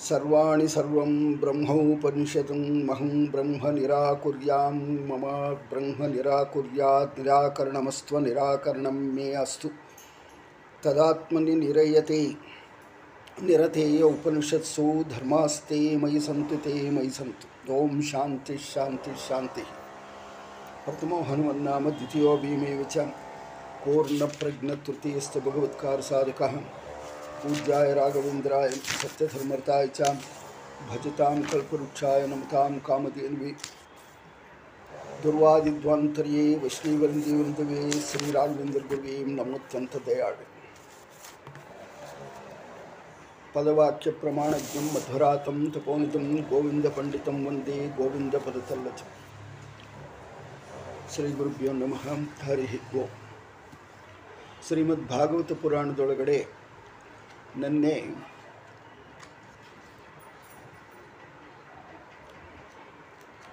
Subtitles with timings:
[0.00, 4.74] सर्वाणि सर्वं ब्रह्मोपनिषदं महं ब्रह्म निराकुर्यां
[5.08, 5.24] मम
[5.70, 9.68] ब्रह्म निराकुर्यात् निराकरणमस्त्व निराकरणं मे अस्तु।
[10.84, 12.34] तदात्मनि निरयते,
[13.42, 19.62] निरतेय उपनिषत्सु धर्मास्ते मयि सन्तु, ते मयि सन्तु। ओम शांति शांति शांति
[20.84, 22.98] प्रथमो हनुमन्नाम, द्वितीयो भीमे च
[23.84, 26.00] कोर्णप्रज्ञतृतीयस्त भगवत्कार
[27.41, 30.09] पूज्याय राघवेन्द्राय सत्यधर्मर्ताय च
[30.89, 33.51] भजतां कल्पवृक्षाय नमतां कामधेन्वे
[35.23, 40.47] दुर्वादिद्वान्तर्ये वैष्णवृन्दीवृन्दवे श्रीराघवेन्द्रगुरुवे नमोत्यन्तदयाळे
[43.55, 49.03] पदवाक्यप्रमाणज्ञं मध्वरातं तपोनितं गोविन्दपण्डितं वन्दे गोविन्दपदतल्लच
[51.13, 52.03] ಶ್ರೀಗುರುಭ್ಯೋ ನಮಃ
[52.45, 52.63] ಹರಿ
[52.99, 53.09] ಓಂ
[54.67, 56.37] ಶ್ರೀಮದ್ಭಾಗವತ ಪುರಾಣದೊಳಗಡೆ
[57.56, 58.04] ನನ್ನೆ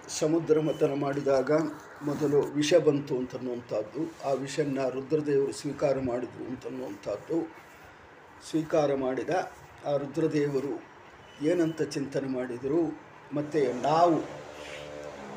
[0.07, 1.51] ಸಮುದ್ರ ಮಥನ ಮಾಡಿದಾಗ
[2.01, 4.29] ಮೊದಲು ವಿಷ ಬಂತು ಅಂತನ್ನುವಂಥದ್ದು.
[4.29, 7.55] ಆ ವಿಷನ್ನ ರುದ್ರದೇವರು ಸ್ವೀಕಾರ ಮಾಡಿದರು ಅಂತನ್ನುವಂಥದ್ದು.
[8.49, 9.29] ಸ್ವೀಕಾರ ಮಾಡಿದ
[9.85, 10.83] ಆ ರುದ್ರದೇವರು
[11.45, 12.99] ಏನಂತ ಚಿಂತನೆ ಮಾಡಿದರು?
[13.33, 14.21] ಮತ್ತು ನಾವು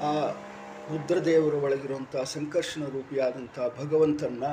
[0.03, 0.31] ಆ
[0.91, 4.45] ರುದ್ರದೇವರ ಒಳಗಿರುವಂಥ ಸಂಕರ್ಷಣ ರೂಪಿಯಾದಂಥ ಭಗವಂತನ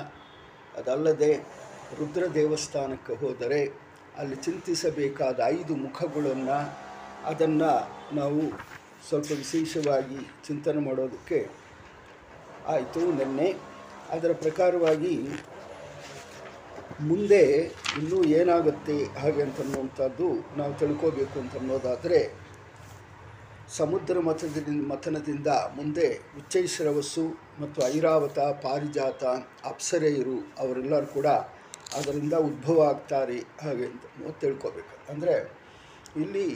[0.76, 1.38] ಅದಲ್ಲದೆ
[1.98, 3.87] ರುದ್ರ ದೇವಸ್ಥಾನಕ್ಕೆ ಹೋದರೆ
[4.22, 6.60] ಅಲ್ಲಿ ಚಿಂತಿಸಬೇಕಾದ ಐದು ಮುಖಗಳನ್ನು
[7.32, 7.72] ಅದನ್ನು
[8.20, 8.42] ನಾವು
[9.08, 11.40] ಸ್ವಲ್ಪ ವಿಶೇಷವಾಗಿ ಚಿಂತನೆ ಮಾಡೋದಕ್ಕೆ
[12.74, 13.50] ಆಯಿತು ನಿನ್ನೆ.
[14.16, 15.14] ಅದರ ಪ್ರಕಾರವಾಗಿ
[17.10, 17.44] ಮುಂದೆ
[18.00, 20.28] ಇನ್ನೂ ಏನಾಗುತ್ತೆ, ಹಾಗೆ ಅಂತನ್ನುವಂಥದ್ದು
[20.60, 22.20] ನಾವು ತಿಳ್ಕೋಬೇಕು ಅಂತನ್ನೋದಾದರೆ
[23.78, 26.08] ಸಮುದ್ರ ಮಥನದಿಂದ ಮಥನದಿಂದ ಮುಂದೆ
[26.40, 27.26] ಉಚ್ಚೈಶ್ರವಸ್ಸು
[27.62, 29.24] ಮತ್ತು ಐರಾವತ, ಪಾರಿಜಾತ,
[29.72, 31.28] ಅಪ್ಸರೆಯರು ಅವರೆಲ್ಲರೂ ಕೂಡ
[31.96, 34.96] ಅದರಿಂದ ಉದ್ಭವ ಆಗ್ತಾರೆ ಹಾಗೆ ಅಂತ ತಿಳ್ಕೊಬೇಕು.
[35.12, 35.36] ಅಂದರೆ
[36.24, 36.48] ಇಲ್ಲಿ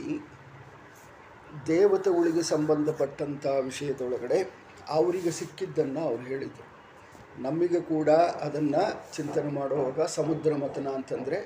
[1.68, 4.38] ದೇವತೆಗಳಿಗೆ ಸಂಬಂಧಪಟ್ಟಂಥ ವಿಷಯದೊಳಗಡೆ
[4.96, 6.66] ಅವರಿಗೆ ಸಿಕ್ಕಿದ್ದನ್ನು ಅವ್ರು ಹೇಳಿದರು.
[7.46, 8.10] ನಮಗೆ ಕೂಡ
[8.46, 8.82] ಅದನ್ನು
[9.16, 11.38] ಚಿಂತನೆ ಮಾಡುವಾಗ ಸಮುದ್ರ ಮಥನ ಅಂತಂದರೆ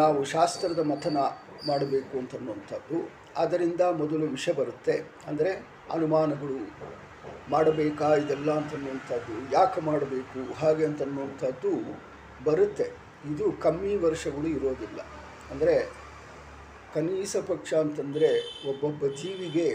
[0.00, 1.18] ನಾವು ಶಾಸ್ತ್ರದ ಮಥನ
[1.66, 2.98] ಮಾಡಬೇಕು ಅಂತನ್ನುವಂಥದ್ದು.
[3.42, 4.94] ಅದರಿಂದ ಮೊದಲು ವಿಷ ಬರುತ್ತೆ.
[5.28, 5.50] ಅಂದರೆ
[5.96, 6.58] ಅನುಮಾನಗಳು
[7.54, 11.72] ಮಾಡಬೇಕಾ ಇದೆಲ್ಲ ಅಂತನ್ನುವಂಥದ್ದು, ಯಾಕೆ ಮಾಡಬೇಕು, ಹಾಗೆ ಅಂತನ್ನುವಂಥದ್ದು
[12.46, 12.86] ಬರುತ್ತೆ.
[13.30, 15.00] ಇದು ಕಮ್ಮಿ ವರ್ಷಗಳು ಇರೋದಿಲ್ಲ.
[15.52, 15.76] ಅಂದರೆ
[16.94, 18.30] ಕನೀಸ ಪಕ್ಷ ಅಂತಂದರೆ
[18.70, 19.68] ಒಬ್ಬೊಬ್ಬ ಜೀವಿಗೆ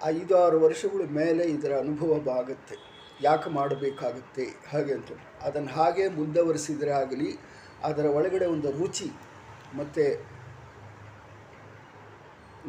[0.00, 2.76] ಐದಾರು ವರ್ಷಗಳ ಮೇಲೆ ಇದರ ಅನುಭವ ಆಗುತ್ತೆ
[3.22, 4.46] ಯಾಕೆ ಮಾಡಬೇಕಾಗುತ್ತೆ?
[4.70, 5.10] ಹಾಗೆ ಅಂತ
[5.46, 7.30] ಅದನ್ನು ಹಾಗೆ ಮುಂದುವರಿಸಿದರೆ ಆಗಲಿ,
[7.88, 9.08] ಅದರ ಒಳಗಡೆ ಒಂದು ರುಚಿ
[9.78, 10.04] ಮತ್ತು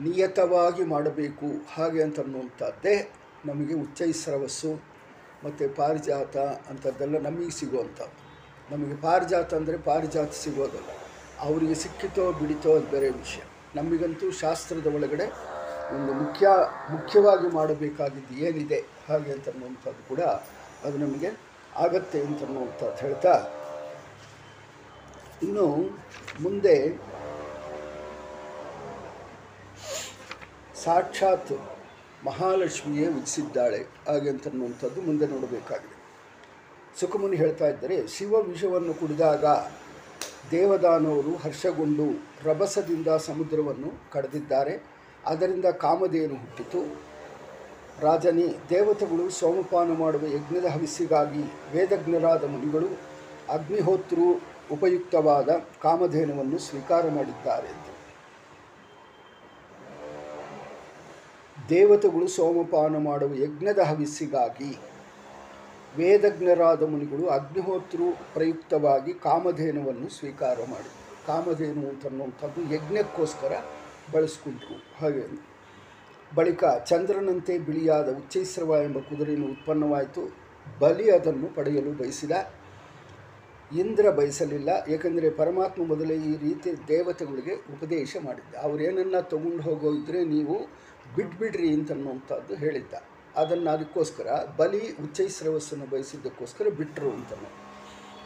[0.06, 2.96] ನಿಯತವಾಗಿ ಮಾಡಬೇಕು ಹಾಗೆ ಅಂತ ಅಂತನ್ನುವಂಥದ್ದೇ
[3.46, 4.72] ನಮಗೆ ಉಚ್ಚೈಸ್ರವಸ್ಸು
[5.44, 6.38] ಮತ್ತು ಪಾರಿಜಾತ
[6.70, 8.25] ಅಂಥದ್ದೆಲ್ಲ ನಮಗೆ ಸಿಗುವಂಥದ್ದು.
[8.72, 10.92] ನಮಗೆ ಪಾರಿಜಾತ ಅಂದರೆ ಪಾರಿಜಾತ ಸಿಗೋದಲ್ಲ.
[11.48, 13.44] ಅವರಿಗೆ ಸಿಕ್ಕಿತೋ ಬಿಡಿತೋ ಅದು ಬೇರೆ ವಿಷಯ.
[13.78, 15.26] ನಮಗಂತೂ ಶಾಸ್ತ್ರದ ಒಳಗಡೆ
[15.96, 16.46] ಒಂದು ಮುಖ್ಯ,
[16.94, 20.22] ಮುಖ್ಯವಾಗಿ ಮಾಡಬೇಕಾಗಿದ್ದು ಏನಿದೆ, ಹಾಗೆ ಅಂತನ್ನುವಂಥದ್ದು ಕೂಡ
[20.86, 21.30] ಅದು ನಮಗೆ
[21.86, 23.34] ಆಗತ್ತೆ ಅಂತನ್ನುವಂಥದ್ದು ಹೇಳ್ತಾ,
[25.46, 25.66] ಇನ್ನು
[26.46, 26.76] ಮುಂದೆ
[30.84, 31.54] ಸಾಕ್ಷಾತ್
[32.30, 35.95] ಮಹಾಲಕ್ಷ್ಮಿಯೇ ವಿಧಿಸಿದ್ದಾಳೆ, ಹಾಗೆ ಅಂತನ್ನುವಂಥದ್ದು ಮುಂದೆ ನೋಡಬೇಕಾಗಿದೆ.
[37.00, 39.46] ಸುಖಮುನಿ ಹೇಳ್ತಾ ಇದ್ದರೆ, ಶಿವ ವಿಷವನ್ನು ಕುಡಿದಾಗ
[40.52, 42.06] ದೇವದಾನವರು ಹರ್ಷಗೊಂಡು
[42.44, 44.84] ರಭಸದಿಂದ ಸಮುದ್ರವನ್ನು ಕಡೆದಿದ್ದಾರೆ.
[45.26, 46.82] ಅದರಿಂದ ಕಾಮಧೇನು ಹುಟ್ಟಿತು.
[48.00, 51.42] ರಾಜನೇ, ದೇವತೆಗಳು ಸೋಮಪಾನ ಮಾಡುವ ಯಜ್ಞದ ಹವಿಸ್ಸಿಗಾಗಿ
[51.74, 52.88] ವೇದಜ್ಞರಾದ ಮುನಿಗಳು
[53.50, 54.42] ಅಗ್ನಿಹೋತ್ರು
[54.72, 55.50] ಉಪಯುಕ್ತವಾದ
[55.84, 57.72] ಕಾಮಧೇನುವನ್ನು ಸ್ವೀಕಾರ ಮಾಡಿದ್ದಾರೆ
[61.70, 64.95] ದೇವತೆಗಳು ಸೋಮಪಾನ ಮಾಡುವ ಯಜ್ಞದ ಹವಿಸ್ಸಿಗಾಗಿ
[65.98, 73.54] ವೇದಜ್ಞರಾದ ಮುನಿಗಳು ಅಗ್ನಿಹೋತ್ರು ಪ್ರಯುಕ್ತವಾಗಿ ಕಾಮಧೇನುವನ್ನು ಸ್ವೀಕಾರ ಮಾಡಿದರು ಕಾಮಧೇನು ಅಂತನ್ನುವಂಥದ್ದು ಯಜ್ಞಕ್ಕೋಸ್ಕರ
[74.14, 75.56] ಬಳಸ್ಕೊಂಡ್ರು ಹಾಗೆ
[76.36, 80.38] ಬಳಿಕ ಚಂದ್ರನಂತೆ ಬಿಳಿಯಾದ ಉಚ್ಚೈಸ್ರವ ಎಂಬ ಕುದುರೆಯನ್ನು ಉತ್ಪನ್ನವಾಯಿತು.
[80.80, 82.32] ಬಲಿ ಅದನ್ನು ಪಡೆಯಲು ಬಯಸಿದ.
[83.78, 84.70] ಇಂದ್ರ ಬಯಸಲಿಲ್ಲ.
[84.88, 88.56] ಏಕೆಂದರೆ ಪರಮಾತ್ಮ ಮೊದಲೇ ಈ ರೀತಿ ದೇವತೆಗಳಿಗೆ ಉಪದೇಶ ಮಾಡಿದ್ದ.
[88.56, 90.56] ಅವರೇನನ್ನ ತಗೊಂಡು ಹೋಗೋ ಇದ್ದರೆ ನೀವು
[91.16, 92.94] ಬಿಟ್ಬಿಡ್ರಿ ಅಂತನ್ನುವಂಥದ್ದು ಹೇಳಿದ್ದ.
[93.38, 94.28] ಅದನ್ನು ಅದಕ್ಕೋಸ್ಕರ
[94.58, 97.66] ಬಲಿ ಉಚ್ಚೈಸ್ರವಸ್ಸನ್ನು ಬಯಸಿದ್ದಕ್ಕೋಸ್ಕರ ಬಿಟ್ಟರು ಅಂತನು.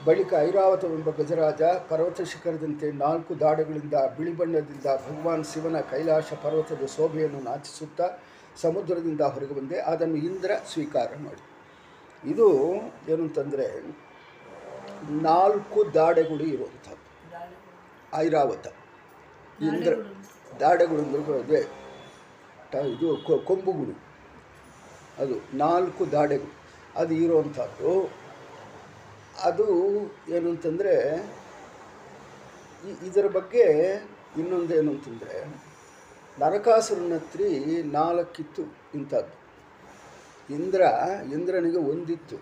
[0.06, 8.10] ಬಳಿಕ ಎಂಬ ಗಜರಾಜ ಪರ್ವತ ಶಿಖರದಂತೆ ನಾಲ್ಕು ದಾಡಗಳಿಂದ ಬಿಳಿ ಬಣ್ಣದಿಂದ ಭಗವಾನ್ ಶಿವನ ಕೈಲಾಶ ಪರ್ವತದ ಶೋಭೆಯನ್ನು ನಾಚಿಸುತ್ತಾ
[8.62, 9.80] ಸಮುದ್ರದಿಂದ ಹೊರಗೆ ಬಂದೆ.
[9.80, 11.44] ಅದನ್ನು ಇಂದ್ರ ಸ್ವೀಕಾರ ಮಾಡಿ.
[12.32, 12.76] ಇದು
[13.10, 13.96] ಏನು ಅಂತಂದರೆ
[15.10, 17.10] ನಾಲ್ಕು ದಾಡೆಗಳು ಇರುವಂಥದ್ದು.
[18.16, 18.68] ಐರಾವತ.
[19.62, 19.94] ಇಂದ್ರ
[20.60, 21.00] ದಾಡೆಗಳು.
[21.00, 24.09] ಅಂದ್ರೆ ಅದೇ ಇದು ಕೊಂಬುಗಳು
[25.20, 26.60] ಅದು ನಾಲ್ಕು ದಾಡೆಗಳು.
[26.96, 28.14] ಅದು ಇರುವಂಥದ್ದು.
[29.44, 29.94] ಅದು
[30.30, 31.26] ಏನು ಅಂತಂದರೆ
[33.08, 33.62] ಇದರ ಬಗ್ಗೆ
[34.38, 35.64] ಇನ್ನೊಂದೇನು ಅಂತಂದರೆ,
[36.40, 37.42] ನರಕಾಸುರನ ಹತ್ರ
[37.84, 38.62] ನಾಲ್ಕಿತ್ತು
[38.96, 39.40] ಇಂಥದ್ದು.
[40.54, 40.82] ಇಂದ್ರ,
[41.34, 42.36] ಇಂದ್ರನಿಗೆ ಒಂದಿತ್ತು.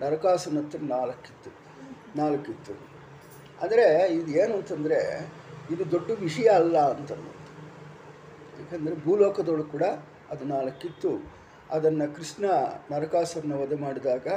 [0.00, 1.50] ನರಕಾಸುರನ ಹತ್ರ ನಾಲ್ಕಿತ್ತು.
[2.18, 2.72] ನಾಲ್ಕಿತ್ತು.
[3.62, 5.28] ಆದರೆ, ಇದು ಏನು ಅಂತಂದರೆ,
[5.70, 7.10] ಇದು ದೊಡ್ಡ ವಿಷಯ ಅಲ್ಲ ಅಂತ
[8.60, 9.82] ಯಾಕಂದರೆ ಭೂಲೋಕದೊಳಗೆ ಕೂಡ
[10.30, 11.43] ಅದು ನಾಲ್ಕಿತ್ತು.
[11.70, 12.44] ಅದನ್ನು ಕೃಷ್ಣ
[12.90, 14.28] ನರಕಾಸುರನ ವಧೆ ಮಾಡಿದಾಗ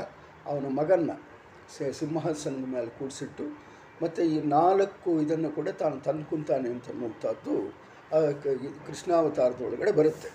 [0.45, 1.11] ಅವನ ಮಗನ್ನ
[1.91, 3.67] ಸಿಂಹಾಸನದ ಮೇಲೆ ಕೂಡಿಸಿಟ್ಟು
[4.03, 7.73] ಮತ್ತು ಈ ನಾಲ್ಕು ಇದನ್ನು ಕೂಡ ತಾನು ತಂದುಕೊಂತಾನೆ ಅಂತ ಅನ್ನುವಂಥದ್ದು,
[8.17, 10.29] ಆ ಕ- ಈ ಕೃಷ್ಣಾವತಾರದೊಳಗಡೆ ಬರುತ್ತೆ.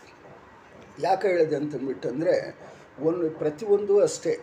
[1.00, 2.58] ಯಾಕೆ ಹೇಳಿದೆ ಅಂತಂದ್ಬಿಟ್ಟಂದರೆ
[3.00, 4.40] ಒಂದು ಪ್ರತಿಯೊಂದು ಅಷ್ಟೇ.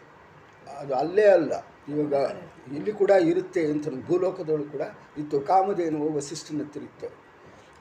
[0.77, 1.67] ಅದು ಅಲ್ಲೇ ಅಲ್ಲ.
[1.89, 2.13] ಇವಾಗ
[2.73, 4.81] ಇಲ್ಲಿ ಕೂಡ ಇರುತ್ತೆ ಅಂತ ಭೂಲೋಕದೊಳಗೆ ಕೂಡ
[5.17, 5.41] ಇತ್ತು.
[5.41, 7.09] ಕಾಮಧೇನು ವಸಿಷ್ಠನ ತಿರುತ್ತೆ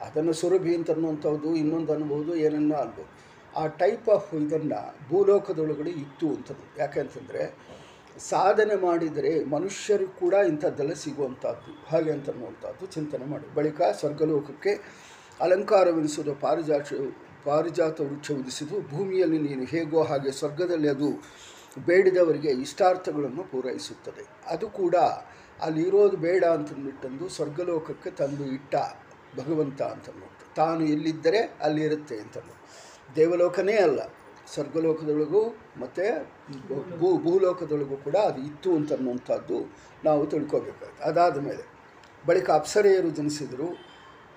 [0.00, 3.27] ಅದನ್ನು ಸುರಭಿ ಅಂತ ಅನ್ನುವಂಥದ್ದು, ಇನ್ನೊಂದು ಅನ್ಬೋದು, ಏನನ್ನ ಅನ್ಬೋದು.
[3.56, 6.80] ಆ ಟೈಪ್ ಆಫ್ ಇದನ್ನು ಭೂಲೋಕದೊಳಗಡೆ ಇತ್ತು ಅಂತದ್ದು.
[6.80, 7.56] ಯಾಕೆ ಅಂತಂದರೆ,
[8.18, 11.86] ಸಾಧನೆ ಮಾಡಿದರೆ ಮನುಷ್ಯರು ಕೂಡ ಇಂಥದ್ದೆಲ್ಲ ಸಿಗುವಂಥದ್ದು.
[11.88, 14.80] ಹಾಗೆ ಅಂತ ಅನ್ನುವಂಥದ್ದು ಚಿಂತನೆ ಮಾಡಿ ಬಳಿಕ ಸ್ವರ್ಗಲೋಕಕ್ಕೆ
[15.40, 16.92] ಅಲಂಕಾರವೆನಿಸುವುದು ಪಾರಿಜಾತ
[17.44, 21.10] ಪಾರಿಜಾತ ವೃಕ್ಷ ಉದಿಸಿದು ಭೂಮಿಯಲ್ಲಿ ನೀನು ಹೇಗೋ ಹಾಗೆ ಸ್ವರ್ಗದಲ್ಲಿ ಅದು
[21.78, 24.24] ಬೇಡಿದವರಿಗೆ ಇಷ್ಟಾರ್ಥಗಳನ್ನು ಪೂರೈಸುತ್ತದೆ.
[24.46, 24.96] ಅದು ಕೂಡ
[25.62, 28.76] ಅಲ್ಲಿರೋದು ಬೇಡ ಅಂತಂದ್ಬಿಟ್ಟಂದು ಸ್ವರ್ಗಲೋಕಕ್ಕೆ ತಂದು ಇಟ್ಟ
[29.38, 30.08] ಭಗವಂತ ಅಂತ
[30.56, 32.57] ತಾನು ಎಲ್ಲಿದ್ದರೆ ಅಲ್ಲಿರುತ್ತೆ ಅಂತಂದು
[33.18, 34.00] ದೇವಲೋಕನೇ ಅಲ್ಲ,
[34.52, 35.42] ಸ್ವರ್ಗಲೋಕದೊಳಗೂ
[35.82, 36.06] ಮತ್ತು
[36.98, 39.58] ಭೂ, ಭೂಲೋಕದೊಳಗೂ ಕೂಡ ಅದು ಇತ್ತು ಅಂತನ್ನುವಂಥದ್ದು
[40.06, 41.64] ನಾವು ತಿಳ್ಕೋಬೇಕಾಗುತ್ತೆ ಅದಾದ ಮೇಲೆ
[42.24, 43.68] ಬಳಿಕ ಅಪ್ಸರೆಯರು ಜನಿಸಿದರು.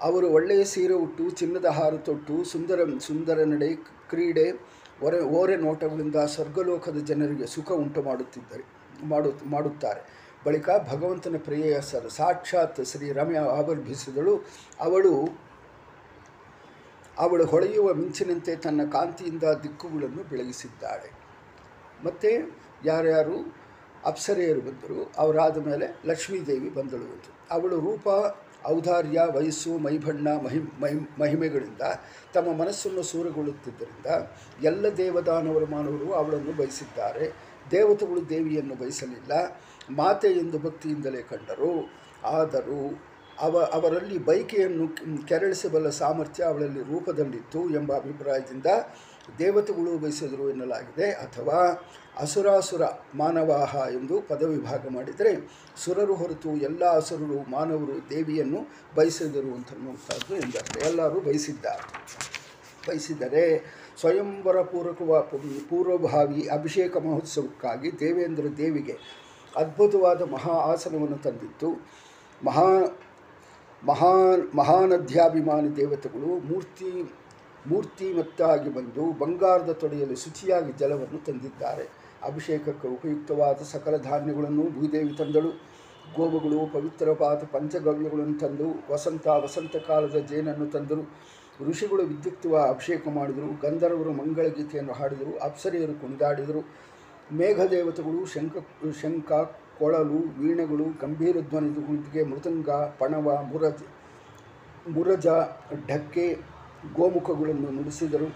[0.01, 3.69] ಅವರು ಒಳ್ಳೆಯ ಸೀರೆ ಉಟ್ಟು, ಚಿನ್ನದ ಹಾರ ತೊಟ್ಟು, ಸುಂದರ ಸುಂದರ ನಡೆ,
[4.11, 4.45] ಕ್ರೀಡೆ
[5.05, 8.63] ಒರೆ ಓರೆ ನೋಟಗಳಿಂದ ಸ್ವರ್ಗಲೋಕದ ಜನರಿಗೆ ಸುಖ ಉಂಟು ಮಾಡುತ್ತಿದ್ದರೆ,
[9.11, 10.01] ಮಾಡು, ಮಾಡುತ್ತಾರೆ.
[10.45, 14.33] ಬಳಿಕ ಭಗವಂತನ ಪ್ರೇಯಸರು ಸಾಕ್ಷಾತ್ ಶ್ರೀ ರಮ್ಯ ಆವರ್ಭಿಸಿದಳು
[14.79, 15.13] ಅವಳು
[17.17, 21.11] ಅವಳು ಹೊಳೆಯುವ ಮಿಂಚಿನಂತೆ ತನ್ನ ಕಾಂತಿಯಿಂದ ದಿಕ್ಕುಗಳನ್ನು ಬೆಳಗಿಸಿದ್ದಾಳೆ.
[22.05, 23.55] ಮತ್ತು ಯಾರ್ಯಾರು
[24.05, 28.07] ಅಪ್ಸರೆಯರು ಬಂದರು, ಅವರಾದ ಮೇಲೆ ಲಕ್ಷ್ಮೀದೇವಿ ಬಂದಳು ಅಂತ ಅವಳು ರೂಪ,
[28.67, 31.81] ಔದಾರ್ಯ, ವಯಸ್ಸು ಮೈಬಣ್ಣ ಮಹಿ ಮಹಿ, ಮಹಿಮೆಗಳಿಂದ
[32.33, 34.05] ತಮ್ಮ ಮನಸ್ಸನ್ನು ಸೂರಗೊಳ್ಳುತ್ತಿದ್ದರಿಂದ
[34.63, 37.31] ಎಲ್ಲ ದೇವದಾನವರು ಮಾನವರು ಅವಳನ್ನು ಬಯಸಿದ್ದಾರೆ.
[37.71, 39.61] ದೇವತೆಗಳು ದೇವಿಯನ್ನು ಬಯಸಲಿಲ್ಲ.
[39.89, 41.93] ಮಾತೆ ಎಂದು ಭಕ್ತಿಯಿಂದಲೇ ಕಂಡರು.
[42.25, 43.03] ಆದರೂ
[43.41, 44.87] ಅವ, ಅವರಲ್ಲಿ ಬೈಕೆಯನ್ನು
[45.27, 48.65] ಕೆರಳಿಸಬಲ್ಲ ಸಾಮರ್ಥ್ಯ ಅವಳಲ್ಲಿ ರೂಪದಲ್ಲಿತ್ತು ಎಂಬ ಅಭಿಪ್ರಾಯದಿಂದ
[49.39, 51.11] ದೇವತೆಗಳು ಬಯಸಿದರು ಎನ್ನಲಾಗಿದೆ.
[51.11, 51.87] ಅಥವಾ
[52.19, 52.81] ಅಸುರಾಸುರ
[53.15, 58.59] ಮಾನವಾಹ ಎಂದು ಪದವಿಭಾಗ ಮಾಡಿದರೆ ಸುರರು ಹೊರತು ಎಲ್ಲ ಅಸುರರು ಮಾನವರು ದೇವಿಯನ್ನು
[58.95, 60.77] ಬಯಸಿದರು ಅಂತನ್ನುವಂಥದ್ದು ಎಂದರ್ಥ.
[60.87, 61.85] ಎಲ್ಲರೂ ಬಯಸಿದ್ದಾರೆ.
[62.87, 65.21] ಬಯಸಿದರೆ ಸ್ವಯಂವರ ಪೂರ್ವಕವ
[65.69, 68.97] ಪೂರ್ವಭಾವಿ ಅಭಿಷೇಕ ಮಹೋತ್ಸವಕ್ಕಾಗಿ ದೇವೇಂದ್ರ ದೇವಿಗೆ
[69.55, 71.89] ಅದ್ಭುತವಾದ ಮಹಾ ಆಸನವನ್ನು ತಂದಿತ್ತು.
[72.45, 72.67] ಮಹಾ
[73.85, 74.09] ಮಹಾ
[74.55, 77.13] ಮಹಾನದ್ಯಾಭಿಮಾನಿ ದೇವತೆಗಳು ಮೂರ್ತಿ
[77.67, 81.85] ಮೂರ್ತಿ ಮತ್ತಾಗಿ ಬಂದು ಬಂಗಾರದ ತೊಡೆಯಲ್ಲಿ ಶುಚಿಯಾಗಿ ಜಲವನ್ನು ತಂದಿದ್ದಾರೆ.
[82.23, 85.51] ಅಭಿಷೇಕಕ್ಕೆ ಉಪಯುಕ್ತವಾದ ಸಕಲ ಧಾನ್ಯಗಳನ್ನು ಭೂದೇವಿ ತಂದಳು.
[86.15, 91.03] ಗೋವುಗಳು ಪವಿತ್ರವಾದ ಪಂಚಗವ್ಯಗಳನ್ನು ತಂದು ವಸಂತ ವಸಂತ ಕಾಲದ ಜೇನನ್ನು ತಂದರು.
[91.69, 93.61] ಋಷಿಗಳು ವಿದ್ಯುಕ್ತವ ಅಭಿಷೇಕ ಮಾಡಿದರು.
[93.61, 95.37] ಗಂಧರ್ವರು ಮಂಗಳಗೀತೆಯನ್ನು ಹಾಡಿದರು.
[95.37, 96.61] ಅಪ್ಸರಿಯರು ಕುಣಿದಾಡಿದರು.
[97.33, 98.57] ಮೇಘದೇವತೆಗಳು ಶಂಕ
[99.01, 99.31] ಶಂಖ
[99.81, 102.69] ಕೊಳಲು, ವೀಣೆಗಳು, ಗಂಭೀರ ಧ್ವನಿಗಳೊಂದಿಗೆ ಮೃದಂಗ,
[102.99, 103.83] ಪಣವ, ಮುರಜ್,
[104.89, 105.27] ಮುರಜ,
[105.89, 106.25] ಢಕ್ಕೆ,
[106.95, 108.29] ಗೋಮುಖಗಳನ್ನು ನುಡಿಸಿದರು.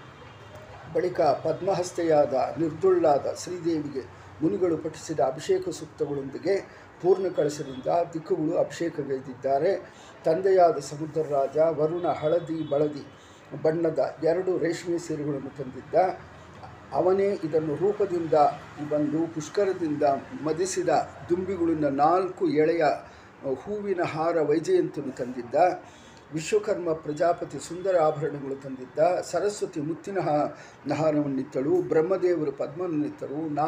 [0.93, 4.03] ಬಳಿಕ ಪದ್ಮಹಸ್ತೆಯಾದ, ನಿರ್ದುಳ್ಳಾದ ಶ್ರೀದೇವಿಗೆ
[4.41, 6.55] ಮುನಿಗಳು ಪಠಿಸಿದ ಅಭಿಷೇಕ ಸೂಕ್ತಗಳೊಂದಿಗೆ
[7.01, 9.71] ಪೂರ್ಣ ಕಳಸದಿಂದ ದಿಕ್ಕುಗಳು ಅಭಿಷೇಕಗೈದಿದ್ದಾರೆ.
[10.25, 13.03] ತಂದೆಯಾದ ಸಮುದ್ರರಾಜ ವರುಣ ಹಳದಿ, ಬಳದಿ
[13.63, 15.95] ಬಣ್ಣದ ಎರಡು ರೇಷ್ಮೆ ಸೀರೆಗಳನ್ನು ತಂದಿದ್ದ
[16.99, 18.35] ಅವನೇ ಇದನ್ನು ರೂಪದಿಂದ
[18.91, 20.03] ಬಂದು ಪುಷ್ಕರದಿಂದ
[20.43, 20.89] ಮದಿಸಿದ
[21.29, 22.83] ದುಂಬಿಗಳಿಂದ ನಾಲ್ಕು ಎಳೆಯ
[23.63, 25.55] ಹೂವಿನ ಹಾರ ವೈಜಯಂತನು ತಂದಿದ್ದ.
[26.33, 28.99] ವಿಶ್ವಕರ್ಮ ಪ್ರಜಾಪತಿ ಸುಂದರ ಆಭರಣಗಳು ತಂದಿದ್ದ.
[29.21, 30.93] ಸರಸ್ವತಿ ಮುತ್ತಿನ ನಹಾರವನ್ನಿತ್ತಳು.
[30.93, 33.67] ಹಾರವನ್ನಿತ್ತಳು ಬ್ರಹ್ಮದೇವರು ಪದ್ಮನಿತ್ತರು ನಾ,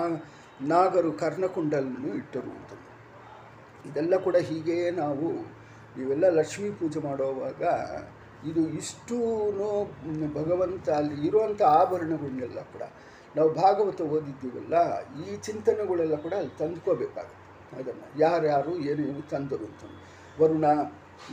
[0.62, 2.54] ನಾಗರು ಕರ್ಣಕುಂಡಲನ್ನು ಇಟ್ಟರು
[3.90, 5.28] ಇದೆಲ್ಲ ಕೂಡ ಹೀಗೆಯೇ ನಾವು
[6.02, 7.64] ಇವೆಲ್ಲ ಲಕ್ಷ್ಮೀ ಪೂಜೆ ಮಾಡುವಾಗ
[8.50, 9.18] ಇದು ಇಷ್ಟೂ
[10.34, 12.84] ಭಗವಂತ ಅಲ್ಲಿ ಇರುವಂಥ ಆಭರಣಗಳನ್ನೆಲ್ಲ ಕೂಡ
[13.38, 14.76] ನಾವು ಭಾಗವತ ಓದಿದ್ದೀವಲ್ಲ,
[15.24, 17.44] ಈ ಚಿಂತನೆಗಳೆಲ್ಲ ಕೂಡ ಅಲ್ಲಿ ತಂದ್ಕೋಬೇಕಾಗುತ್ತೆ.
[17.80, 19.84] ಅದನ್ನು ಯಾರ್ಯಾರು ಏನೇನು ತಂದರು ಅಂತ.
[20.42, 20.66] ವರುಣ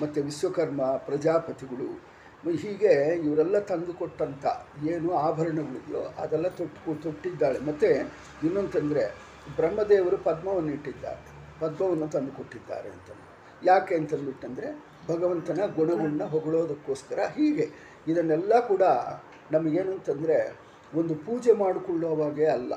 [0.02, 1.88] ಮತ್ತು ವಿಶ್ವಕರ್ಮ, ಪ್ರಜಾಪತಿಗಳು,
[2.62, 2.92] ಹೀಗೆ
[3.26, 4.44] ಇವರೆಲ್ಲ ತಂದುಕೊಟ್ಟಂಥ
[4.92, 7.60] ಏನು ಆಭರಣಗಳಿದೆಯೋ ಅದೆಲ್ಲ ತೊಟ್ಟು, ತೊಟ್ಟಿದ್ದಾಳೆ.
[7.68, 7.90] ಮತ್ತು
[8.46, 9.04] ಇನ್ನೊಂತಂದರೆ
[9.58, 11.22] ಬ್ರಹ್ಮದೇವರು ಪದ್ಮವನ್ನು ಇಟ್ಟಿದ್ದಾರೆ.
[11.62, 13.10] ಪದ್ಮವನ್ನು ತಂದು ಕೊಟ್ಟಿದ್ದಾರೆ ಅಂತ.
[13.70, 14.68] ಯಾಕೆ ಅಂತಂದ್ಬಿಟ್ಟಂದರೆ
[15.10, 17.66] ಭಗವಂತನ ಗುಣಗಳನ್ನ ಹೊಗಳೋದಕ್ಕೋಸ್ಕರ ಹೀಗೆ.
[18.10, 18.84] ಇದನ್ನೆಲ್ಲ ಕೂಡ
[19.54, 20.38] ನಮಗೇನು ಅಂತಂದರೆ
[21.00, 22.72] ಒಂದು ಪೂಜೆ ಮಾಡಿಕೊಳ್ಳುವಾಗೆ ಅಲ್ಲ.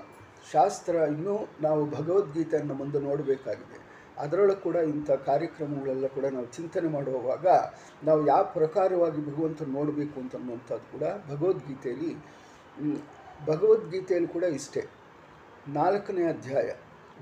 [0.52, 3.78] ಶಾಸ್ತ್ರ ಇನ್ನೂ ನಾವು ಭಗವದ್ಗೀತೆಯನ್ನು ಮುಂದೆ ನೋಡಬೇಕಾಗಿದೆ.
[4.18, 7.48] ಅದರೊಳಗೆ ಕೂಡ ಇಂಥ ಕಾರ್ಯಕ್ರಮಗಳೆಲ್ಲ ಕೂಡ ನಾವು ಚಿಂತನೆ ಮಾಡುವಾಗ
[8.04, 12.16] ನಾವು ಯಾವ ಪ್ರಕಾರವಾಗಿ ಭಗವಂತನ ನೋಡಬೇಕು ಅಂತನ್ನುವಂಥದ್ದು ಕೂಡ ಭಗವದ್ಗೀತೆಯಲ್ಲಿ
[13.46, 14.84] ಭಗವದ್ಗೀತೆಯಲ್ಲಿ ಕೂಡ ಇಷ್ಟೇ.
[15.68, 16.70] ನಾಲ್ಕನೇ ಅಧ್ಯಾಯ,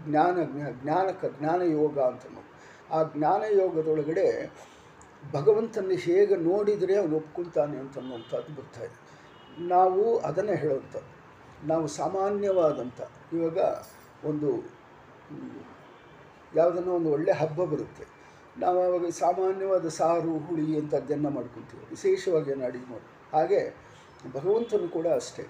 [0.08, 0.38] ಜ್ಞಾನ
[0.84, 2.22] ಜ್ಞಾನಕ ಜ್ಞಾನ ಯೋಗ ಅಂತ
[2.92, 4.28] ಆ ಜ್ಞಾನ ಯೋಗದೊಳಗಡೆ
[5.34, 9.05] ಭಗವಂತನ ಹೇಗೆ ನೋಡಿದರೆ ಅವನು ಒಪ್ಕೊಳ್ತಾನೆ ಅಂತನ್ನುವಂಥದ್ದು ಬರ್ತಾ ಇದೆ.
[9.60, 11.12] ನಾವು ಅದನ್ನೇ ಹೇಳುವಂಥದ್ದು.
[11.68, 13.02] ನಾವು ಸಾಮಾನ್ಯವಾದಂಥ
[13.34, 13.60] ಇವಾಗ
[14.26, 14.50] ಒಂದು,
[16.56, 18.06] ಯಾವುದನ್ನು ಒಂದು ಒಳ್ಳೆಯ ಹಬ್ಬ ಬರುತ್ತೆ.
[18.60, 23.62] ನಾವು ಆವಾಗ ಸಾಮಾನ್ಯವಾದ ಸಾರು, ಹುಳಿ ಅಂಥದ್ದನ್ನು ಮಾಡ್ಕೊತೀವಿ ವಿಶೇಷವಾಗಿ ಅಡಿಗೆ ಮಾಡಿ, ಹಾಗೆ
[24.34, 25.46] ಭಗವಂತನು ಕೂಡ ಅಷ್ಟೇ.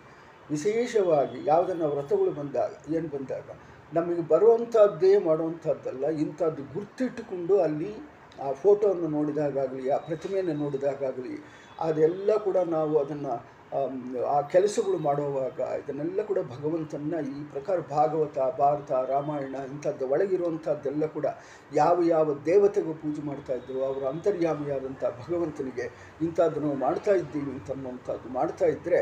[0.51, 3.50] ವಿಶೇಷವಾಗಿ ಯಾವುದನ್ನು ವ್ರತಗಳು ಬಂದಾಗ, ಏನು ಬಂದಾಗ,
[3.93, 7.91] ನಮಗೆ ಬರುವಂಥದ್ದೇ ಮಾಡುವಂಥದ್ದಲ್ಲ, ಇಂಥದ್ದು ಗುರ್ತಿಟ್ಟುಕೊಂಡು ಅಲ್ಲಿ
[8.41, 11.35] ಆ ಫೋಟೋವನ್ನು ನೋಡಿದಾಗಲಿ ಆ ಪ್ರತಿಮೆಯನ್ನು ನೋಡಿದಾಗಲಿ
[11.79, 13.54] ಅದೆಲ್ಲ ಕೂಡ ನಾವು ಅದನ್ನು
[14.31, 21.27] ಆ ಕೆಲಸಗಳು ಮಾಡುವಾಗ ಇದನ್ನೆಲ್ಲ ಕೂಡ ಭಗವಂತನ ಈ ಪ್ರಕಾರ ಭಾಗವತ, ಭಾರತ, ರಾಮಾಯಣ ಇಂಥದ್ದು ಒಳಗಿರುವಂಥದ್ದೆಲ್ಲ ಕೂಡ
[21.74, 25.88] ಯಾವ ಯಾವ ದೇವತೆಗೂ ಪೂಜೆ ಮಾಡ್ತಾ ಇದ್ರು ಅವರ ಅಂತರ್ಯಾಮಿಯಾದಂಥ ಭಗವಂತನಿಗೆ
[26.22, 29.01] ಇಂಥದ್ದು ನಾವು ಮಾಡ್ತಾ ಇದ್ದೀವಿ ಅಂತನ್ನುವಂಥದ್ದು ಮಾಡ್ತಾ ಇದ್ದರೆ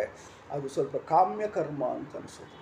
[0.52, 2.58] ಅದು ಸ್ವಲ್ಪ ಕಾಮ್ಯ ಕರ್ಮ ಅಂತ ಅನಿಸೋದು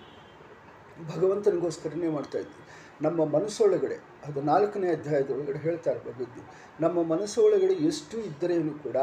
[1.10, 2.61] ಭಗವಂತನಿಗೋಸ್ಕರನೇ ಮಾಡ್ತಾ ಇದ್ವಿ
[3.02, 6.42] ನಮ್ಮ ಮನಸ್ಸೊಳಗಡೆ, ಅದು ನಾಲ್ಕನೇ ಅಧ್ಯಾಯದೊಳಗಡೆ ಹೇಳ್ತಾರೆ ಭಗವದ್ಗೀತೆ
[6.80, 8.98] ನಮ್ಮ ಮನಸ್ಸೊಳಗಡೆ ಎಷ್ಟು ಇದ್ದರೇನು ಕೂಡ,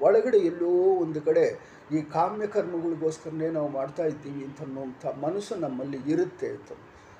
[0.00, 0.72] ಒಳಗಡೆ ಎಲ್ಲೋ
[1.04, 1.44] ಒಂದು ಕಡೆ
[1.92, 6.72] ಈ ಕಾಮ್ಯ ಕರ್ಮಗಳಿಗೋಸ್ಕರನೇ ನಾವು ಮಾಡ್ತಾ ಇದ್ದೀವಿ ಅಂತನ್ನುವಂಥ ಮನಸ್ಸು ನಮ್ಮಲ್ಲಿ ಇರುತ್ತೆ ಅಂತ.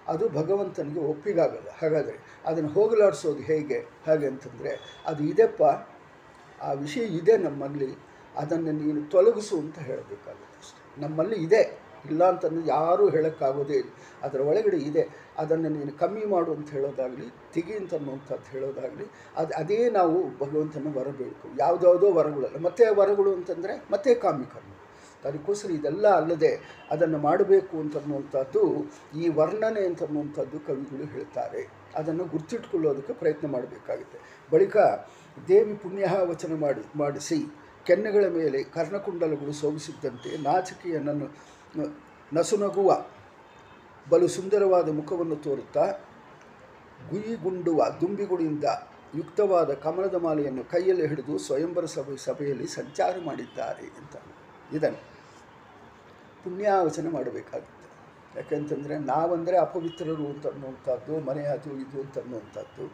[0.08, 1.68] ಅದು ಭಗವಂತನಿಗೆ ಒಪ್ಪಿಗಾಗಲ್ಲ.
[1.82, 3.78] ಹಾಗಾದರೆ ಅದನ್ನು ಹೋಗಲಾಡಿಸೋದು ಹೇಗೆ?
[4.06, 4.72] ಹಾಗೆ ಅಂತಂದರೆ,
[5.06, 5.62] ಅದು ಇದೆಪ್ಪ,
[6.60, 7.90] ಆ ವಿಷಯ ಇದೆ ನಮ್ಮಲ್ಲಿ,
[8.36, 11.62] ಅದನ್ನು ನೀನು ತೊಲಗಿಸು ಅಂತ ಹೇಳಬೇಕಾಗುತ್ತೆ ನಮ್ಮಲ್ಲಿ ಇದೆ.
[12.06, 13.90] ಇಲ್ಲ ಅಂತಂದು ಯಾರೂ ಹೇಳೋಕ್ಕಾಗೋದೇ ಇಲ್ಲ.
[14.22, 15.04] ಅದರ ಒಳಗಡೆ ಇದೆ.
[15.38, 22.12] ಅದನ್ನು ನೀನು ಕಮ್ಮಿ ಮಾಡು ಅಂತ ಹೇಳೋದಾಗಲಿ, ತೆಗಿ ಅಂತನ್ನುವಂಥದ್ದು ಹೇಳೋದಾಗಲಿ, ಅದು ಅದೇ ನಾವು ಭಗವಂತನ ವರಬೇಕು ಯಾವುದ್ಯಾವುದೋ
[22.12, 24.74] ವರಗಳಲ್ಲ, ಮತ್ತೆ ವರಗಳು ಅಂತಂದರೆ ಮತ್ತೆ ಕಾಮಿಕರ್ಮ
[25.24, 26.50] ಅದಕ್ಕೋಸ್ಕರ ಇದೆಲ್ಲ ಅಲ್ಲದೆ
[26.90, 28.62] ಅದನ್ನು ಮಾಡಬೇಕು ಅಂತನ್ನುವಂಥದ್ದು
[29.18, 31.62] ಈ ವರ್ಣನೆ ಅಂತನ್ನುವಂಥದ್ದು ಕವಿಗಳು ಹೇಳ್ತಾರೆ.
[31.96, 34.18] ಅದನ್ನು ಗುರ್ತಿಟ್ಕೊಳ್ಳೋದಕ್ಕೆ ಪ್ರಯತ್ನ ಮಾಡಬೇಕಾಗುತ್ತೆ.
[34.52, 34.76] ಬಳಿಕ
[35.48, 37.38] ದೇವಿ ಪುಣ್ಯ ವಚನ ಮಾಡಿ, ಮಾಡಿಸಿ,
[37.84, 41.22] ಕೆನ್ನೆಗಳ ಮೇಲೆ ಕರ್ಣಕುಂಡಲಗಳು ಸೋಗಿಸಿದ್ದಂತೆ ನಾಚಿಕೆಯ ನನ್ನ
[42.34, 43.04] ನಸುನಗುವ
[44.10, 45.86] ಬಲು ಸುಂದರವಾದ ಮುಖವನ್ನು ತೋರುತ್ತಾ
[47.10, 48.64] ಗುಯಿಗುಂಡುವ ದುಂಬಿಗುಡಿಯಿಂದ
[49.14, 54.16] ಯುಕ್ತವಾದ ಕಮಲದ ಮಾಲೆಯನ್ನು ಕೈಯಲ್ಲಿ ಹಿಡಿದು ಸ್ವಯಂವರ ಸಭೆ, ಸಭೆಯಲ್ಲಿ ಸಂಚಾರ ಮಾಡಿದ್ದಾರೆ ಅಂತ.
[54.74, 54.98] ಇದನ್ನು
[56.44, 57.78] ಪುಣ್ಯಾವಚನೆ ಮಾಡಬೇಕಾಗುತ್ತೆ.
[58.36, 62.92] ಯಾಕೆಂತಂದರೆ ನಾವಂದರೆ ಅಪವಿತ್ರರು ಅಂತ ಅನ್ನುವಂಥದ್ದು ಮನೆ ಅದು ಇದು ಅಂತನ್ನುವಂಥದ್ದು.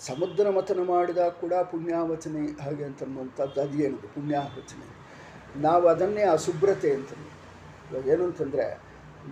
[0.00, 5.00] ಸಮುದ್ರ ಮಥನ ಮಾಡಿದಾಗ ಕೂಡ ಪುಣ್ಯಾವಚನೆ ಹಾಗೆ ಅಂತ ಅನ್ನುವಂಥದ್ದು ಅದೇನದು ಪುಣ್ಯಾವಚನೆ.
[5.60, 7.08] ನಾವು ಅದನ್ನೇ ಅಶುಭ್ರತೆ ಅಂತ
[7.90, 8.78] ಇವಾಗ ಏನು ಅಂತಂದರೆ,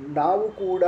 [0.09, 0.85] ನಾವು ಕೂಡ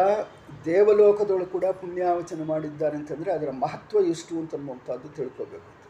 [0.64, 5.80] ದೇವಲೋಕದೊಳಗೆ ಕೂಡ ಪುಣ್ಯಾವಚನ ಮಾಡಿದ್ದಾರೆ ಅಂತಂದರೆ, ಅದರ ಮಹತ್ವ ಎಷ್ಟು ಅಂತನ್ನುವಂಥದ್ದು ತಿಳ್ಕೊಬೇಕು.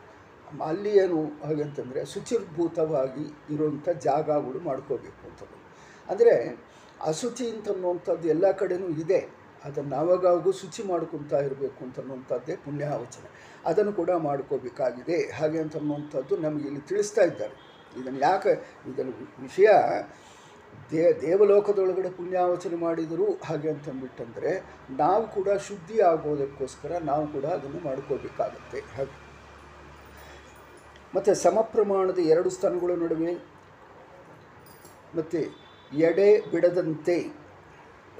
[0.65, 5.43] ಅಲ್ಲಿ ಏನು ಹಾಗೆ ಅಂತಂದರೆ, ಶುಚಿರ್ಭೂತವಾಗಿ ಇರುವಂಥ ಜಾಗಗಳು ಮಾಡ್ಕೋಬೇಕು ಅಂತ
[6.11, 6.65] ಅಂದರೆ,
[7.03, 9.41] ಅಶುಚಿ ಅಂತನ್ನುವಂಥದ್ದು ಎಲ್ಲ ಕಡೆನೂ ಇದೆ.
[9.65, 13.25] ಅದನ್ನು ಆವಾಗಾಗೂ ಶುಚಿ ಮಾಡ್ಕೊತಾ ಇರಬೇಕು ಅಂತನ್ನುವಂಥದ್ದೇ ಪುಣ್ಯಾವಚನ.
[13.65, 15.33] ಅದನ್ನು ಕೂಡ ಮಾಡ್ಕೋಬೇಕಾಗಿದೆ.
[15.33, 17.55] ಹಾಗೆ ಅಂತನ್ನುವಂಥದ್ದು ನಮಗೆ ಇಲ್ಲಿ ತಿಳಿಸ್ತಾ ಇದ್ದಾರೆ.
[18.01, 19.69] ಇದನ್ನು ಯಾಕೆ, ಇದನ್ನು ವಿಷಯ
[20.91, 28.81] ದೇ, ದೇವಲೋಕದೊಳಗಡೆ ಪುಣ್ಯಾವಚನೆ ಮಾಡಿದರು ಹಾಗೆ ಅಂತಂದ್ಬಿಟ್ಟಂದರೆ ನಾವು ಕೂಡ ಶುದ್ಧಿ ಆಗೋದಕ್ಕೋಸ್ಕರ ನಾವು ಕೂಡ ಅದನ್ನು ಮಾಡ್ಕೋಬೇಕಾಗತ್ತೆ.
[28.97, 29.31] ಹಾಗೆ.
[31.15, 33.35] ಮತ್ತು ಸಮಪ್ರಮಾಣದ ಎರಡು ಸ್ಥಾನಗಳ ನಡುವೆ
[35.15, 35.39] ಮತ್ತು
[35.97, 37.41] ಎಡೆ ಬಿಡದಂತೆ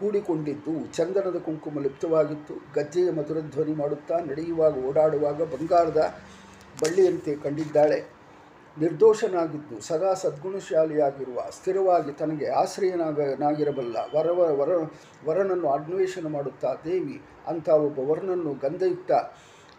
[0.01, 2.55] ಕೂಡಿಕೊಂಡಿದ್ದು ಚಂದನದ ಕುಂಕುಮ ಲಿಪ್ತವಾಗಿತ್ತು.
[2.75, 6.19] ಗದ್ದೆಯ ಮಧುರಧ್ವನಿ ಮಾಡುತ್ತಾ ನಡೆಯುವಾಗ ಓಡಾಡುವಾಗ ಬಂಗಾರದ
[6.81, 8.20] ಬಳ್ಳಿಯಂತೆ ಕಂಡಿದ್ದಾಳೆ.
[8.77, 14.89] ನಿರ್ದೋಷನಾಗಿದ್ದು ಸದಾ ಸದ್ಗುಣಶಾಲಿಯಾಗಿರುವ, ಸ್ಥಿರವಾಗಿ ತನಗೆ ಆಶ್ರಯನಾಗಿರಬಲ್ಲ ವರವರ ವರವ ವರ,
[15.27, 19.13] ವರನನ್ನು ಅನ್ವೇಷಣ ಮಾಡುತ್ತಾ ದೇವಿ, ಅಂಥ ಒಬ್ಬ ವರನನ್ನು ಗಂಧಯುಕ್ತ,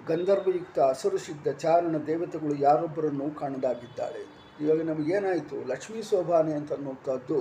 [0.07, 4.25] ಗಂಧರ್ವಯುಕ್ತ, ಅಸುರಸಿದ್ಧ ಚಾರಣ ದೇವತೆಗಳು ಯಾರೊಬ್ಬರನ್ನು ಕಾಣದಾಗಿದ್ದಾಳೆ
[4.61, 7.39] ಇವಾಗ ನಮಗೇನಾಯಿತು ಲಕ್ಷ್ಮೀ ಶೋಭಾನೆ ಅಂತ ಅನ್ನುವಂಥದ್ದು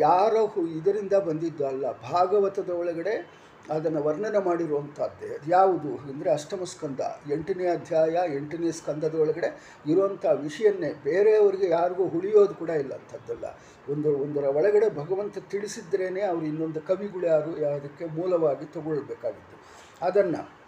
[0.00, 0.34] ಯಾರ
[0.68, 5.28] ಇದರಿಂದ ಬಂದಿದ್ದು ಅಲ್ಲ, ಭಾಗವತದ ಒಳಗಡೆ ಅದನ್ನು ವರ್ಣನೆ ಮಾಡಿರುವಂಥದ್ದೇ.
[5.34, 7.00] ಅದು ಯಾವುದು ಅಂದರೆ ಅಷ್ಟಮ ಸ್ಕಂದ.
[7.32, 9.48] ಎಂಟನೇ ಅಧ್ಯಾಯ, ಎಂಟನೇ ಸ್ಕಂದದ ಒಳಗಡೆ
[9.86, 13.44] ಇರುವಂಥ ವಿಷಯನ್ನೇ ಬೇರೆಯವರಿಗೆ ಯಾರಿಗೂ ಉಳಿಯೋದು ಕೂಡ ಇಲ್ಲ ಅಂಥದ್ದಲ್ಲ.
[13.88, 19.56] ಒಂದು, ಒಂದರ ಒಳಗಡೆ ಭಗವಂತ ತಿಳಿಸಿದ್ರೇ ಅವರು ಇನ್ನೊಂದು ಕವಿಗಳು ಯಾರು ಯಾವುದಕ್ಕೆ ಮೂಲವಾಗಿ ತಗೊಳ್ಬೇಕಾಗಿತ್ತು.
[20.06, 20.64] ಅದನ್ನು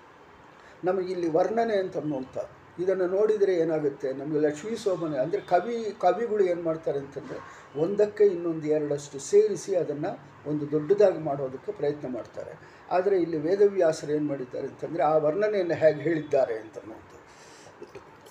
[0.84, 4.12] ನಮಗಿಲ್ಲಿ ವರ್ಣನೆ ಅಂತ ನೋಡ್ತಾರೆ ಇದನ್ನು ನೋಡಿದರೆ ಏನಾಗುತ್ತೆ?
[4.12, 7.38] ನಮಗೆ ಲಕ್ಷ್ಮೀ ಶೋಭನೆ ಅಂದರೆ ಕವಿ, ಕವಿಗಳು ಏನು ಮಾಡ್ತಾರೆ ಅಂತಂದರೆ
[7.80, 10.10] ಒಂದಕ್ಕೆ ಇನ್ನೊಂದು ಎರಡಷ್ಟು ಸೇರಿಸಿ ಅದನ್ನು
[10.50, 12.75] ಒಂದು ದೊಡ್ಡದಾಗಿ ಮಾಡೋದಕ್ಕೆ ಪ್ರಯತ್ನ ಮಾಡ್ತಾರೆ.
[12.90, 17.16] ಆದರೆ ಇಲ್ಲಿ ವೇದವ್ಯಾಸರು ಏನು ಮಾಡಿದ್ದಾರೆ ಅಂತಂದರೆ ಆ ವರ್ಣನೆಯನ್ನು ಹೇಗೆ ಹೇಳಿದ್ದಾರೆ ಅಂತ ಅನ್ನುವಂಥದ್ದು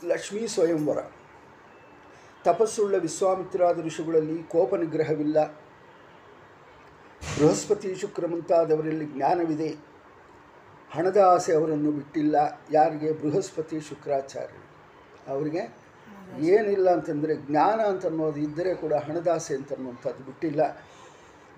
[0.07, 0.97] ಲಕ್ಷ್ಮೀ ಸ್ವಯಂವರ.
[2.43, 5.51] ತಪಸ್ಸುಳ್ಳ ವಿಶ್ವಾಮಿತ್ರಾದ ಋಷಿಗಳಲ್ಲಿ ಕೋಪ ನಿಗ್ರಹವಿಲ್ಲ.
[7.39, 9.75] ಬೃಹಸ್ಪತಿ ಶುಕ್ರ ಮುಂತಾದವರಲ್ಲಿ ಜ್ಞಾನವಿದೆ.
[10.91, 12.61] ಹಣದ ಆಸೆ ಅವರನ್ನು ಬಿಟ್ಟಿಲ್ಲ.
[12.71, 13.11] ಯಾರಿಗೆ?
[13.11, 14.53] ಬೃಹಸ್ಪತಿ ಶುಕ್ರಾಚಾರ್ಯ.
[15.27, 15.85] ಅವರಿಗೆ
[16.39, 20.61] ಏನಿಲ್ಲ ಅಂತಂದರೆ ಜ್ಞಾನ ಅಂತ ಅನ್ನೋದು ಇದ್ದರೆ ಕೂಡ ಹಣದಾಸೆ ಅಂತ ಅನ್ನುವಂಥದ್ದು ಬಿಟ್ಟಿಲ್ಲ.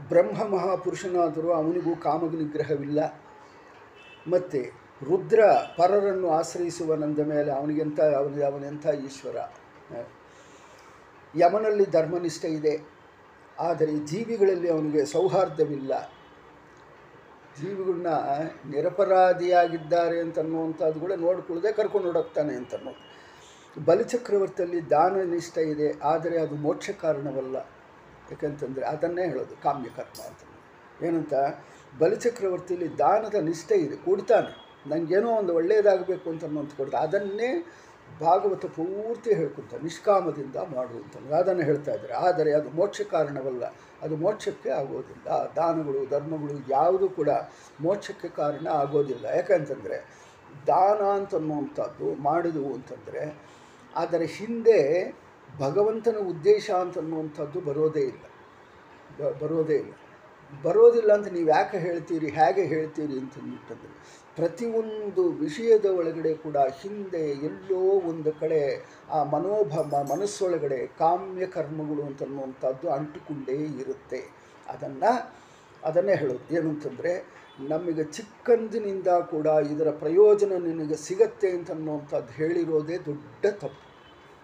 [0.10, 3.22] ಬ್ರಹ್ಮ ಮಹಾಪುರುಷನಾದರೂ ಅವನಿಗೂ ಕಾಮನಿಗ್ರಹವಿಲ್ಲ.
[4.28, 5.40] ಮತ್ತು ರುದ್ರ
[5.78, 9.36] ಪರರನ್ನು ಆಶ್ರಯಿಸುವನಂದ ಮೇಲೆ ಅವನಿಗೆಂಥ ಅವನಿಗೆ, ಅವನೆಂಥ ಈಶ್ವರ?
[11.36, 12.98] ಯಮನಲ್ಲಿ ಧರ್ಮನಿಷ್ಠೆ ಇದೆ.
[13.60, 16.12] ಆದರೆ ಜೀವಿಗಳಲ್ಲಿ ಅವನಿಗೆ ಸೌಹಾರ್ದವಿಲ್ಲ.
[17.62, 18.08] ಜೀವಿಗಳನ್ನ
[18.70, 23.18] ನಿರಪರಾಧಿಯಾಗಿದ್ದಾರೆ ಅಂತ ಅನ್ನುವಂಥದ್ದು ಕೂಡ ನೋಡಿಕೊಳ್ಳದೆ ಕರ್ಕೊಂಡು ಹೋಗ್ತಾನೆ ಅಂತ ಅನ್ನೋದು
[23.86, 26.00] ಬಲಿಚಕ್ರವರ್ತಿಯಲ್ಲಿ ದಾನ ನಿಷ್ಠ ಇದೆ.
[26.00, 27.77] ಆದರೆ ಅದು ಮೋಕ್ಷ ಕಾರಣವಲ್ಲ
[28.32, 31.04] ಯಾಕಂತಂದರೆ ಅದನ್ನೇ ಹೇಳೋದು ಕಾಮ್ಯಕರ್ಮ ಅಂತ.
[31.04, 31.34] ಏನಂತ?
[32.00, 34.68] ಬಲಿಚಕ್ರವರ್ತಿಯಲ್ಲಿ ದಾನದ ನಿಷ್ಠೆ ಇದೆ, ಕೊಡ್ತಾನೆ.
[34.90, 36.44] ನನಗೇನೋ ಒಂದು ಒಳ್ಳೆಯದಾಗಬೇಕು ಅಂತ
[36.78, 37.66] ಕೊಡ್ತಾ, ಅದನ್ನೇ
[38.22, 42.14] ಭಾಗವತ ಪೂರ್ತಿ ಹೇಳ್ಕೊತ ನಿಷ್ಕಾಮದಿಂದ ಮಾಡುವಂತ ಅದನ್ನು ಹೇಳ್ತಾ ಇದ್ದಾರೆ.
[42.14, 43.64] ಆದರೆ ಅದು ಮೋಕ್ಷ ಕಾರಣವಲ್ಲ.
[44.02, 45.52] ಅದು ಮೋಕ್ಷಕ್ಕೆ ಆಗೋದಿಲ್ಲ.
[45.56, 47.30] ದಾನಗಳು, ಧರ್ಮಗಳು ಯಾವುದೂ ಕೂಡ
[47.82, 49.26] ಮೋಕ್ಷಕ್ಕೆ ಕಾರಣ ಆಗೋದಿಲ್ಲ.
[49.26, 50.28] ಯಾಕಂತಂದರೆ
[50.68, 53.38] ದಾನ ಅಂತನ್ನುವಂಥದ್ದು ಮಾಡಿದವು ಅಂತಂದರೆ
[53.96, 55.14] ಅದರ ಹಿಂದೆ
[55.60, 58.24] ಭಗವಂತನ ಉದ್ದೇಶ ಅಂತನ್ನುವಂಥದ್ದು ಬರೋದೇ ಇಲ್ಲ.
[59.42, 59.94] ಬರೋದೇ ಇಲ್ಲ.
[60.64, 68.32] ಬರೋದಿಲ್ಲ ಅಂತ ನೀವು ಯಾಕೆ ಹೇಳ್ತೀರಿ, ಹೇಗೆ ಹೇಳ್ತೀರಿ ಅಂತಂದ್ಬಿಟ್ಟಂದ್ರೆ ಪ್ರತಿಯೊಂದು ವಿಷಯದ ಒಳಗಡೆ ಕೂಡ ಹಿಂದೆ ಎಲ್ಲೋ ಒಂದು
[68.32, 74.22] ಕಡೆ ಆ ಮನೋಭ ಮನಸ್ಸೊಳಗಡೆ ಕಾಮ್ಯ ಕರ್ಮಗಳು ಅಂತನ್ನುವಂಥದ್ದು ಅಂಟಿಕೊಂಡೇ ಇರುತ್ತೆ.
[74.68, 75.36] ಅದನ್ನು,
[75.84, 76.56] ಅದನ್ನೇ ಹೇಳೋದು.
[76.56, 77.26] ಏನು ಅಂತಂದರೆ,
[77.60, 83.87] ನಮಗೆ ಚಿಕ್ಕಂದಿನಿಂದ ಕೂಡ ಇದರ ಪ್ರಯೋಜನ ನಿನಗೆ ಸಿಗತ್ತೆ ಅಂತನ್ನುವಂಥದ್ದು ಹೇಳಿರೋದೇ ದೊಡ್ಡ ತಪ್ಪು.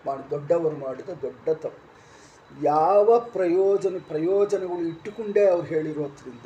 [0.05, 1.93] ಮಾಡಿ, ದೊಡ್ಡವರು ಮಾಡಿದ ದೊಡ್ಡ ತಪ್ಪು.
[2.63, 6.45] ಯಾವ ಪ್ರಯೋಜನ, ಪ್ರಯೋಜನಗಳು ಇಟ್ಟುಕೊಂಡೇ ಅವ್ರು ಹೇಳಿರೋದ್ರಿಂದ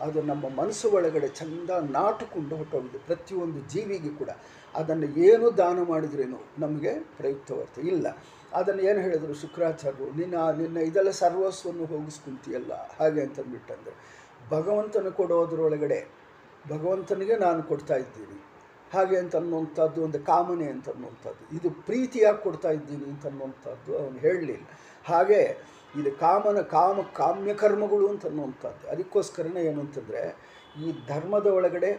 [0.00, 2.98] ಅದು ನಮ್ಮ ಮನಸ್ಸು ಒಳಗಡೆ ಚಂದ ನಾಟುಕೊಂಡು ಹೊಟ್ಟೋಗಿದೆ.
[2.98, 4.30] ಪ್ರತಿಯೊಂದು ಜೀವಿಗೆ ಕೂಡ.
[4.74, 8.06] ಅದನ್ನು ಏನು ದಾನ ಮಾಡಿದ್ರೇನು ನಮಗೆ ಪ್ರಯುಕ್ತವರ್ತ ಇಲ್ಲ.
[8.52, 10.16] ಅದನ್ನು ಏನು ಹೇಳಿದರು ಶುಕ್ರಾಚಾರ್ಯರು?
[10.16, 12.72] ನಿನ್ನ ನಿನ್ನ ಇದೆಲ್ಲ ಸರ್ವಸ್ವನ್ನು ಹೋಗಿಸ್ಕೊಂತೀಯಲ್ಲ?
[13.00, 14.22] ಹಾಗೆ ಅಂತಂದ್ಬಿಟ್ಟಂದ್ರೆ.
[14.50, 16.08] ಭಗವಂತನ ಕೊಡೋದ್ರೊಳಗಡೆ,
[16.68, 18.41] ಭಗವಂತನಿಗೆ ನಾನು ಕೊಡ್ತಾ ಇದ್ದೀನಿ.
[18.94, 21.42] ಹಾಗೆ ಅಂತ ಅನ್ನುವಂಥದ್ದು, ಒಂದು ಕಾಮನೆ ಅಂತ ಅನ್ನುವಂಥದ್ದು.
[21.56, 24.66] ಇದು ಪ್ರೀತಿಯಾಗಿ ಕೊಡ್ತಾ ಇದ್ದೀನಿ ಅಂತ ಅನ್ನುವಂಥದ್ದು ಅವನು ಹೇಳಲಿಲ್ಲ.
[25.04, 25.40] ಹಾಗೆ
[25.96, 28.84] ಇದು ಕಾಮನ ಕಾಮ, ಕಾಮ್ಯ ಕರ್ಮಗಳು ಅಂತ ಅನ್ನುವಂಥದ್ದು.
[28.88, 30.22] ಅದಕ್ಕೋಸ್ಕರನೇ ಏನು ಅಂತಂದರೆ,
[30.76, 31.90] ಈ ಧರ್ಮದ ಒಳಗಡೆ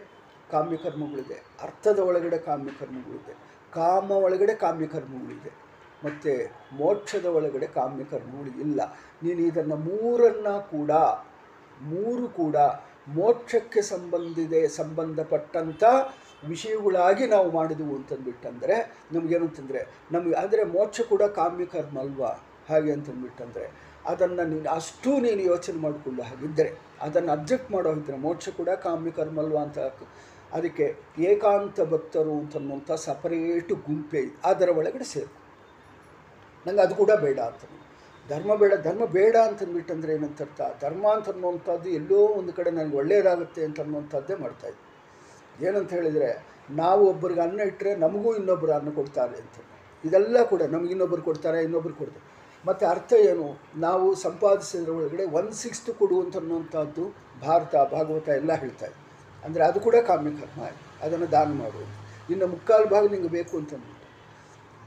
[0.50, 3.34] ಕಾಮ್ಯ ಕರ್ಮಗಳಿದೆ, ಅರ್ಥದ ಒಳಗಡೆ ಕಾಮ್ಯ ಕರ್ಮಗಳಿದೆ,
[3.72, 5.52] ಕಾಮ ಒಳಗಡೆ ಕಾಮ್ಯ ಕರ್ಮಗಳಿದೆ,
[6.04, 6.32] ಮತ್ತು
[6.76, 8.80] ಮೋಕ್ಷದ ಒಳಗಡೆ ಕಾಮ್ಯ ಕರ್ಮಗಳು ಇಲ್ಲ.
[9.22, 10.90] ನೀನು ಇದನ್ನು ಮೂರನ್ನು ಕೂಡ,
[11.82, 12.56] ಮೂರು ಕೂಡ
[13.08, 15.84] ಮೋಕ್ಷಕ್ಕೆ ಸಂಬಂಧಿದೆ ಸಂಬಂಧಪಟ್ಟಂಥ
[16.48, 18.76] ವಿಷಯಗಳಾಗಿ ನಾವು ಮಾಡಿದೆವು ಅಂತಂದ್ಬಿಟ್ಟಂದರೆ
[19.12, 19.80] ನಮಗೇನು ಅಂತಂದರೆ
[20.12, 22.32] ನಮಗೆ ಅಂದರೆ ಮೋಕ್ಷ ಕೂಡ ಕಾಮ್ಯ ಕರ್ಮ ಅಲ್ವಾ?
[22.68, 23.66] ಹಾಗೆ ಅಂತಂದ್ಬಿಟ್ಟಂದರೆ
[24.06, 26.70] ಅದನ್ನು ನೀನು ಅಷ್ಟು ನೀನು ಯೋಚನೆ ಮಾಡಿಕೊಳ್ಳೋ ಹಾಗಿದ್ದರೆ
[27.00, 29.78] ಅದನ್ನು ಅಬ್ಜೆಕ್ಟ್ ಮಾಡೋ ಹಾಗಿದ್ದರೆ ಮೋಕ್ಷ ಕೂಡ ಕಾಮ್ಯ ಕರ್ಮ ಅಲ್ವಾ ಅಂತ
[30.52, 30.86] ಅದಕ್ಕೆ
[31.18, 35.32] ಏಕಾಂತ ಭಕ್ತರು ಅಂತನ್ನುವಂಥ ಸಪರೇಟು ಗುಂಪೇ ಅದರ ಒಳಗಡೆ ಸೇರು
[36.66, 37.62] ನನಗೆ ಅದು ಕೂಡ ಬೇಡ ಅಂತ.
[38.28, 43.80] ಧರ್ಮ ಬೇಡ ಧರ್ಮ ಬೇಡ ಅಂತಂದ್ಬಿಟ್ಟಂದ್ರೆ ಏನಂತರ್ಥ, ಧರ್ಮ ಅಂತ ಅನ್ನುವಂಥದ್ದು ಎಲ್ಲೋ ಒಂದು ಕಡೆ ನನಗೆ ಒಳ್ಳೆಯದಾಗುತ್ತೆ ಅಂತ
[43.80, 44.83] ಅನ್ನುವಂಥದ್ದೇ ಮಾಡ್ತಾಯಿದ್ದೆ
[45.62, 49.64] ಏನಂತ ಹೇಳಿದರೆ, ನಾವು ಒಬ್ಬರಿಗೆ ಅನ್ನ ಇಟ್ಟರೆ ನಮಗೂ ಇನ್ನೊಬ್ಬರು ಅನ್ನ ಕೊಡ್ತಾರೆ ಅಂತ.
[50.04, 52.34] ಇದೆಲ್ಲ ಕೂಡ ನಮಗೆ ಇನ್ನೊಬ್ಬರು ಕೊಡ್ತಾರೆ ಇನ್ನೊಬ್ಬರು ಕೊಡ್ತಾರೆ.
[52.66, 53.62] ಮತ್ತು ಅರ್ಥ ಏನು?
[53.76, 58.94] ನಾವು ಸಂಪಾದಿಸಿದ್ರ ಒಳಗಡೆ ಒನ್ ಸಿಕ್ಸ್ತ್ ಕೊಡು ಅಂತ ಅನ್ನುವಂಥದ್ದು ಭಾರತ, ಭಾಗವತ ಎಲ್ಲ ಹೇಳ್ತಾ ಇದೆ.
[59.44, 61.04] ಅಂದರೆ ಅದು ಕೂಡ ಕಾಮ್ಯ ಕರ್ಮ ಆಯ್ತು.
[61.04, 62.04] ಅದನ್ನು ದಾನ ಮಾಡುವುದು.
[62.32, 64.04] ಇನ್ನು ಮುಕ್ಕಾಲು ಭಾಗ ನಿಮಗೆ ಬೇಕು ಅಂತ ಅಂದ್ಬಿಟ್ಟು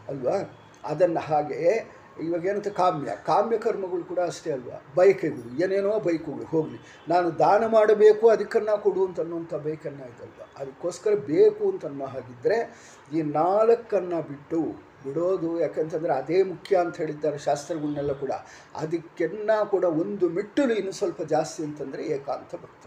[0.08, 0.60] ಅಲ್ವಾ?
[0.84, 4.78] ಅದನ್ನು ಹಾಗೆ ಇವಾಗ ಏನಂತ ಕಾಮ್ಯ ಕಾಮ್ಯ ಕರ್ಮಗಳು ಕೂಡ ಅಷ್ಟೇ ಅಲ್ವಾ?
[4.98, 6.80] ಬೈಕೆಗಳು, ಏನೇನೋ ಬೈಕುಗಳು, ಹೋಗಲಿ.
[7.14, 12.58] ನಾನು ದಾನ ಮಾಡಬೇಕು ಅದಕ್ಕನ್ನು ಕೊಡು ಅಂತ ಅನ್ನೋಂಥ ಬೈಕನ್ನು ಇದಲ್ವ ಅದಕ್ಕೋಸ್ಕರ ಬೇಕು ಅಂತ ಅನ್ನೋ ಹಾಗಿದ್ದರೆ
[13.16, 14.62] ಈ ನಾಲ್ಕನ್ನು ಬಿಟ್ಟು
[15.04, 18.34] ಬಿಡೋದು, ಯಾಕಂತಂದರೆ ಅದೇ ಮುಖ್ಯ ಅಂತ ಹೇಳಿದ್ದಾರೆ ಶಾಸ್ತ್ರಗಳನ್ನೆಲ್ಲ ಕೂಡ.
[18.84, 22.84] ಅದಕ್ಕೆನ್ನ ಕೂಡ ಒಂದು ಮೆಟ್ಟಲು ಇನ್ನು ಸ್ವಲ್ಪ ಜಾಸ್ತಿ ಅಂತಂದರೆ ಏಕಾಂತ ಭಕ್ತ.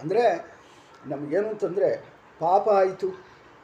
[0.00, 0.24] ಅಂದರೆ
[1.12, 1.90] ನಮಗೇನು ಅಂತಂದರೆ
[2.40, 3.08] ಪಾಪ ಆಯಿತು.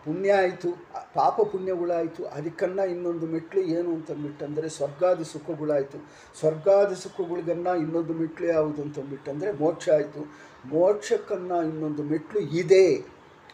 [0.09, 0.69] ಪುಣ್ಯ ಆಯಿತು,
[1.15, 5.99] ಪಾಪ ಪುಣ್ಯಗಳಾಯಿತು, ಅದಕ್ಕನ್ನ ಇನ್ನೊಂದು ಮೆಟ್ಲು ಏನು ಅಂತಂದ್ಬಿಟ್ಟಂದರೆ ಸ್ವರ್ಗಾದಿ ಸುಖಗಳಾಯಿತು.
[6.41, 10.23] ಸ್ವರ್ಗಾದಿ ಸುಖಗಳಿಗನ್ನ ಇನ್ನೊಂದು ಮೆಟ್ಲು ಯಾವುದು ಅಂತಂದ್ಬಿಟ್ಟಂದರೆ ಮೋಕ್ಷ ಆಯಿತು.
[10.67, 12.85] ಮೋಕ್ಷಕ್ಕನ್ನ ಇನ್ನೊಂದು ಮೆಟ್ಲು ಇದೆ.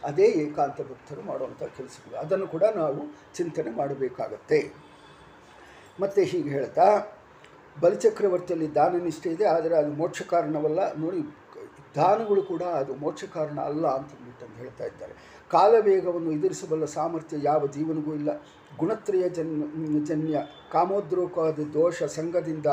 [0.04, 2.16] ಅದೇ ಏಕಾಂತ ಭಕ್ತರು ಮಾಡುವಂಥ ಕೆಲಸಗಳು.
[2.18, 3.00] ಅದನ್ನು ಕೂಡ ನಾವು
[3.36, 4.58] ಚಿಂತನೆ ಮಾಡಬೇಕಾಗತ್ತೆ.
[6.00, 6.86] ಮತ್ತು ಹೀಗೆ ಹೇಳ್ತಾ,
[7.80, 10.80] ಬಲಿಚಕ್ರವರ್ತಿಯಲ್ಲಿ ದಾನ ನಿಷ್ಠೆ ಇದೆ, ಆದರೆ ಅದು ಮೋಕ್ಷ ಕಾರಣವಲ್ಲ.
[10.94, 11.20] ನೋಡಿ,
[11.96, 15.14] ದಾನಗಳು ಕೂಡ ಅದು ಮೋಕ್ಷ ಕಾರಣ ಅಲ್ಲ ಅಂತಂದ್ಬಿಟ್ಟು ಅಂತ ಹೇಳ್ತಾ ಇದ್ದಾರೆ.
[15.50, 18.42] ಕಾಲವೇಗವನ್ನು ಎದುರಿಸಬಲ್ಲ ಸಾಮರ್ಥ್ಯ ಯಾವ ಜೀವನಿಗೂ ಇಲ್ಲ.
[18.78, 20.38] ಗುಣತ್ರಯ ಜನ್ಯ ಜನ್ಯ
[20.72, 22.66] ಕಾಮೋದ್ರೋಕಾದ ದೋಷ ಸಂಘದಿಂದ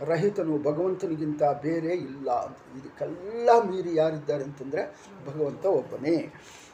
[0.00, 2.84] ರಹಿತನು ಭಗವಂತನಿಗಿಂತ ಬೇರೆ ಇಲ್ಲ ಅಂತ.
[2.84, 6.32] ಇದಕ್ಕೆಲ್ಲ ಮೀರಿ ಯಾರಿದ್ದಾರೆ ಅಂತಂದರೆ ಭಗವಂತ ಒಬ್ಬನೇ.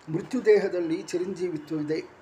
[0.08, 2.20] ಮೃತ್ಯುದೇಹದಲ್ಲಿ ಚಿರಂಜೀವಿತ್ವವಿದೆ ಇದೆ.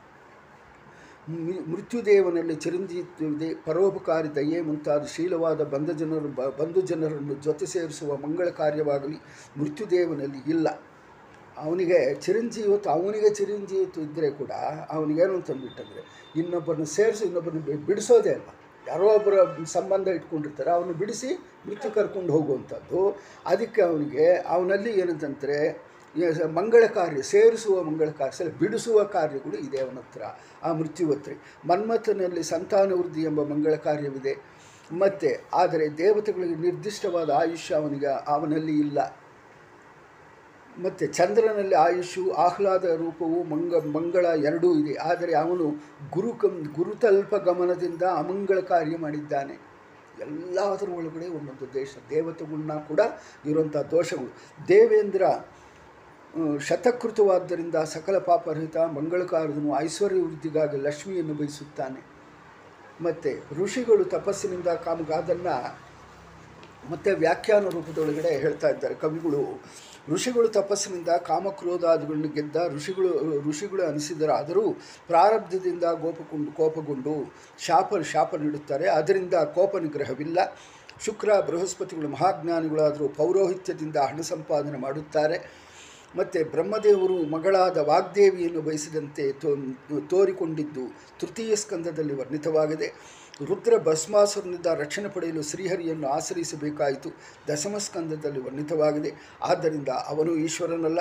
[1.72, 9.16] ಮೃತ್ಯುದೇವನಲ್ಲಿ ಚಿರಂಜೀವಿತ್ವವಿದೆ ಪರೋಪಕಾರಿ ದಯೆ ಮುಂತಾದ ಶೀಲವಾದ ಬಂಧ ಜನರು ಬಂಧು ಜನರನ್ನು ಜೊತೆ ಸೇರಿಸುವ ಮಂಗಳ ಕಾರ್ಯವಾಗಲಿ
[9.56, 10.68] ಮೃತ್ಯುದೇವನಲ್ಲಿ ಇಲ್ಲ.
[11.64, 14.52] ಅವನಿಗೆ ಚಿರಂಜೀವತ್ತು ಅವನಿಗೆ ಚಿರಂಜೀವಿತ್ವ ಇದ್ದರೆ ಕೂಡ
[14.90, 16.02] ಅವನಿಗೇನು ಅಂತಂದ್ಬಿಟ್ಟಂದರೆ
[16.36, 18.50] ಇನ್ನೊಬ್ಬರನ್ನ ಸೇರಿಸಿ ಇನ್ನೊಬ್ಬರನ್ನ ಬಿಡಿಸೋದೇ ಅಲ್ಲ.
[18.88, 21.30] ಯಾರೋ ಒಬ್ಬರ ಸಂಬಂಧ ಇಟ್ಕೊಂಡಿರ್ತಾರೆ ಅವನು ಬಿಡಿಸಿ
[21.66, 23.00] ಮೃತ್ಯು ಕರ್ಕೊಂಡು ಹೋಗುವಂಥದ್ದು.
[23.46, 25.58] ಅದಕ್ಕೆ ಅವನಿಗೆ ಅವನಲ್ಲಿ ಏನಂತಂದರೆ
[26.54, 30.22] ಮಂಗಳ ಕಾರ್ಯ, ಸೇರಿಸುವ ಮಂಗಳ ಕಾರ್ಯ ಬಿಡಿಸುವ ಕಾರ್ಯಗಳು ಇದೆ ಅವನ ಹತ್ರ,
[30.62, 31.34] ಆ ಮೃತ್ಯುವತ್ರಿ
[31.66, 34.34] ಮನ್ಮಥನಲ್ಲಿ ಸಂತಾನವೃದ್ಧಿ ಎಂಬ ಮಂಗಳ ಕಾರ್ಯವಿದೆ.
[34.92, 38.98] ಮತ್ತು, ಆದರೆ ದೇವತೆಗಳಿಗೆ ನಿರ್ದಿಷ್ಟವಾದ ಆಯುಷ್ಯ ಅವನಿಗೆ, ಅವನಲ್ಲಿ ಇಲ್ಲ.
[40.82, 44.94] ಮತ್ತು ಚಂದ್ರನಲ್ಲಿ ಆಯುಷು, ಆಹ್ಲಾದ ರೂಪವು ಮಂಗ, ಮಂಗಳ ಎರಡೂ ಇದೆ.
[45.10, 45.66] ಆದರೆ ಅವನು
[46.10, 49.56] ಗುರು ಕಂ, ಗುರುತಲ್ಪ ಗಮನದಿಂದ ಅಮಂಗಳ ಕಾರ್ಯ ಮಾಡಿದ್ದಾನೆ.
[50.20, 53.00] ಎಲ್ಲದರ ಒಳಗಡೆ ಒಂದೊಂದು ದೇಶ ದೇವತೆಗಳನ್ನ ಕೂಡ
[53.46, 54.30] ಇರುವಂಥ ದೋಷಗಳು.
[54.68, 55.22] ದೇವೇಂದ್ರ
[56.58, 62.00] ಶತಕೃತವಾದ್ದರಿಂದ ಸಕಲ ಪಾಪರಹಿತ ಮಂಗಳಕಾರದನು ಐಶ್ವರ್ಯ ವೃದ್ಧಿಗಾಗಿ ಲಕ್ಷ್ಮಿಯನ್ನು ಬಯಸುತ್ತಾನೆ.
[63.04, 65.56] ಮತ್ತು ಋಷಿಗಳು ತಪಸ್ಸಿನಿಂದ ಕಾಮಗಾದನ್ನು
[66.90, 69.42] ಮತ್ತು ವ್ಯಾಖ್ಯಾನ ರೂಪದೊಳಗಡೆ ಹೇಳ್ತಾ ಇದ್ದಾರೆ ಕವಿಗಳು.
[70.10, 74.72] ಋಷಿಗಳು ತಪಸ್ಸಿನಿಂದ, ಕಾಮಕ್ರೋಧಾದಿಗಳನ್ನು ಗೆದ್ದ ಋಷಿಗಳು ಋಷಿಗಳು ಅನಿಸಿದರಾದರೂ
[75.06, 78.88] ಪ್ರಾರಬ್ಧದಿಂದ ಗೋಪಗೊಂಡು ಕೋಪಗೊಂಡು ಶಾಪ ಶಾಪ ನೀಡುತ್ತಾರೆ.
[78.88, 80.38] ಅದರಿಂದ ಕೋಪ ನಿಗ್ರಹವಿಲ್ಲ.
[81.04, 85.68] ಶುಕ್ರ, ಬೃಹಸ್ಪತಿಗಳು ಮಹಾಜ್ಞಾನಿಗಳಾದರೂ ಪೌರೋಹಿತ್ಯದಿಂದ ಹಣ ಸಂಪಾದನೆ ಮಾಡುತ್ತಾರೆ.
[86.16, 89.32] ಮತ್ತು ಬ್ರಹ್ಮದೇವರು ಮಗಳಾದ ವಾಗ್ದೇವಿಯನ್ನು ಬಯಸಿದಂತೆ
[90.08, 92.94] ತೋರಿಕೊಂಡಿದ್ದು ತೃತೀಯ ಸ್ಕಂದದಲ್ಲಿ ವರ್ಣಿತವಾಗಿದೆ.
[93.44, 97.10] ರುದ್ರ ಭಸ್ಮಾಸುರನಿಂದ ರಕ್ಷಣೆ ಪಡೆಯಲು ಶ್ರೀಹರಿಯನ್ನು ಆಶ್ರಯಿಸಬೇಕಾಯಿತು.
[97.52, 99.12] ದಶಮ ಸ್ಕಂದದಲ್ಲಿ ವರ್ಣಿತವಾಗಿದೆ.
[99.42, 100.98] ಆದ್ದರಿಂದ ಅವನು ಈಶ್ವರನಲ್ಲ.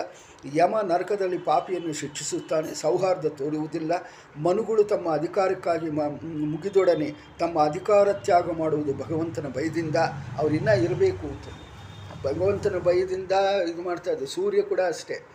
[0.56, 2.76] ಯಮ ನರಕದಲ್ಲಿ ಪಾಪಿಯನ್ನು ಶಿಕ್ಷಿಸುತ್ತಾನೆ.
[2.76, 3.92] ಸೌಹಾರ್ದ ತೋರುವುದಿಲ್ಲ.
[4.42, 9.96] ಮನುಗಳು ತಮ್ಮ ಅಧಿಕಾರಕ್ಕಾಗಿ ಮುಗಿದೊಡನೆ ತಮ್ಮ ಅಧಿಕಾರ ತ್ಯಾಗ ಮಾಡುವುದು ಭಗವಂತನ ಭಯದಿಂದ.
[10.38, 11.48] ಅವರಿನ್ನ ಇರಬೇಕು ಅಂತ.
[12.26, 13.32] ಭಗವಂತನ ಭಯದಿಂದ
[13.72, 15.26] ಇದು ಮಾಡ್ತಾ ಇದ್ದ ಸೂರ್ಯ ಕೂಡ ಅಷ್ಟೇ.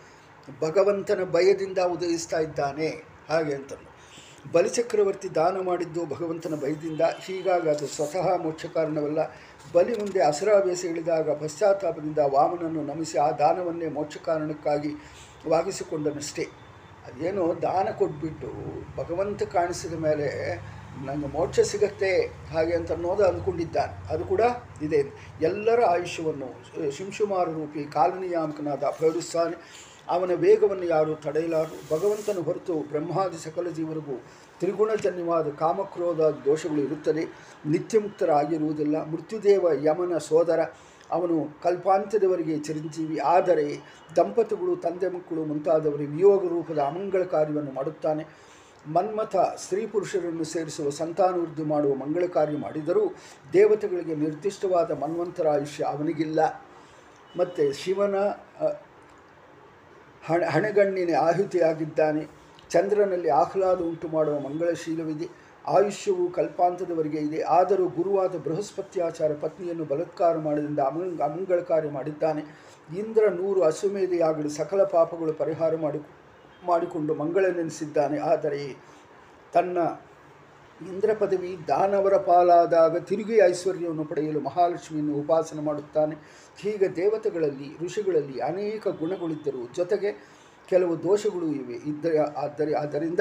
[0.61, 3.03] ಭಗವಂತನ ಭಯದಿಂದ ಉದಯಿಸ್ತಾ ಇದ್ದಾನೆ.
[3.29, 3.92] ಹಾಗೆ ಅಂತಂದು
[4.51, 7.01] ಬಲಿಚಕ್ರವರ್ತಿ ದಾನ ಮಾಡಿದ್ದು ಭಗವಂತನ ಭಯದಿಂದ.
[7.01, 9.35] ಹೀಗಾಗಿ ಅದು ಸ್ವತಃ ಮೋಕ್ಷ ಕಾರಣವಲ್ಲ.
[9.73, 14.89] ಬಲಿ ಮುಂದೆ ಅಸುರಾವೇಸ ಇಳಿದಾಗ ಪಶ್ಚಾತ್ತಾಪದಿಂದ ವಾಮನನ್ನು ನಮಿಸಿ ಆ ದಾನವನ್ನೇ ಮೋಕ್ಷ ಕಾರಣಕ್ಕಾಗಿ
[15.47, 16.43] ವಾಗಿಸಿಕೊಂಡನಷ್ಟೇ.
[17.07, 18.51] ಅದೇನೋ ದಾನ ಕೊಟ್ಬಿಟ್ಟು
[18.97, 20.55] ಭಗವಂತ ಕಾಣಿಸಿದ ಮೇಲೆ
[21.05, 24.13] ನನಗೆ ಮೋಕ್ಷ ಸಿಗತ್ತೆ ಹಾಗೆ ಅಂತ ಅನ್ನೋದು ಅಂದ್ಕೊಂಡಿದ್ದಾನೆ.
[24.13, 24.41] ಅದು ಕೂಡ
[24.81, 25.31] ಇದೆ.
[25.41, 31.99] ಎಲ್ಲರ ಆಯುಷ್ಯವನ್ನು ಶಿಂಶುಮಾರ ರೂಪಿ ಕಾಲನಿಯಾಮಕನಾದ ಪ್ರಯೋಗಿಸ್ತಾನೆ ಅವನ ವೇಗವನ್ನು ಯಾರು ತಡೆಯಲಾರು.
[31.99, 34.23] ಭಗವಂತನು ಹೊರತು ಬ್ರಹ್ಮಾದಿ ಸಕಲ ಜೀವರಿಗೂ
[34.59, 37.25] ತ್ರಿಗುಣಜನ್ಯವಾದ ಕಾಮಕ್ರೋಧ ದೋಷಗಳು ಇರುತ್ತದೆ.
[37.65, 39.05] ನಿತ್ಯಮುಕ್ತರಾಗಿರುವುದಿಲ್ಲ.
[39.05, 40.59] ಮೃತ್ಯುದೇವ ಯಮನ ಸೋದರ.
[41.11, 43.17] ಅವನು ಕಲ್ಪಾಂತ್ಯದವರೆಗೆ ಚಿರಂಜೀವಿ.
[43.17, 43.81] ಆದರೆ
[44.15, 48.27] ದಂಪತಿಗಳು, ತಂದೆ ಮಕ್ಕಳು ಮುಂತಾದವರಿಗೆ ವಿಯೋಗ ರೂಪದ ಅಮಂಗಳ ಕಾರ್ಯವನ್ನು ಮಾಡುತ್ತಾನೆ.
[48.87, 53.15] ಮನ್ಮಥ ಸ್ತ್ರೀ ಪುರುಷರನ್ನು ಸೇರಿಸುವ ಸಂತಾನವೃದ್ಧಿ ಮಾಡುವ ಮಂಗಳ ಕಾರ್ಯ ಮಾಡಿದರೂ
[53.53, 56.39] ದೇವತೆಗಳಿಗೆ ನಿರ್ದಿಷ್ಟವಾದ ಮನ್ವಂತರ ಆಯುಷ್ಯ ಅವನಿಗಿಲ್ಲ.
[57.37, 58.15] ಮತ್ತು ಶಿವನ
[60.27, 62.27] ಹಣ, ಹಣೆಗಣ್ಣಿನ ಆಹುತಿಯಾಗಿದ್ದಾನೆ.
[62.69, 65.27] ಚಂದ್ರನಲ್ಲಿ ಆಹ್ಲಾದ ಉಂಟು ಮಾಡುವ ಮಂಗಳಶೀಲವಿದೆ.
[65.67, 67.41] ಆಯುಷ್ಯವು ಕಲ್ಪಾಂತದವರೆಗೆ ಇದೆ.
[67.41, 72.41] ಆದರೂ ಗುರುವಾದ ಬೃಹಸ್ಪತ್ಯಾಚಾರ ಪತ್ನಿಯನ್ನು ಬಲತ್ಕಾರ ಮಾಡಿದಿಂದ ಅಮಂಗ ಅಮಂಗಳಕಾರಿ ಮಾಡಿದ್ದಾನೆ.
[72.97, 75.99] ಇಂದ್ರ ನೂರು ಅಶ್ವಮೇಧೆಯಾಗಲಿ ಸಕಲ ಪಾಪಗಳು ಪರಿಹಾರ ಮಾಡಿ
[76.65, 78.77] ಮಾಡಿಕೊಂಡು ಮಂಗಳ ನೆನೆಸಿದ್ದಾನೆ ಆದರೆ
[79.53, 79.77] ತನ್ನ
[80.89, 86.15] ಇಂದ್ರ ಪದವಿ ದಾನವರ ಪಾಲಾದಾಗ ತಿರುಗಿ ಐಶ್ವರ್ಯವನ್ನು ಪಡೆಯಲು ಮಹಾಲಕ್ಷ್ಮಿಯನ್ನು ಉಪಾಸನೆ ಮಾಡುತ್ತಾನೆ.
[86.57, 90.33] ಹೀಗೆ ದೇವತೆಗಳಲ್ಲಿ, ಋಷಿಗಳಲ್ಲಿ ಅನೇಕ ಗುಣಗಳಿದ್ದರು ಜೊತೆಗೆ
[90.69, 91.73] ಕೆಲವು ದೋಷಗಳು ಇವೆ.
[91.73, 92.05] ಇದ್ದ,
[92.37, 93.19] ಆದರೆ, ಆದ್ದರಿಂದ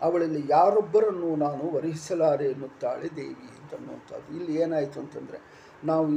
[0.00, 5.38] ಅವಳಲ್ಲಿ ಯಾರೊಬ್ಬರನ್ನು ನಾನು ವರಿಸಲಾರೆ ಎನ್ನುತ್ತಾಳೆ ದೇವಿ ಅಂತನ್ನುವಂಥದ್ದು ಇಲ್ಲಿ ಏನಾಯಿತು ಅಂತಂದರೆ,
[5.84, 6.08] ನಾವು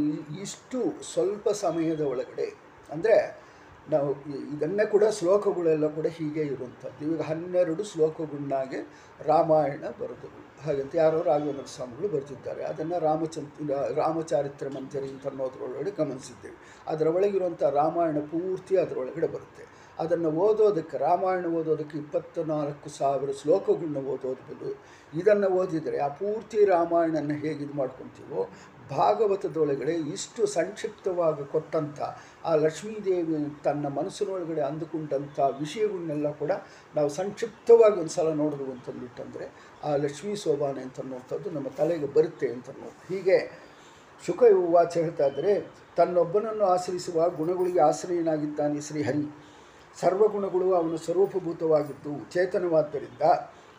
[0.41, 2.56] ಇಷ್ಟು ಸ್ವಲ್ಪ ಸಮಯದ ಒಳಗಡೆ,
[2.91, 3.43] ಅಂದರೆ
[3.91, 4.10] ನಾವು
[4.56, 7.06] ಇದನ್ನೇ ಕೂಡ ಶ್ಲೋಕಗಳೆಲ್ಲ ಕೂಡ ಹೀಗೆ ಇರುವಂಥದ್ದು.
[7.06, 8.80] ಇವಾಗ ಹನ್ನೆರಡು ಶ್ಲೋಕಗಳನ್ನಾಗೆ
[9.26, 10.30] ರಾಮಾಯಣ ಬರೆದು,
[10.65, 12.63] ಹಾಗಂತ ಯಾರೋ ರಾಘವೇಂದ್ರ ಸ್ವಾಮಿಗಳು ಬರೆದಿದ್ದಾರೆ.
[12.63, 16.58] ಅದನ್ನು ರಾಮಚಂದ್ರ, ರಾಮಚಾರಿತ್ರ ಮಂಜರಿ ಅಂತ ಅನ್ನೋದ್ರೊಳಗಡೆ ಗಮನಿಸಿದ್ದೇವೆ.
[16.88, 19.65] ಅದರ ಒಳಗಿರುವಂಥ ರಾಮಾಯಣ ಪೂರ್ತಿ ಅದರೊಳಗಡೆ ಬರುತ್ತೆ.
[20.00, 24.72] ಅದನ್ನು ಓದೋದಕ್ಕೆ, ರಾಮಾಯಣ ಓದೋದಕ್ಕೆ ಇಪ್ಪತ್ತ ನಾಲ್ಕು ಸಾವಿರ ಶ್ಲೋಕಗಳನ್ನ ಓದೋದು
[25.13, 28.50] ಇದನ್ನು ಓದಿದರೆ ಆ ಪೂರ್ತಿ ರಾಮಾಯಣನ ಹೇಗೆ ಇದು ಮಾಡ್ಕೊತೀವೋ
[28.91, 32.00] ಭಾಗವತದೊಳಗಡೆ ಇಷ್ಟು ಸಂಕ್ಷಿಪ್ತವಾಗಿ ಕೊಟ್ಟಂಥ
[32.46, 36.52] ಆ ಲಕ್ಷ್ಮೀದೇವಿ ತನ್ನ ಮನಸ್ಸಿನೊಳಗಡೆ ಅಂದುಕೊಂಡಂಥ ವಿಷಯಗಳನ್ನೆಲ್ಲ ಕೂಡ
[36.96, 39.48] ನಾವು ಸಂಕ್ಷಿಪ್ತವಾಗಿ ಒಂದು ಸಲ ನೋಡಿದ್ವು ಅಂತಂದ್ಬಿಟ್ಟಂದರೆ
[39.84, 43.38] ಆ ಲಕ್ಷ್ಮೀ ಶೋಭಾನೆ ಅಂತನ್ನುವಂಥದ್ದು ನಮ್ಮ ತಲೆಗೆ ಬರುತ್ತೆ ಅಂತ ಅನ್ನೋದು ಹೀಗೆ
[44.28, 45.54] ಶುಕ ವಾಚ ಹೇಳ್ತಾ ಇದ್ದರೆ
[45.98, 49.26] ತನ್ನೊಬ್ಬನನ್ನು ಆಶ್ರಯಿಸುವ ಗುಣಗಳಿಗೆ ಆಶ್ರಯನಾಗಿದ್ದಾನೆ ಶ್ರೀಹರಿ
[49.98, 53.24] ಸರ್ವಗುಣಗಳು ಅವನ ಸ್ವರೂಪಭೂತವಾಗಿದ್ದು ಚೇತನವಾದ್ದರಿಂದ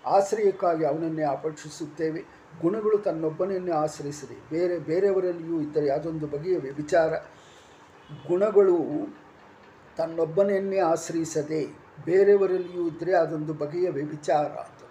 [0.08, 2.20] ಆಶ್ರಯಕ್ಕಾಗಿ ಅವನನ್ನೇ ಅಪೇಕ್ಷಿಸುತ್ತೇವೆ
[2.62, 4.36] ಗುಣಗಳು ತನ್ನೊಬ್ಬನನ್ನೇ ಆಶ್ರಯಿಸಿದೆ.
[4.50, 7.12] ಬೇರೆ, ಬೇರೆಯವರಲ್ಲಿಯೂ ಇದ್ದರೆ ಅದೊಂದು ಬಗೆಯ ವಿಚಾರ.
[8.28, 8.78] ಗುಣಗಳು
[9.96, 11.66] ತನ್ನೊಬ್ಬನನ್ನೇ ಆಶ್ರಯಿಸದೆ
[12.04, 14.90] ಬೇರೆಯವರಲ್ಲಿಯೂ ಇದ್ದರೆ ಅದೊಂದು ಬಗೆಯ ವ್ಯಭಿಚಾರ ಅಂತ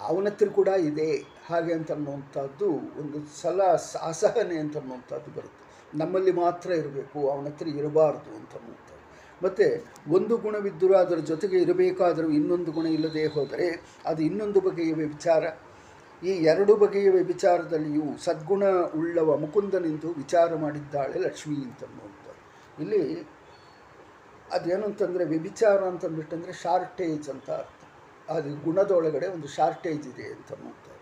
[0.00, 1.24] ಅವನ ಹತ್ರ ಕೂಡ ಇದೆ.
[1.46, 3.62] ಹಾಗೆ ಅಂತ ಅನ್ನುವಂಥದ್ದು ಒಂದು ಸಲ
[4.02, 5.64] ಅಸಹನೆ ಅಂತ ಅನ್ನುವಂಥದ್ದು ಬರುತ್ತೆ.
[5.98, 8.94] ನಮ್ಮಲ್ಲಿ ಮಾತ್ರ ಇರಬೇಕು ಅವನತ್ರ ಇರಬಾರ್ದು ಅಂತ ಅನ್ನುವಂಥದ್ದು.
[9.42, 15.44] ಮತ್ತು ಒಂದು ಗುಣವಿದ್ದರೂ ಅದರ ಜೊತೆಗೆ ಇರಬೇಕಾದರೂ ಇನ್ನೊಂದು ಗುಣ ಇಲ್ಲದೆ ಹೋದರೆ ಅದು ಇನ್ನೊಂದು ಬಗೆಯ ವ್ಯಭಿಚಾರ
[16.22, 18.64] ಈ ಎರಡು ಬಗೆಯ ವ್ಯಭಿಚಾರದಲ್ಲಿಯೂ ಸದ್ಗುಣ
[18.96, 23.28] ಉಳ್ಳವ ಮುಕುಂದನೆಂದು ವಿಚಾರ ಮಾಡಿದ್ದಾಳೆ ಲಕ್ಷ್ಮಿ ಅಂತನ್ನುವಂಥದ್ದು ಇಲ್ಲಿ
[24.52, 27.70] ಅದೇನು ಅಂತಂದರೆ ವ್ಯಭಿಚಾರ ಅಂತಂದ್ಬಿಟ್ಟಂದರೆ ಶಾರ್ಟೇಜ್ ಅಂತ ಅರ್ಥ.
[28.30, 30.92] ಅದು ಗುಣದೊಳಗಡೆ ಒಂದು ಶಾರ್ಟೇಜ್ ಇದೆ ಅಂತ ಅನ್ನುವಂಥದ್ದು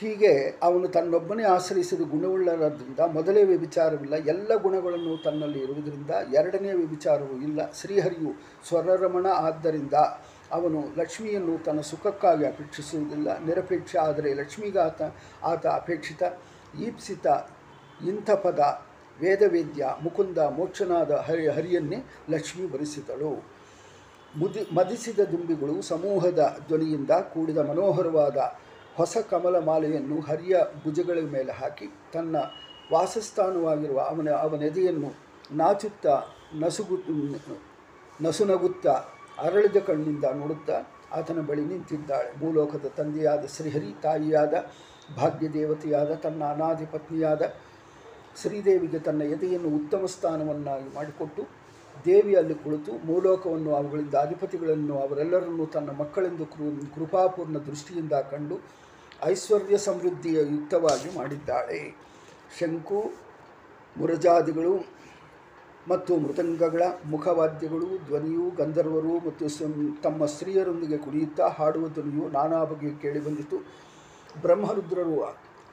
[0.00, 7.72] ಹೀಗೆ ಅವನು ತನ್ನೊಬ್ಬನೇ ಆಶ್ರಯಿಸಿದ ಗುಣವುಳ್ಳರದ್ರಿಂದ ಮೊದಲೇ ವ್ಯಭಿಚಾರವಿಲ್ಲ ಎಲ್ಲ ಗುಣಗಳನ್ನು ತನ್ನಲ್ಲಿ ಇರುವುದರಿಂದ ಎರಡನೇ ವ್ಯಭಿಚಾರವೂ ಇಲ್ಲ.
[7.72, 8.32] ಶ್ರೀಹರಿಯು
[8.68, 9.94] ಸ್ವರರಮಣ ಆದ್ದರಿಂದ
[10.56, 15.00] ಅವನು ಲಕ್ಷ್ಮಿಯನ್ನು ತನ್ನ ಸುಖಕ್ಕಾಗಿ ಅಪೇಕ್ಷಿಸುವುದಿಲ್ಲ, ನಿರಪೇಕ್ಷ ಆದರೆ ಲಕ್ಷ್ಮಿಗಾತ,
[15.42, 16.22] ಆತ ಅಪೇಕ್ಷಿತ,
[16.80, 17.26] ಈಪ್ಸಿತ,
[18.08, 18.60] ಇಂಥ ಪದ,
[19.18, 21.98] ವೇದವೇದ್ಯ, ಮುಕುಂದ, ಮೋಕ್ಷನಾದ ಹರಿ, ಹರಿಯನ್ನೇ
[22.30, 23.32] ಲಕ್ಷ್ಮಿ ವರಿಸಿದಳು.
[24.34, 28.38] ಮುದಿ, ಮದಿಸಿದ ದುಂಬಿಗಳು ಸಮೂಹದ ಧ್ವನಿಯಿಂದ ಕೂಡಿದ ಮನೋಹರವಾದ
[28.96, 32.36] ಹೊಸ ಕಮಲ ಮಾಲೆಯನ್ನು ಹರಿಯ ಭುಜಗಳ ಮೇಲೆ ಹಾಕಿ, ತನ್ನ
[32.92, 35.10] ವಾಸಸ್ಥಾನವಾಗಿರುವ ಅವನ ಅವನೆದೆಯನ್ನು
[35.52, 36.14] ನಾಚುತ್ತಾ,
[36.54, 36.96] ನಸುಗು,
[38.22, 38.94] ನಸುನಗುತ್ತಾ
[39.38, 40.76] ಅರಳಿದ ಕಣ್ಣಿಂದ ನೋಡುತ್ತಾ
[41.12, 42.30] ಆತನ ಬಳಿ ನಿಂತಿದ್ದಾಳೆ.
[42.40, 44.54] ಭೂಲೋಕದ ತಂದೆಯಾದ ಶ್ರೀಹರಿ, ತಾಯಿಯಾದ
[45.16, 47.42] ಭಾಗ್ಯ ದೇವತೆಯಾದ ತನ್ನ ಅನಾದಿ ಪತ್ನಿಯಾದ
[48.40, 51.42] ಶ್ರೀದೇವಿಗೆ ತನ್ನ ಎದೆಯನ್ನು ಉತ್ತಮ ಸ್ಥಾನವನ್ನಾಗಿ ಮಾಡಿಕೊಟ್ಟು
[52.04, 56.46] ದೇವಿಯಲ್ಲಿ ಕುಳಿತು ಮೂಲೋಕವನ್ನು ಅವುಗಳಿಂದ ಅಧಿಪತಿಗಳನ್ನು ಅವರೆಲ್ಲರನ್ನೂ ತನ್ನ ಮಕ್ಕಳೆಂದು
[56.94, 58.56] ಕೃಪಾಪೂರ್ಣ ದೃಷ್ಟಿಯಿಂದ ಕಂಡು
[59.24, 61.94] ಐಶ್ವರ್ಯ ಸಮೃದ್ಧಿಯ ಯುಕ್ತವಾಗಿ ಮಾಡಿದ್ದಾಳೆ.
[62.58, 63.00] ಶಂಕು,
[63.96, 64.95] ಮುರಜಾದಿಗಳು
[65.90, 69.48] ಮತ್ತು ಮೃದಂಗಗಳ ಮುಖವಾದ್ಯಗಳು, ಧ್ವನಿಯು ಗಂಧರ್ವರು ಮತ್ತು
[70.02, 73.58] ತಮ್ಮ ಸ್ತ್ರೀಯರೊಂದಿಗೆ ಕುಣಿಯುತ್ತಾ ಹಾಡುವ ಧ್ವನಿಯು ನಾನಾ ಬಗೆಯ ಕೇಳಿಬಂದಿತು
[74.42, 75.18] ಬ್ರಹ್ಮರುದ್ರರು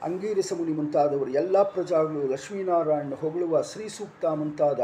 [0.02, 4.80] ಅಂಗೀರಸ ಮುನಿ ಮುಂತಾದವರು, ಎಲ್ಲ ಪ್ರಜಾಗಳು ಲಕ್ಷ್ಮೀನಾರಾಯಣ ಹೊಗಳುವ ಶ್ರೀ ಸೂಕ್ತ ಮುಂತಾದ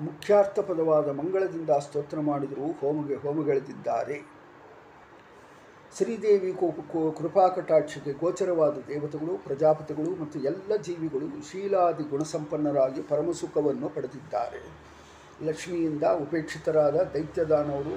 [0.00, 4.16] ಮುಖ್ಯಾರ್ಥ ಪದವಾದ ಮಂಗಳದಿಂದ ಸ್ತೋತ್ರ ಮಾಡಿದರೂ ಹೋಮಗೆ ಹೋಮಗಳೆದಿದ್ದಾರೆ.
[5.96, 6.50] ಶ್ರೀದೇವಿ
[7.18, 14.60] ಕೃಪಾ ಕಟಾಕ್ಷಕ್ಕೆ ಗೋಚರವಾದ ದೇವತೆಗಳು, ಪ್ರಜಾಪತಿಗಳು ಮತ್ತು ಎಲ್ಲ ಜೀವಿಗಳು ಶೀಲಾದಿ ಗುಣಸಂಪನ್ನರಾಗಿ ಪರಮಸುಖವನ್ನು ಪಡೆದಿದ್ದಾರೆ.
[15.46, 17.94] ಲಕ್ಷ್ಮಿಯಿಂದ ಉಪೇಕ್ಷಿತರಾದ ದೈತ್ಯದಾನವರು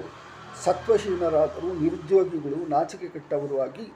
[0.64, 3.86] ಸತ್ವಹೀನರಾದರು ನಿರುದ್ಯೋಗಿಗಳು, ನಾಚಿಕೆ ಕೆಟ್ಟವರು ಆಗಿ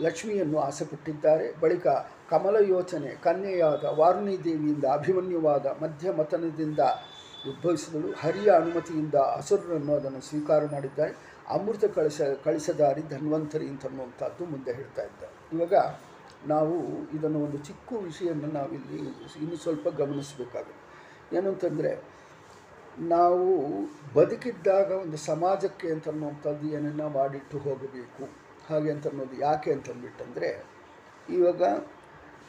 [0.00, 1.46] ಲಕ್ಷ್ಮಿಯನ್ನು ಆಸೆಪಟ್ಟಿದ್ದಾರೆ.
[1.60, 1.86] ಬಳಿಕ
[2.30, 6.78] ಕಮಲ ಯೋಚನೆ, ಕನ್ಯೆಯಾದ ವಾರುಣಿ ದೇವಿಯಿಂದ ಅಭಿಮನ್ಯುವಾದ ಮಧ್ಯಮತನದಿಂದ
[7.50, 8.08] ಉದ್ಭವಿಸಿದಳು.
[8.22, 11.12] ಹರಿಯ ಅನುಮತಿಯಿಂದ ಅಸುರರನ್ನು ಅದನ್ನು ಸ್ವೀಕಾರ ಮಾಡಿದ್ದಾರೆ.
[11.56, 15.34] ಅಮೃತ ಕಳಿಸ ಕಳಿಸದಾರಿ ಧನ್ವಂತರಿ ಅಂತನ್ನುವಂಥದ್ದು ಮುಂದೆ ಹೇಳ್ತಾ ಇದ್ದಾರೆ.
[15.54, 15.74] ಇವಾಗ
[16.52, 16.74] ನಾವು
[17.16, 18.98] ಇದನ್ನು ಒಂದು ಚಿಕ್ಕ ವಿಷಯವನ್ನು ನಾವಿಲ್ಲಿ
[19.42, 20.84] ಇನ್ನು ಸ್ವಲ್ಪ ಗಮನಿಸಬೇಕಾಗುತ್ತೆ.
[21.36, 21.92] ಏನು ಅಂತಂದರೆ
[23.14, 23.46] ನಾವು
[24.14, 28.24] ಬದುಕಿದ್ದಾಗ ಒಂದು ಸಮಾಜಕ್ಕೆ ಅಂತನ್ನುವಂಥದ್ದು ಏನನ್ನ ಮಾಡಿಟ್ಟು ಹೋಗಬೇಕು,
[28.68, 30.50] ಹಾಗೆ ಅಂತ ಅನ್ನೋದು ಯಾಕೆ ಅಂತಂದ್ಬಿಟ್ಟಂದರೆ,
[31.36, 31.62] ಇವಾಗ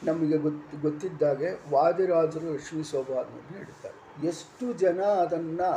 [0.08, 3.98] ನಮಗೆ ಗೊತ್ತು ಗೊತ್ತಿದ್ದಾಗೆ ವಾದಿರಾಜರು ಲಕ್ಷ್ಮೀ ಸೌಭಾಗ್ಯವನ್ನು ಹೇಳ್ತಾರೆ
[4.30, 5.70] ಎಷ್ಟು ಜನ ಅದನ್ನು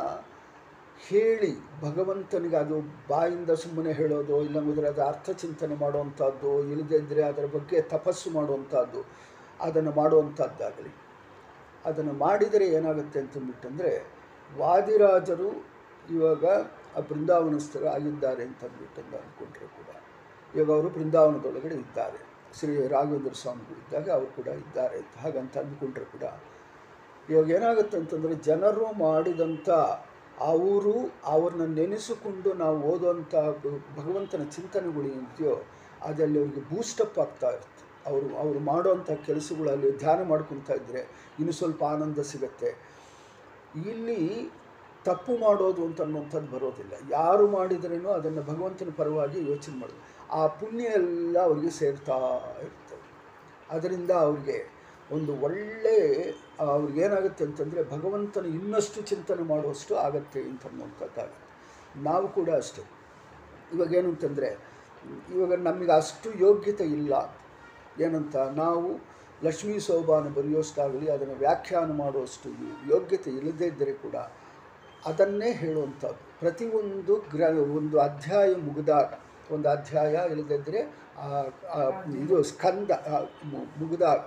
[1.00, 7.82] ಹೇಳಿ ಭಗವಂತನಿಗೆ ಅದು ಬಾಯಿಂದ ಸುಮ್ಮನೆ ಹೇಳೋದು ಇಲ್ಲಂಗಿದ್ರೆ ಅದು ಅರ್ಥ ಚಿಂತನೆ ಮಾಡುವಂಥದ್ದು, ಇಲ್ಲದೇ ಇದ್ದರೆ ಅದರ ಬಗ್ಗೆ
[7.82, 9.06] ತಪಸ್ಸು ಮಾಡುವಂಥದ್ದು,
[9.62, 10.94] ಅದನ್ನು ಮಾಡುವಂಥದ್ದಾಗಲಿ.
[11.86, 13.94] ಅದನ್ನು ಮಾಡಿದರೆ ಏನಾಗುತ್ತೆ ಅಂತಂದ್ಬಿಟ್ಟಂದರೆ,
[14.58, 15.50] ವಾದಿರಾಜರು
[16.10, 16.46] ಇವಾಗ
[16.96, 19.90] ಆ ಬೃಂದಾವನಸ್ಥರು ಆಗಿದ್ದಾರೆ ಅಂತಂದ್ಬಿಟ್ಟಂದು ಅಂದ್ಕೊಂಡ್ರೆ ಕೂಡ.
[20.56, 22.20] ಇವಾಗ ಅವರು ಬೃಂದಾವನದೊಳಗಡೆ ಇದ್ದಾರೆ.
[22.60, 26.24] ಶ್ರೀ ರಾಘವೇಂದ್ರ ಸ್ವಾಮಿಗಳು ಇದ್ದಾಗ ಅವರು ಕೂಡ ಇದ್ದಾರೆ ಅಂತ ಹಾಗಂತ ಅಂದ್ಕೊಂಡ್ರೆ ಕೂಡ.
[27.30, 29.70] ಇವಾಗ ಏನಾಗುತ್ತೆ ಅಂತಂದರೆ, ಜನರು ಮಾಡಿದಂಥ
[30.39, 33.36] ಅವರು ಅವ್ರನ್ನ ನೆನೆಸಿಕೊಂಡು ನಾವು ಓದುವಂಥ
[34.00, 35.63] ಭಗವಂತನ ಚಿಂತನೆಗಳು ಏನಿದೆಯೋ
[36.02, 38.10] ಅದರಲ್ಲಿ ಅವ್ರಿಗೆ ಬೂಸ್ಟಪ್ ಆಗ್ತಾ ಇರುತ್ತೆ.
[38.10, 41.00] ಅವರು ಅವರು ಮಾಡುವಂಥ ಕೆಲಸಗಳಲ್ಲಿ ಧ್ಯಾನ ಮಾಡ್ಕೊತಾ ಇದ್ದರೆ
[41.39, 42.67] ಇನ್ನು ಸ್ವಲ್ಪ ಆನಂದ ಸಿಗುತ್ತೆ.
[43.89, 44.52] ಇಲ್ಲಿ
[45.06, 46.93] ತಪ್ಪು ಮಾಡೋದು ಅಂತ ಅನ್ನುವಂಥದ್ದು ಬರೋದಿಲ್ಲ.
[47.10, 50.34] ಯಾರು ಮಾಡಿದ್ರೂ ಅದನ್ನು ಭಗವಂತನ ಪರವಾಗಿ ಯೋಚನೆ ಮಾಡೋದು.
[50.36, 52.13] ಆ ಪುಣ್ಯ ಎಲ್ಲ ಅವರಿಗೆ ಸೇರ್ತಾ
[52.62, 53.15] ಇರ್ತದೆ.
[53.69, 54.76] ಅದರಿಂದ ಅವರಿಗೆ
[55.12, 61.44] ಒಂದು ಒಳ್ಳೆ ಅವ್ರಿಗೆ ಏನಾಗುತ್ತೆ ಅಂತಂದರೆ ಭಗವಂತನ ಇನ್ನಷ್ಟು ಚಿಂತನೆ ಮಾಡುವಷ್ಟು ಆಗತ್ತೆ ಅಂತ ಅನ್ನುವಂಥದ್ದಾಗುತ್ತೆ.
[62.04, 62.84] ನಾವು ಕೂಡ ಅಷ್ಟೇ.
[63.74, 64.50] ಇವಾಗೇನು ಅಂತಂದರೆ
[65.36, 67.13] ಇವಾಗ ನಮಗೆ ಅಷ್ಟು ಯೋಗ್ಯತೆ ಇಲ್ಲ.
[68.00, 68.88] ಏನಂತ, ನಾವು
[69.44, 72.50] ಲಕ್ಷ್ಮೀ ಸೋಬಾನ ಬರೆಯೋಷ್ಟಾಗಲಿ, ಅದನ್ನು ವ್ಯಾಖ್ಯಾನ ಮಾಡುವಷ್ಟು
[72.94, 74.15] ಯೋಗ್ಯತೆ ಇಲ್ಲದೇ ಇದ್ದರೆ ಕೂಡ
[75.06, 76.22] ಅದನ್ನೇ ಹೇಳುವಂಥದ್ದು.
[76.39, 77.41] ಪ್ರತಿಯೊಂದು ಗ್ರ,
[77.78, 79.12] ಒಂದು ಅಧ್ಯಾಯ ಮುಗಿದಾಗ,
[79.52, 80.82] ಒಂದು ಅಧ್ಯಾಯ ಇಲ್ಲದಿದ್ದರೆ
[82.24, 82.91] ಇದು ಸ್ಕಂದ
[83.82, 84.20] ಮುಗಿದಾಗ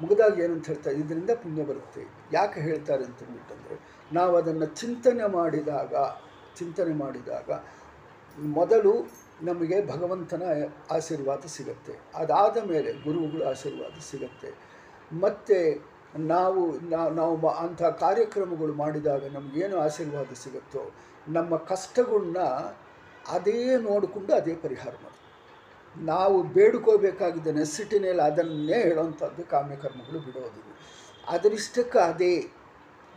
[0.00, 2.02] ಮುಗಿದಾಗ ಏನಂತ ಹೇಳ್ತಾರೆ ಇದರಿಂದ ಪುಣ್ಯ ಬರುತ್ತೆ.
[2.32, 3.76] ಯಾಕೆ ಹೇಳ್ತಾರೆ ಅಂತಂದ್ಬಿಟ್ಟಂದರೆ
[4.12, 5.94] ನಾವು ಅದನ್ನು ಚಿಂತನೆ ಮಾಡಿದಾಗ
[6.58, 7.50] ಚಿಂತನೆ ಮಾಡಿದಾಗ
[8.38, 8.92] ಮೊದಲು
[9.42, 10.42] ನಮಗೆ ಭಗವಂತನ
[10.90, 11.94] ಆಶೀರ್ವಾದ ಸಿಗುತ್ತೆ.
[12.14, 14.50] ಅದಾದ ಮೇಲೆ ಗುರುಗಳ ಆಶೀರ್ವಾದ ಸಿಗುತ್ತೆ.
[15.24, 15.58] ಮತ್ತು
[16.18, 16.60] ನಾವು
[17.14, 20.82] ನಾವು ಅಂಥ ಕಾರ್ಯಕ್ರಮಗಳು ಮಾಡಿದಾಗ ನಮಗೇನು ಆಶೀರ್ವಾದ ಸಿಗುತ್ತೋ,
[21.28, 22.42] ನಮ್ಮ ಕಷ್ಟಗಳನ್ನ
[23.32, 25.18] ಅದೇ ನೋಡಿಕೊಂಡು ಅದೇ ಪರಿಹಾರ ಮಾಡಿ
[25.96, 30.72] ನಾವು ಬೇಡ್ಕೋಬೇಕಾಗಿದ್ದ ನೆಸಿಟಿನಲ್ಲಿ ಅದನ್ನೇ ಹೇಳೋವಂಥದ್ದು ಕಾಮ್ಯಕರ್ಮಗಳು ಬಿಡೋದಿಲ್ಲ
[31.28, 32.52] ಅದರಿಷ್ಟಕ್ಕೆ ಅದೇ.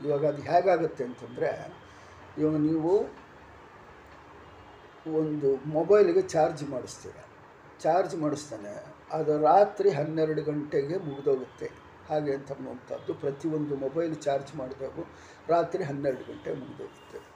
[0.02, 1.76] ಇವಾಗ ಅದು ಹೇಗಾಗುತ್ತೆ ಅಂತಂದರೆ,
[2.38, 2.92] ಇವಾಗ ನೀವು
[5.18, 7.18] ಒಂದು ಮೊಬೈಲಿಗೆ ಚಾರ್ಜ್ ಮಾಡಿಸ್ತೀರ.
[7.80, 8.74] ಚಾರ್ಜ್ ಮಾಡಿಸ್ತಾನೆ,
[9.12, 11.70] ಅದು ರಾತ್ರಿ ಹನ್ನೆರಡು ಗಂಟೆಗೆ ಮುಗಿದೋಗುತ್ತೆ.
[12.10, 15.04] ಹಾಗೆ ಅಂತ ಅನ್ನುವಂಥದ್ದು ಪ್ರತಿಯೊಂದು ಮೊಬೈಲ್ ಚಾರ್ಜ್ ಮಾಡಿದಾಗೂ
[15.50, 17.29] ರಾತ್ರಿ ಹನ್ನೆರಡು ಗಂಟೆ ಮುಗಿದೋಗುತ್ತೆ.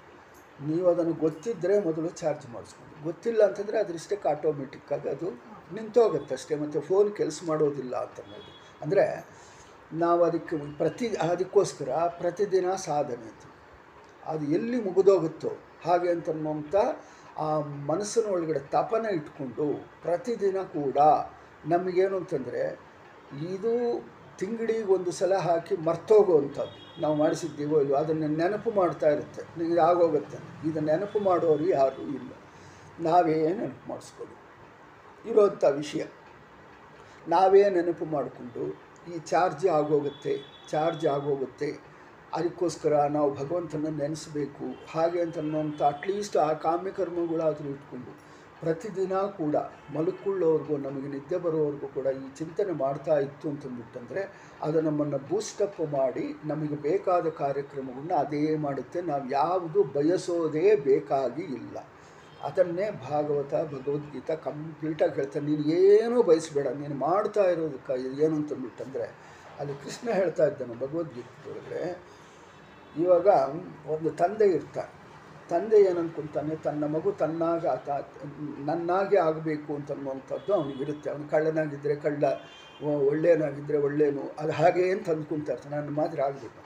[0.59, 3.03] ನೀವು ಅದನ್ನು ಗೊತ್ತಿದ್ದರೆ ಮೊದಲು ಚಾರ್ಜ್ ಮಾಡಿಸ್ಕೊಂಡು.
[3.03, 5.27] ಗೊತ್ತಿಲ್ಲ ಅಂತಂದರೆ ಅದರಿಷ್ಟಕ್ಕೆ ಆಟೋಮೆಟಿಕ್ಕಾಗಿ ಅದು
[5.73, 6.55] ನಿಂತೋಗುತ್ತೆ ಅಷ್ಟೇ.
[6.55, 8.51] ಮತ್ತು ಫೋನ್ ಕೆಲಸ ಮಾಡೋದಿಲ್ಲ ಅಂತ ಅನ್ನೋದು.
[8.81, 9.33] ಅಂದರೆ
[9.93, 13.43] ನಾವು ಅದಕ್ಕೆ ಪ್ರತಿ, ಅದಕ್ಕೋಸ್ಕರ ಪ್ರತಿದಿನ ಸಾಧನೆ ಅಂತ.
[14.27, 16.75] ಅದು ಎಲ್ಲಿ ಮುಗಿದೋಗುತ್ತೋ ಹಾಗೆ ಅಂತನ್ನುವಂಥ
[17.37, 20.97] ಆ ಮನಸ್ಸಿನ ಒಳಗಡೆ ತಪನ ಇಟ್ಕೊಂಡು ಪ್ರತಿದಿನ ಕೂಡ
[21.65, 22.79] ನಮಗೇನು ಅಂತಂದರೆ,
[23.53, 23.73] ಇದು
[24.37, 29.59] ತಿಂಗಳಿಗೆ ಒಂದು ಸಲ ಹಾಕಿ ಮರ್ತೋಗುವಂಥದ್ದು ನಾವು ಮಾಡಿಸಿದ್ದೀವೋ ಇಲ್ಲವೋ ಅದನ್ನು ನೆನಪು ಮಾಡ್ತಾ ಇರುತ್ತೆ.
[29.59, 30.67] ನಿಮಗೆ ಆಗೋಗುತ್ತೆ.
[30.67, 32.31] ಇದು ನೆನಪು ಮಾಡೋರು ಯಾರೂ ಇಲ್ಲ.
[32.99, 34.35] ನಾವೇ ನೆನಪು ಮಾಡಿಸ್ಕೊಳ್ಳಿ
[35.31, 36.03] ಇರೋಂಥ ವಿಷಯ.
[37.27, 38.63] ನಾವೇ ನೆನಪು ಮಾಡಿಕೊಂಡು
[39.13, 40.37] ಈ ಚಾರ್ಜ್ ಆಗೋಗುತ್ತೆ
[40.69, 41.93] ಚಾರ್ಜ್ ಆಗೋಗುತ್ತೆ.
[42.33, 44.65] ಅದಕ್ಕೋಸ್ಕರ ನಾವು ಭಗವಂತನ ನೆನೆಸಬೇಕು.
[44.91, 48.32] ಹಾಗೆ ಅಂತ ಅಟ್ಲೀಸ್ಟ್ ಆ ಕಾಮ್ಯಕರ್ಮಗಳಾದರೂ ಇಟ್ಕೊಂಡು
[48.63, 49.55] ಪ್ರತಿದಿನ ಕೂಡ
[49.95, 54.21] ಮಲ್ಕೊಳ್ಳೋರ್ಗೂ ನಮಗೆ ನಿದ್ದೆ ಬರೋವರೆಗೂ ಕೂಡ ಈ ಚಿಂತನೆ ಮಾಡ್ತಾ ಇತ್ತು ಅಂತಂದ್ಬಿಟ್ಟಂದರೆ,
[54.61, 59.01] ಅದು ನಮ್ಮನ್ನು ಬೂಸ್ಟಪ್ ಮಾಡಿ ನಮಗೆ ಬೇಕಾದ ಕಾರ್ಯಕ್ರಮಗಳನ್ನ ಅದೇ ಮಾಡುತ್ತೆ.
[59.01, 61.77] ನಾವು ಯಾವುದು ಬಯಸೋದೇ ಬೇಕಾಗಿ ಇಲ್ಲ.
[62.43, 69.07] ಅದನ್ನೇ ಭಾಗವತ, ಭಗವದ್ಗೀತಾ ಕಂಪ್ಲೀಟಾಗಿ ಹೇಳ್ತಾನೆ ನೀನು ಏನೂ ಬಯಸಬೇಡ, ನೀನು ಮಾಡ್ತಾ ಇರೋದಕ್ಕೆ ಏನು ಅಂತಂದ್ಬಿಟ್ಟಂದರೆ,
[69.59, 72.11] ಅಲ್ಲಿ ಕೃಷ್ಣ ಹೇಳ್ತಾ ಇದ್ದಾನೆ ಭಗವದ್ಗೀತೆ
[73.03, 73.27] ಇವಾಗ
[73.93, 75.02] ಒಂದು ತಂದೆ ಇರ್ತಾನೆ.
[75.53, 77.65] ತಂದೆ ಏನು ಅನ್ಕೊಂತಾನೆ ತನ್ನ ಮಗು ತನ್ನಾಗ
[78.69, 81.07] ನನ್ನಾಗೆ ಆಗಬೇಕು ಅಂತನ್ನುವಂಥದ್ದು ಅವನಿಗಿರುತ್ತೆ.
[81.13, 82.23] ಅವನು ಕಳ್ಳನಾಗಿದ್ದರೆ ಕಳ್ಳ
[83.09, 86.61] ಒಳ್ಳೆಯನಾಗಿದ್ದರೆ ಒಳ್ಳೆಯನು, ಅದು ಹಾಗೆ ಅಂತ ಅಂದ್ಕೊಂತಾ ಇರ್ತಾನೆ ನನ್ನ ಮಾತ್ರ ಆಗಬೇಕು.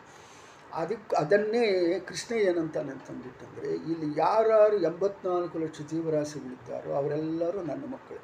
[0.73, 1.63] ಅದಕ್ಕೆ ಅದನ್ನೇ
[2.07, 8.21] ಕೃಷ್ಣ ಏನಂತಾನೆ ಅಂತಂದ್ಬಿಟ್ಟಂದರೆ ಇಲ್ಲಿ ಯಾರ್ಯಾರು ಎಂಬತ್ನಾಲ್ಕು ಲಕ್ಷ ಜೀವರಾಶಿಗಳಿದ್ದಾರೋ ಅವರೆಲ್ಲರೂ ನನ್ನ ಮಕ್ಕಳು.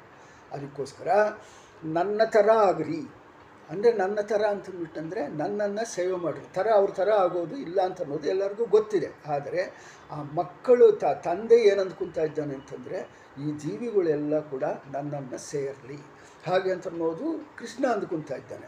[0.52, 1.08] ಅದಕ್ಕೋಸ್ಕರ
[1.84, 3.00] ನನ್ನ ಥರ ಆಗ್ರಿ.
[3.70, 8.64] ಅಂದರೆ ನನ್ನ ಥರ ಅಂತಂದ್ಬಿಟ್ಟಂದರೆ ನನ್ನನ್ನು ಸೇವೆ ಮಾಡಿರಿ ಥರ ಅವ್ರ ಥರ ಆಗೋದು ಇಲ್ಲ ಅಂತ ಅನ್ನೋದು ಎಲ್ಲರಿಗೂ
[8.66, 9.08] ಗೊತ್ತಿದೆ.
[9.26, 9.62] ಆದರೆ
[10.10, 11.80] ಆ ಮಕ್ಕಳು, ತ, ತಂದೆ ಏನು
[12.22, 12.98] ಇದ್ದಾನೆ ಅಂತಂದರೆ
[13.38, 15.98] ಈ ಜೀವಿಗಳೆಲ್ಲ ಕೂಡ ನನ್ನನ್ನು ಸೇರಲಿ.
[16.46, 17.26] ಹಾಗೆ ಅಂತ ಅನ್ನೋದು
[17.58, 18.66] ಕೃಷ್ಣ ಅಂದ್ಕೊತಾ ಇದ್ದಾನೆ.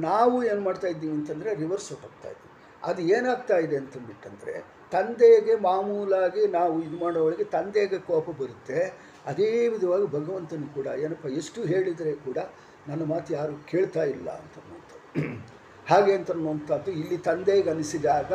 [0.00, 2.44] ನಾವು ಏನು ಮಾಡ್ತಾ ಇದ್ದೀವಿ ಅಂತಂದರೆ ರಿವರ್ಸ್ ಹೋಗ್ತಾ ಇದ್ದೀವಿ.
[2.82, 4.54] ಅದು ಏನಾಗ್ತಾ ಇದೆ ಅಂತಂದ್ಬಿಟ್ಟಂದರೆ
[4.92, 8.80] ತಂದೆಗೆ ಮಾಮೂಲಾಗಿ ನಾವು ಇದು ಮಾಡೋವಳಿಗೆ ತಂದೆಗೆ ಕೋಪ ಬರುತ್ತೆ.
[9.26, 12.38] ಅದೇ ವಿಧವಾಗಿ ಭಗವಂತನು ಕೂಡ, ಏನಪ್ಪ, ಎಷ್ಟು ಹೇಳಿದರೆ ಕೂಡ
[12.88, 14.56] ನನ್ನ ಮಾತು ಯಾರು ಕೇಳ್ತಾ ಇಲ್ಲ ಅಂತ
[15.90, 18.32] ಹಾಗೆ ಅಂತನ್ನುವಂಥದ್ದು ಇಲ್ಲಿ ತಂದೆಗೆ ಅನಿಸಿದಾಗ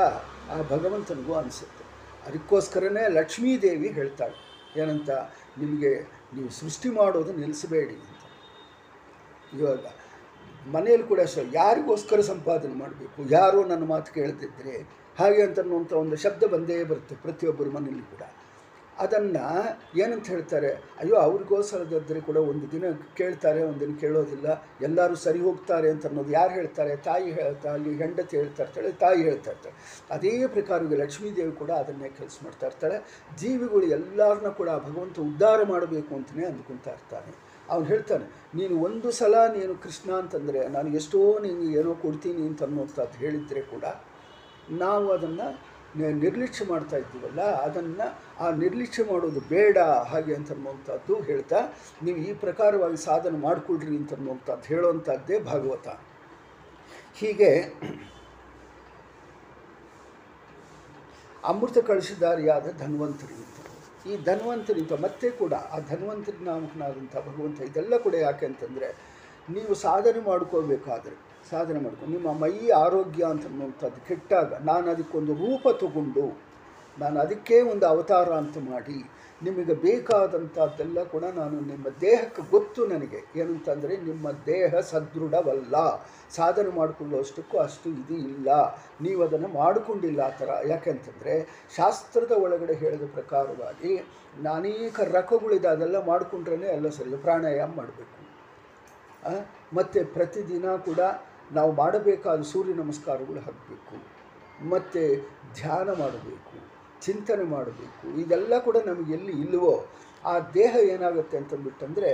[0.54, 1.84] ಆ ಭಗವಂತನಿಗೂ ಅನಿಸುತ್ತೆ.
[2.28, 4.38] ಅದಕ್ಕೋಸ್ಕರನೇ ಲಕ್ಷ್ಮೀದೇವಿ ಹೇಳ್ತಾಳೆ,
[4.82, 5.10] ಏನಂತ,
[5.62, 5.92] ನಿಮಗೆ
[6.36, 8.24] ನೀವು ಸೃಷ್ಟಿ ಮಾಡೋದು ನಿಲ್ಲಿಸಬೇಡಿ ಅಂತ.
[9.58, 9.86] ಇವಾಗ
[10.76, 14.76] ಮನೆಯಲ್ಲಿ ಕೂಡ ಅಷ್ಟೇ, ಯಾರಿಗೋಸ್ಕರ ಸಂಪಾದನೆ ಮಾಡಬೇಕು, ಯಾರೋ ನನ್ನ ಮಾತು ಕೇಳ್ತಿದ್ರೆ
[15.20, 18.24] ಹಾಗೆ ಅಂತನ್ನುವಂಥ ಒಂದು ಶಬ್ದ ಬಂದೇ ಬರುತ್ತೆ ಪ್ರತಿಯೊಬ್ಬರ ಮನೆಯಲ್ಲಿ ಕೂಡ.
[19.04, 19.44] ಅದನ್ನು
[20.04, 20.72] ಏನಂತ ಹೇಳ್ತಾರೆ?
[21.02, 22.86] ಅಯ್ಯೋ ಅವ್ರಿಗೋಸ್ಕರದ್ರೆ ಕೂಡ ಒಂದು ದಿನ
[23.20, 24.48] ಕೇಳ್ತಾರೆ, ಒಂದು ದಿನ ಕೇಳೋದಿಲ್ಲ,
[24.88, 26.94] ಎಲ್ಲರೂ ಸರಿ ಹೋಗ್ತಾರೆ ಅಂತ ಅನ್ನೋದು ಯಾರು ಹೇಳ್ತಾರೆ?
[27.08, 29.76] ತಾಯಿ ಹೇಳ್ತಾ ಅಲ್ಲಿ ಹೆಂಡತಿ ಹೇಳ್ತಾ ಇರ್ತಾಳೆ, ತಾಯಿ ಹೇಳ್ತಾ ಇರ್ತಾಳೆ.
[30.18, 33.00] ಅದೇ ಪ್ರಕಾರವಾಗಿ ಲಕ್ಷ್ಮೀದೇವಿ ಕೂಡ ಅದನ್ನೇ ಕೆಲಸ ಮಾಡ್ತಾ ಇರ್ತಾಳೆ.
[33.42, 37.34] ಜೀವಿಗಳು ಎಲ್ಲರನ್ನ ಕೂಡ ಭಗವಂತ ಉದ್ಧಾರ ಮಾಡಬೇಕು ಅಂತಲೇ ಅಂದ್ಕೊತಾ ಇರ್ತಾನೆ.
[37.72, 38.26] ಅವನು ಹೇಳ್ತಾನೆ,
[38.60, 43.86] ನೀನು ಒಂದು ಸಲ ನೀನು ಕೃಷ್ಣ ಅಂತಂದರೆ, ನಾನು ಎಷ್ಟೋ ನೀನು ಏನೋ ಕೊಡ್ತೀನಿ ಅಂತ ಅನ್ನೋಂಥದ್ದು ಹೇಳಿದರೆ ಕೂಡ,
[44.82, 45.48] ನಾವು ಅದನ್ನು
[46.02, 48.08] ನಿರ್ಲಕ್ಷ್ಯ ಮಾಡ್ತಾ ಇದ್ದೀವಲ್ಲ, ಅದನ್ನು
[48.44, 49.78] ಆ ನಿರ್ಲಕ್ಷ್ಯ ಮಾಡೋದು ಬೇಡ
[50.12, 51.60] ಹಾಗೆ ಅಂತ ಅನ್ನುವಂಥದ್ದು ಹೇಳ್ತಾ,
[52.06, 55.88] ನೀವು ಈ ಪ್ರಕಾರವಾಗಿ ಸಾಧನೆ ಮಾಡಿಕೊಳ್ರಿ ಅಂತ ಅನ್ನುವಂಥದ್ದು ಹೇಳುವಂಥದ್ದೇ ಭಾಗವತ.
[57.20, 57.52] ಹೀಗೆ
[61.52, 63.60] ಅಮೃತ ಕಳಿಸಿದಾರಿಯಾದ ಧನ್ವಂತರಿ ಅಂತ.
[64.10, 68.90] ಈ ಧನ್ವಂತರಿಂತ ಮತ್ತೆ ಕೂಡ, ಆ ಧನ್ವಂತರಿ ನಾಮಕನಾದಂಥ ಭಗವಂತ ಇದೆಲ್ಲ ಕೂಡ ಯಾಕೆ ಅಂತಂದರೆ,
[69.56, 71.16] ನೀವು ಸಾಧನೆ ಮಾಡ್ಕೋಬೇಕಾದ್ರೆ
[71.50, 72.54] ಸಾಧನೆ ಮಾಡ್ಕೊಂಡು, ನಿಮ್ಮ ಮೈ
[72.86, 76.26] ಆರೋಗ್ಯ ಅಂತ ಅನ್ನುವಂಥದ್ದು ಕೆಟ್ಟಾಗ ನಾನು ಅದಕ್ಕೊಂದು ರೂಪ ತಗೊಂಡು,
[77.00, 79.00] ನಾನು ಅದಕ್ಕೆ ಒಂದು ಅವತಾರ ಅಂತ ಮಾಡಿ,
[79.44, 83.20] ನಿಮಗೆ ಬೇಕಾದಂಥದ್ದೆಲ್ಲ ಕೂಡ ನಾನು ನಿಮ್ಮ ದೇಹಕ್ಕೆ ಗೊತ್ತು ನನಗೆ.
[83.40, 85.76] ಏನಂತಂದರೆ, ನಿಮ್ಮ ದೇಹ ಸದೃಢವಲ್ಲ.
[86.36, 88.50] ಸಾಧನೆ ಮಾಡಿಕೊಳ್ಳುವಷ್ಟಕ್ಕೂ ಅಷ್ಟು ಇದು ಇಲ್ಲ.
[89.02, 90.50] ನೀವು ಅದನ್ನು ಮಾಡಿಕೊಂಡಿಲ್ಲ ಆ ಥರ.
[90.68, 91.36] ಯಾಕೆಂತಂದರೆ
[91.78, 93.94] ಶಾಸ್ತ್ರದ ಒಳಗಡೆ ಹೇಳಿದ ಪ್ರಕಾರವಾಗಿ
[94.54, 97.18] ಅನೇಕ ರಕಗಳಿದೆ, ಅದೆಲ್ಲ ಮಾಡಿಕೊಂಡ್ರೇ ಎಲ್ಲ ಸರಿ.
[97.28, 98.18] ಪ್ರಾಣಾಯಾಮ ಮಾಡಬೇಕು.
[99.76, 101.02] ಮತ್ತು ಪ್ರತಿದಿನ ಕೂಡ
[101.58, 103.96] ನಾವು ಮಾಡಬೇಕಾದ ಸೂರ್ಯ ನಮಸ್ಕಾರಗಳು ಹಾಕಬೇಕು,
[104.74, 105.02] ಮತ್ತು
[105.58, 106.56] ಧ್ಯಾನ ಮಾಡಬೇಕು,
[107.06, 109.74] ಚಿಂತನೆ ಮಾಡಬೇಕು, ಇದೆಲ್ಲ ಕೂಡ ನಮಗೆ ಎಲ್ಲಿ ಇಲ್ಲವೋ
[110.24, 112.12] ಆ ದೇಹ ಏನಾಗುತ್ತೆ ಅಂತಂದ್ಬಿಟ್ಟಂದರೆ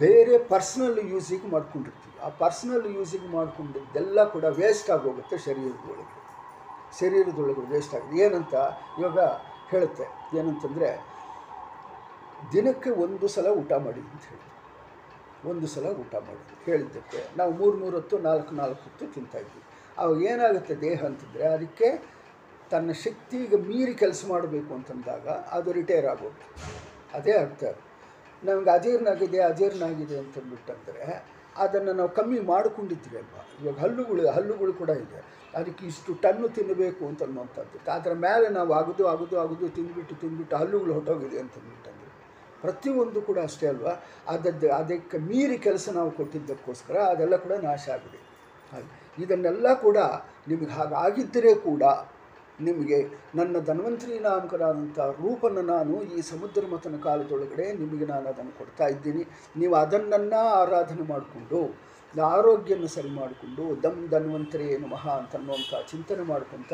[0.00, 2.16] ಬೇರೆ ಪರ್ಸ್ನಲ್ ಯೂಸಿಗೆ ಮಾಡ್ಕೊಂಡಿರ್ತೀವಿ.
[2.26, 6.16] ಆ ಪರ್ಸ್ನಲ್ ಯೂಸಿಗೆ ಮಾಡಿಕೊಂಡಿದ್ದೆಲ್ಲ ಕೂಡ ವೇಸ್ಟ್ ಆಗೋಗುತ್ತೆ ಶರೀರದೊಳಗೆ.
[7.00, 8.16] ಶರೀರದೊಳಗೆ ವೇಸ್ಟ್ ಆಗಿದೆ.
[8.24, 8.54] ಏನಂತ
[9.00, 9.18] ಇವಾಗ
[9.72, 10.06] ಹೇಳುತ್ತೆ.
[10.38, 10.90] ಏನಂತಂದರೆ
[12.52, 14.45] ದಿನಕ್ಕೆ ಒಂದು ಸಲ ಊಟ ಮಾಡಿ ಅಂತ ಹೇಳಿ.
[15.50, 16.54] ಒಂದು ಸಲ ಊಟ ಮಾಡೋದು.
[16.64, 19.62] ಹೇಳಿದ್ದಕ್ಕೆ ನಾವು ಮೂರು ಮೂರು ಹೊತ್ತು ನಾಲ್ಕು ನಾಲ್ಕು ಹೊತ್ತು ತಿಂತಾಯಿದ್ವಿ
[19.98, 21.88] ಅವಾಗ ಏನಾಗುತ್ತೆ ದೇಹ ಅಂತಂದರೆ ಅದಕ್ಕೆ
[22.70, 26.42] ತನ್ನ ಶಕ್ತಿಗೆ ಮೀರಿ ಕೆಲಸ ಮಾಡಬೇಕು ಅಂತಂದಾಗ ಅದು ರಿಟೈರ್ ಆಗೋದು.
[27.14, 27.64] ಅದೇ ಅರ್ಥ.
[28.44, 31.04] ನಮಗೆ ಅಜೀರ್ಣ ಆಗಿದೆ ಅಜೀರ್ಣ ಆಗಿದೆ ಅಂತಂದ್ಬಿಟ್ಟಂದರೆ
[31.56, 33.42] ಅದನ್ನು ನಾವು ಕಮ್ಮಿ ಮಾಡಿಕೊಂಡಿದ್ವಿ ಅಲ್ವಾ?
[33.62, 35.20] ಇವಾಗ ಹಲ್ಲುಗಳು ಹಲ್ಲುಗಳು ಕೂಡ ಇದೆ.
[35.54, 37.90] ಅದಕ್ಕೆ ಇಷ್ಟು ಟನ್ನು ತಿನ್ನಬೇಕು ಅಂತ ಅನ್ನುವಂಥದ್ದು.
[37.92, 42.05] ಅದರ ಮೇಲೆ ನಾವು ಅಗದು ಅಗದು ಅಗದು ತಿಂದ್ಬಿಟ್ಟು ತಿಂದ್ಬಿಟ್ಟು ಹಲ್ಲುಗಳು ಹೊಟ್ಟೋಗಿದೆ ಅಂತಂದ್ಬಿಟ್ಟಂದ್ರೆ
[42.66, 43.94] ಪ್ರತಿಯೊಂದು ಕೂಡ ಅಷ್ಟೇ ಅಲ್ವಾ?
[44.34, 48.20] ಅದದ್ದು, ಅದಕ್ಕೆ ಮೀರಿ ಕೆಲಸ ನಾವು ಕೊಟ್ಟಿದ್ದಕ್ಕೋಸ್ಕರ ಅದೆಲ್ಲ ಕೂಡ ನಾಶ ಆಗಿದೆ.
[48.72, 48.92] ಹಾಗೆ
[49.24, 49.98] ಇದನ್ನೆಲ್ಲ ಕೂಡ
[50.50, 51.82] ನಿಮಗೆ ಹಾಗಾಗಿದ್ದರೆ ಕೂಡ
[52.66, 52.98] ನಿಮಗೆ
[53.38, 59.22] ನನ್ನ ಧನ್ವಂತರಿ ನಾಮಕರಾದಂಥ ರೂಪನ ನಾನು ಈ ಸಮುದ್ರ ಮತನ ಕಾಲದೊಳಗಡೆ ನಿಮಗೆ ನಾನು ಅದನ್ನು ಕೊಡ್ತಾ ಇದ್ದೀನಿ.
[59.60, 61.60] ನೀವು ಅದನ್ನು ಆರಾಧನೆ ಮಾಡಿಕೊಂಡು,
[62.36, 66.72] ಆರೋಗ್ಯನ ಸರಿ ಮಾಡಿಕೊಂಡು, ದಮ್ ಧನ್ವಂತರಿ ನಮಃ ಅಂತ ಅನ್ನುವಂಥ ಚಿಂತನೆ ಮಾಡ್ಕೊತ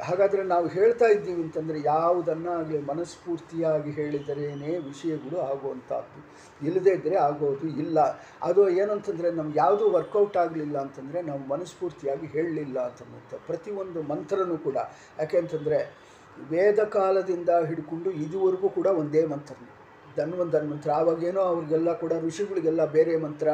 [0.00, 6.18] ಹಾಗಾದರೆ ನಾವು ಹೇಳ್ತಾ ಇದ್ದೀವಿ ಅಂತಂದರೆ ಯಾವುದನ್ನಾಗಲಿ ಮನಸ್ಫೂರ್ತಿಯಾಗಿ ಹೇಳಿದರೇನೇ ವಿಷಯಗಳು ಆಗುವಂಥದ್ದು.
[6.66, 8.00] ಇಲ್ಲದೇ ಇದ್ದರೆ ಆಗೋದು ಇಲ್ಲ.
[8.42, 14.76] ಅದು ಏನಂತಂದರೆ ನಮ್ಗೆ ಯಾವುದೂ ವರ್ಕೌಟ್ ಆಗಲಿಲ್ಲ ಅಂತಂದರೆ ನಾವು ಮನಸ್ಫೂರ್ತಿಯಾಗಿ ಹೇಳಲಿಲ್ಲ ಅಂತ ಪ್ರತಿಯೊಂದು ಮಂತ್ರನೂ ಕೂಡ.
[15.18, 16.06] ಯಾಕೆಂತಂದರೆ
[16.50, 19.72] ವೇದ ಕಾಲದಿಂದ ಹಿಡ್ಕೊಂಡು ಇದುವರೆಗೂ ಕೂಡ ಒಂದೇ ಮಂತ್ರನೇ
[20.16, 20.90] ಧನ್ವಂತ ಮಂತ್ರ.
[20.90, 23.48] ಆವಾಗೇನೋ ಅವ್ರಿಗೆಲ್ಲ ಕೂಡ ಋಷಿಗಳಿಗೆಲ್ಲ ಬೇರೆ ಮಂತ್ರ.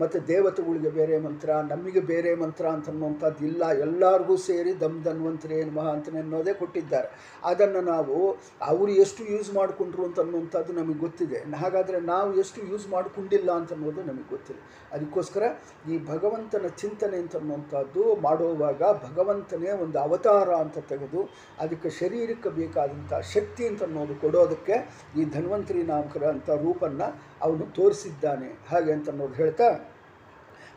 [0.00, 3.70] ಮತ್ತು ದೇವತೆಗಳಿಗೆ ಬೇರೆ ಮಂತ್ರ ನಮಗೆ ಬೇರೆ ಮಂತ್ರ ಅಂತನ್ನುವಂಥದ್ದು ಇಲ್ಲ.
[3.70, 7.08] ಎಲ್ಲರಿಗೂ ಸೇರಿ ದಮ್ ಧನ್ವಂತರೇ ನಮಃ ಅಂತ ಅನ್ನೋದೇ ಕೊಟ್ಟಿದ್ದಾರೆ.
[7.44, 8.16] ಅದನ್ನು ನಾವು,
[8.62, 11.38] ಅವರು ಎಷ್ಟು ಯೂಸ್ ಮಾಡಿಕೊಂಡ್ರು ಅಂತನ್ನುವಂಥದ್ದು ನಮಗೆ ಗೊತ್ತಿದೆ.
[11.56, 14.60] ಹಾಗಾದರೆ ನಾವು ಎಷ್ಟು ಯೂಸ್ ಮಾಡಿಕೊಂಡಿಲ್ಲ ಅಂತನ್ನೋದು ನಮಗೆ ಗೊತ್ತಿದೆ
[14.92, 15.42] ಅದಕ್ಕೋಸ್ಕರ
[15.88, 21.22] ಈ ಭಗವಂತನ ಚಿಂತನೆ ಅಂತನ್ನುವಂಥದ್ದು ಮಾಡುವಾಗ ಭಗವಂತನೇ ಒಂದು ಅವತಾರ ಅಂತ ತೆಗೆದು
[21.60, 24.76] ಅದಕ್ಕೆ ಶರೀರಕ್ಕೆ ಬೇಕಾದಂಥ ಶಕ್ತಿ ಅಂತ ಅನ್ನೋದು ಕೊಡೋದಕ್ಕೆ
[25.18, 27.08] ಈ ಧನ್ವಂತರಿ ನಾಮಕರ ಅಂತ ರೂಪನ್ನು
[27.42, 28.48] ಅವನು ತೋರಿಸಿದ್ದಾನೆ.
[28.70, 29.68] ಹಾಗೆ ಅಂತ ನೋಡಿ ಹೇಳ್ತಾ,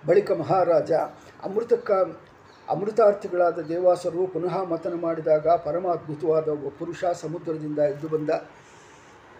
[0.07, 0.91] ಬಳಿಕ ಮಹಾರಾಜ
[1.43, 1.91] ಅಮೃತಕ್ಕ
[2.69, 8.29] ಅಮೃತಾರ್ಥಿಗಳಾದ ದೇವಾಸರು ಪುನಃ ಮತನ ಮಾಡಿದಾಗ ಪರಮ ಅದ್ಭುತವಾದ ಒಬ್ಬ ಪುರುಷ ಸಮುದ್ರದಿಂದ ಎದ್ದು ಬಂದ.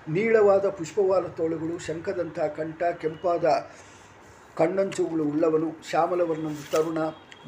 [0.10, 3.46] ನೀಳವಾದ ಪುಷ್ಪವಾದ ತೋಳುಗಳು, ಶಂಖದಂಥ ಕಂಠ, ಕೆಂಪಾದ
[4.58, 6.98] ಕಣ್ಣಂಚುಗಳು ಉಳ್ಳವನು ಶ್ಯಾಮಲವರ್ಣನ ತರುಣ,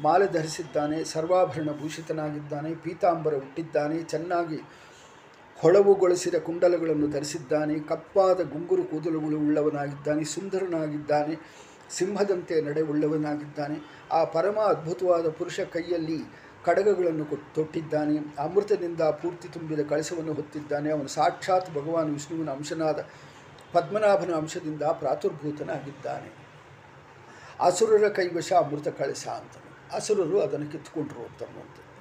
[0.02, 4.58] ಮಾಲೆ ಧರಿಸಿದ್ದಾನೆ, ಸರ್ವಾಭರಣ ಭೂಷಿತನಾಗಿದ್ದಾನೆ, ಪೀತಾಂಬರ ಹುಟ್ಟಿದ್ದಾನೆ, ಚೆನ್ನಾಗಿ
[5.62, 7.78] ಹೊಳವುಗೊಳಿಸಿದ ಕುಂಡಲಗಳನ್ನು ಧರಿಸಿದ್ದಾನೆ.
[7.78, 10.24] ಕಪ್ಪಾದ ಗುಂಗುರು ಕೂದಲುಗಳು ಉಳ್ಳವನಾಗಿದ್ದಾನೆ.
[10.24, 11.36] ಸುಂದರನಾಗಿದ್ದಾನೆ.
[11.90, 13.78] ಸಿಂಹದಂತೆ ನಡೆ ಉಳ್ಳವನಾಗಿದ್ದಾನೆ
[14.12, 16.18] ಆ ಪರಮ ಅದ್ಭುತವಾದ ಪುರುಷ ಕೈಯಲ್ಲಿ
[16.64, 18.18] ಕಡಗಗಳನ್ನು ತೊಟ್ಟಿದ್ದಾನೆ.
[18.38, 20.90] ಅಮೃತದಿಂದ ಪೂರ್ತಿ ತುಂಬಿದ ಕಳಸವನ್ನು ಹೊತ್ತಿದ್ದಾನೆ.
[20.90, 23.06] ಅವನು ಸಾಕ್ಷಾತ್ ಭಗವಾನ್ ವಿಷ್ಣುವಿನ ಅಂಶನಾದ
[23.72, 26.42] ಪದ್ಮನಾಭನ ಅಂಶದಿಂದ ಪ್ರಾತುರ್ಭೂತನಾಗಿದ್ದಾನೆ.
[27.60, 29.52] ಅಸುರರ ಕೈವಶ ಅಮೃತ ಕಳಸ ಅಂತ
[29.94, 31.42] ಅಸುರರು ಅದನ್ನು ಕಿತ್ಕೊಂಡ್ರು ಅಂತ.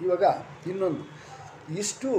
[0.01, 0.24] ಇವಾಗ
[0.68, 1.03] ಇನ್ನೊಂದು.
[1.78, 2.09] ಇಷ್ಟು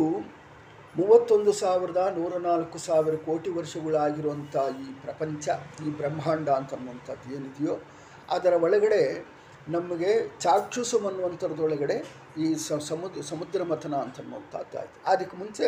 [0.97, 5.49] ಮೂವತ್ತೊಂದು ಸಾವಿರದ ನೂರ ನಾಲ್ಕು ಸಾವಿರ ಕೋಟಿ ವರ್ಷಗಳಾಗಿರುವಂಥ ಈ ಪ್ರಪಂಚ,
[5.87, 7.79] ಈ ಬ್ರಹ್ಮಾಂಡ ಅಂತನ್ನುವಂಥದ್ದು ಏನಿದೆಯೋ,
[8.31, 9.33] ಅದರ ಒಳಗಡೆ
[9.69, 11.97] ನಮಗೆ ಚಾಕ್ಷುಸು ಅನ್ನುವಂಥದ್ರೊಳಗಡೆ
[12.39, 15.11] ಈ ಸಮುದ್ರ ಸಮುದ್ರ ಮಥನ ಅಂತನ್ನುವಂಥದ್ದು ಆಯಿತು.
[15.11, 15.67] ಅದಕ್ಕೆ ಮುಂಚೆ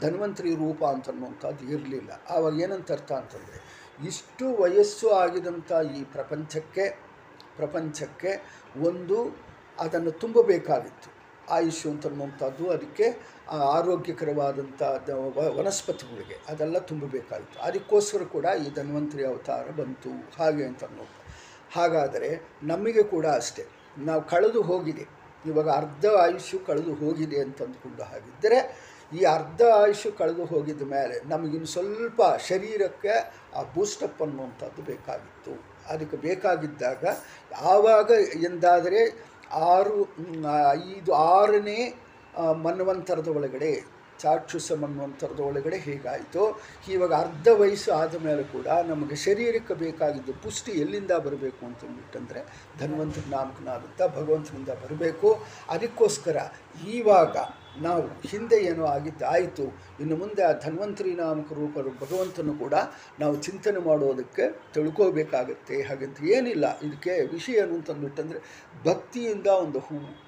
[0.00, 2.10] ಧನ್ವಂತರಿ ರೂಪ ಅಂತನ್ನುವಂಥದ್ದು ಇರಲಿಲ್ಲ.
[2.30, 3.58] ಆವಾಗ ಏನಂತ ಅರ್ಥ ಅಂತಂದರೆ,
[4.06, 6.86] ಇಷ್ಟು ವಯಸ್ಸು ಆಗಿದಂಥ ಈ ಪ್ರಪಂಚಕ್ಕೆ
[7.56, 8.32] ಪ್ರಪಂಚಕ್ಕೆ
[8.82, 9.18] ಒಂದು
[9.80, 11.13] ಅದನ್ನು ತುಂಬಬೇಕಾಗಿತ್ತು.
[11.50, 13.06] ಆಯುಷ್ ಅಂತನ್ನುವಂಥದ್ದು ಅದಕ್ಕೆ
[13.50, 14.82] ಆರೋಗ್ಯಕರವಾದಂಥ
[15.58, 17.56] ವನಸ್ಪತಿಗಳಿಗೆ ಅದೆಲ್ಲ ತುಂಬಬೇಕಾಯಿತು.
[17.62, 20.12] ಅದಕ್ಕೋಸ್ಕರ ಕೂಡ ಈ ಧನ್ವಂತರಿ ಅವತಾರ ಬಂತು.
[20.38, 21.14] ಹಾಗೆ ಅಂತ ಅನ್ನೋದು.
[21.74, 22.30] ಹಾಗಾದರೆ
[22.62, 23.64] ನಮಗೆ ಕೂಡ ಅಷ್ಟೇ,
[23.98, 25.06] ನಾವು ಕಳೆದು ಹೋಗಿದೆ.
[25.46, 28.58] ಇವಾಗ ಅರ್ಧ ಆಯುಷ್ಯು ಕಳೆದು ಹೋಗಿದೆ ಅಂತ ಅಂದ್ಕೊಂಡು ಹಾಗಿದ್ದರೆ,
[29.12, 33.14] ಈ ಅರ್ಧ ಆಯುಷ್ಯು ಕಳೆದು ಹೋಗಿದ ಮೇಲೆ ನಮಗಿನ್ನು ಸ್ವಲ್ಪ ಶರೀರಕ್ಕೆ
[33.58, 35.52] ಆ ಬೂಸ್ಟಪ್ ಅನ್ನುವಂಥದ್ದು ಬೇಕಾಗಿತ್ತು.
[35.92, 37.04] ಅದಕ್ಕೆ ಬೇಕಾಗಿದ್ದಾಗ,
[37.60, 38.10] ಆವಾಗ
[38.44, 39.00] ಎಂದಾದರೆ
[39.52, 39.98] ಆರು
[40.90, 41.80] ಐದು, ಆರನೇ
[42.66, 43.72] ಮನ್ವಂತರದ ಒಳಗಡೆ,
[44.22, 46.42] ಚಾಕ್ಷುಸ ಮನ್ವಂತರದ ಒಳಗಡೆ ಹೇಗಾಯಿತು,
[46.94, 52.40] ಇವಾಗ ಅರ್ಧ ವಯಸ್ಸು ಆದ ಮೇಲೆ ಕೂಡ ನಮಗೆ ಶರೀರಕ್ಕೆ ಬೇಕಾಗಿದ್ದು ಪುಷ್ಟಿ ಎಲ್ಲಿಂದ ಬರಬೇಕು ಅಂತಂದ್ಬಿಟ್ಟಂದರೆ
[52.80, 55.30] ಧನ್ವಂತರ ನಾಮಕನಾಗುತ್ತಾ ಭಗವಂತನಿಂದ ಬರಬೇಕು.
[55.68, 56.36] ಅದಕ್ಕೋಸ್ಕರ
[56.96, 57.36] ಈವಾಗ
[57.82, 59.62] ನಾವು ಹಿಂದೆ ಏನೋ ಆಗಿದ್ದು, ಆಯಿತು.
[60.00, 62.74] ಇನ್ನು ಮುಂದೆ ಆ ಧನ್ವಂತರಿ ನಾಮಕ ರೂಪರು ಭಗವಂತನು ಕೂಡ
[63.20, 65.82] ನಾವು ಚಿಂತನೆ ಮಾಡೋದಕ್ಕೆ ತಿಳ್ಕೋಬೇಕಾಗತ್ತೆ.
[65.82, 66.80] ಹಾಗಂತ ಏನಿಲ್ಲ.
[66.80, 68.38] ಇದಕ್ಕೆ ವಿಷಯ ಏನು ಅಂತಂದ್ಬಿಟ್ಟಂದರೆ
[68.84, 70.24] ಭಕ್ತಿಯಿಂದ ಒಂದು ಹೂವು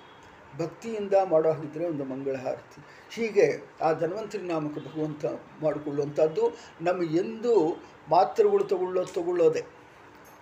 [0.58, 5.24] ಭಕ್ತಿಯಿಂದ ಮಾಡೋ ಹಾಗಿದ್ರೆ ಒಂದು ಮಂಗಳಹಾರತಿ ಹೀಗೆ ಆ ಧನ್ವಂತರಿ ನಾಮಕ ಭಗವಂತ
[5.62, 9.75] ಮಾಡಿಕೊಳ್ಳುವಂಥದ್ದು ನಮ್ಮ ಎಂದು ಮಾತ್ರೆಗಳು ತಗೊಳ್ಳೋ, ತಗೊಳ್ಳೋದೆ.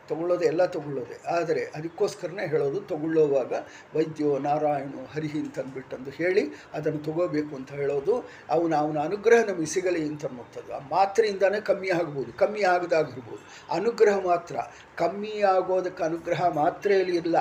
[0.09, 1.17] ತಗೊಳ್ಳೋದೆ ಎಲ್ಲ ತಗೊಳ್ಳೋದೆ.
[1.29, 3.53] ಆದರೆ ಅದಕ್ಕೋಸ್ಕರನೇ ಹೇಳೋದು, ತಗೊಳ್ಳೋವಾಗ
[3.97, 5.59] ವೈದ್ಯೋ ನಾರಾಯಣೋ ಹರಿಹಿ ಅಂತ
[5.95, 6.45] ಅಂದು ಹೇಳಿ
[6.75, 8.15] ಅದನ್ನು ತಗೋಬೇಕು ಅಂತ ಹೇಳೋದು.
[8.51, 13.43] ಅವನ ಅವನ ಅನುಗ್ರಹ ನಮಗೆ ಸಿಗಲಿ ಅಂತ ಅನ್ನೋಂಥದ್ದು ಆ ಮಾತ್ರೆಯಿಂದನೇ ಕಮ್ಮಿ ಆಗ್ಬೋದು, ಕಮ್ಮಿ ಆಗದಾಗಿರ್ಬೋದು.
[13.75, 14.57] ಅನುಗ್ರಹ ಮಾತ್ರ.
[14.97, 17.37] ಕಮ್ಮಿ ಆಗೋದಕ್ಕೆ ಅನುಗ್ರಹ ಮಾತ್ರೆಯಲ್ಲಿ ಇಲ್ಲ.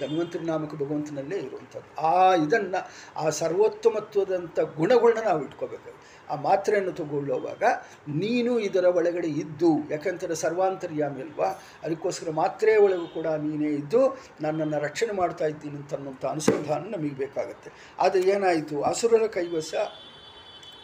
[0.00, 2.00] ಧನ್ವಂತರಿ ನಾಮಕ ಭಗವಂತನಲ್ಲೇ ಇರುವಂಥದ್ದು.
[2.00, 6.06] ಆ ಇದನ್ನು, ಆ ಸರ್ವೋತ್ತಮತ್ವದಂಥ ಗುಣಗಳನ್ನ ನಾವು ಇಟ್ಕೋಬೇಕು.
[6.30, 7.62] ಆ ಮಾತ್ರೆಯನ್ನು ತಗೊಳ್ಳುವಾಗ
[8.08, 15.12] ನೀನು ಇದರ ಒಳಗಡೆ ಇದ್ದು ಯಾಕಂತಾರೆ ಸರ್ವಾಂತರ್ಯಾಮಿ ಅಲ್ವಾ ಅದಕ್ಕೋಸ್ಕರ ಮಾತ್ರೆ ಒಳಗೂ ಕೂಡ ನೀನೇ ಇದ್ದು, ನನ್ನನ್ನು ರಕ್ಷಣೆ
[15.12, 17.70] ಮಾಡ್ತಾ ಇದ್ದೀನಿ ಅಂತ ಅನ್ನೋಂಥ ಅನುಸಂಧಾನ ನಮಗೆ ಬೇಕಾಗುತ್ತೆ.
[17.98, 18.82] ಆದರೆ ಏನಾಯಿತು?
[18.82, 19.74] ಅಸುರರ ಕೈವಶ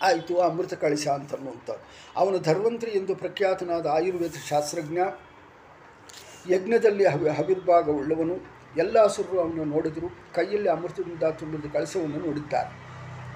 [0.02, 0.74] ಆಯಿತು ಅಮೃತ
[1.08, 1.84] ಅಂತ ಅನ್ನುವಂಥದ್ದು.
[2.16, 4.98] ಅವನು ಧನ್ವಂತರಿ ಎಂದು ಪ್ರಖ್ಯಾತನಾದ ಆಯುರ್ವೇದ ಶಾಸ್ತ್ರಜ್ಞ,
[6.50, 8.61] ಯಜ್ಞದಲ್ಲಿ ಹವಿ, ಹವಿರ್ಭಾಗವುಳ್ಳವನು.
[8.76, 12.70] ಎಲ್ಲ ಅಸುರರು ಅವನು ನೋಡಿದರು, ಕೈಯಲ್ಲಿ ಅಮೃತದಿಂದ ತುಂಬಿದ ಕಳಸವನ್ನು ನೋಡಿದ್ದಾರೆ.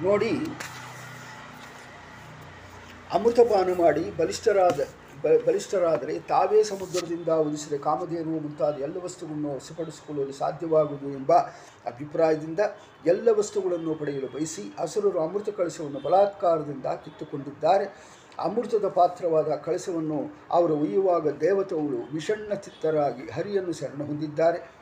[0.03, 0.31] ನೋಡಿ,
[3.17, 4.81] ಅಮೃತಪಾನ ಮಾಡಿ ಬಲಿಷ್ಠರಾದ
[5.47, 11.33] ಬಲಿಷ್ಠರಾದರೆ ತಾವೇ ಸಮುದ್ರದಿಂದ ಉದಿಸಿದ ಕಾಮಧೇನು ಮುಂತಾದ ಎಲ್ಲ ವಸ್ತುಗಳನ್ನು ವಶಪಡಿಸಿಕೊಳ್ಳಲು ಸಾಧ್ಯವಾಗುವುದು ಎಂಬ
[11.87, 12.61] ಅಭಿಪ್ರಾಯದಿಂದ
[13.07, 17.87] ಎಲ್ಲ ವಸ್ತುಗಳನ್ನು ಪಡೆಯಲು ಬಯಸಿ ಅಸುರರು ಅಮೃತ ಕಳಸವನ್ನು ಬಲಾತ್ಕಾರದಿಂದ ಕಿತ್ತುಕೊಂಡಿದ್ದಾರೆ.
[18.39, 20.19] ಅಮೃತದ ಪಾತ್ರವಾದ ಕಳಸವನ್ನು
[20.51, 24.76] ಅವರು ಒಯ್ಯುವಾಗ ದೇವತೆಗಳು ವಿಷಣ್ಣ ಚಿತ್ತರಾಗಿ ಹರಿಯನ್ನು ಶರಣ ಹೊಂದಿದ್ದಾರೆ.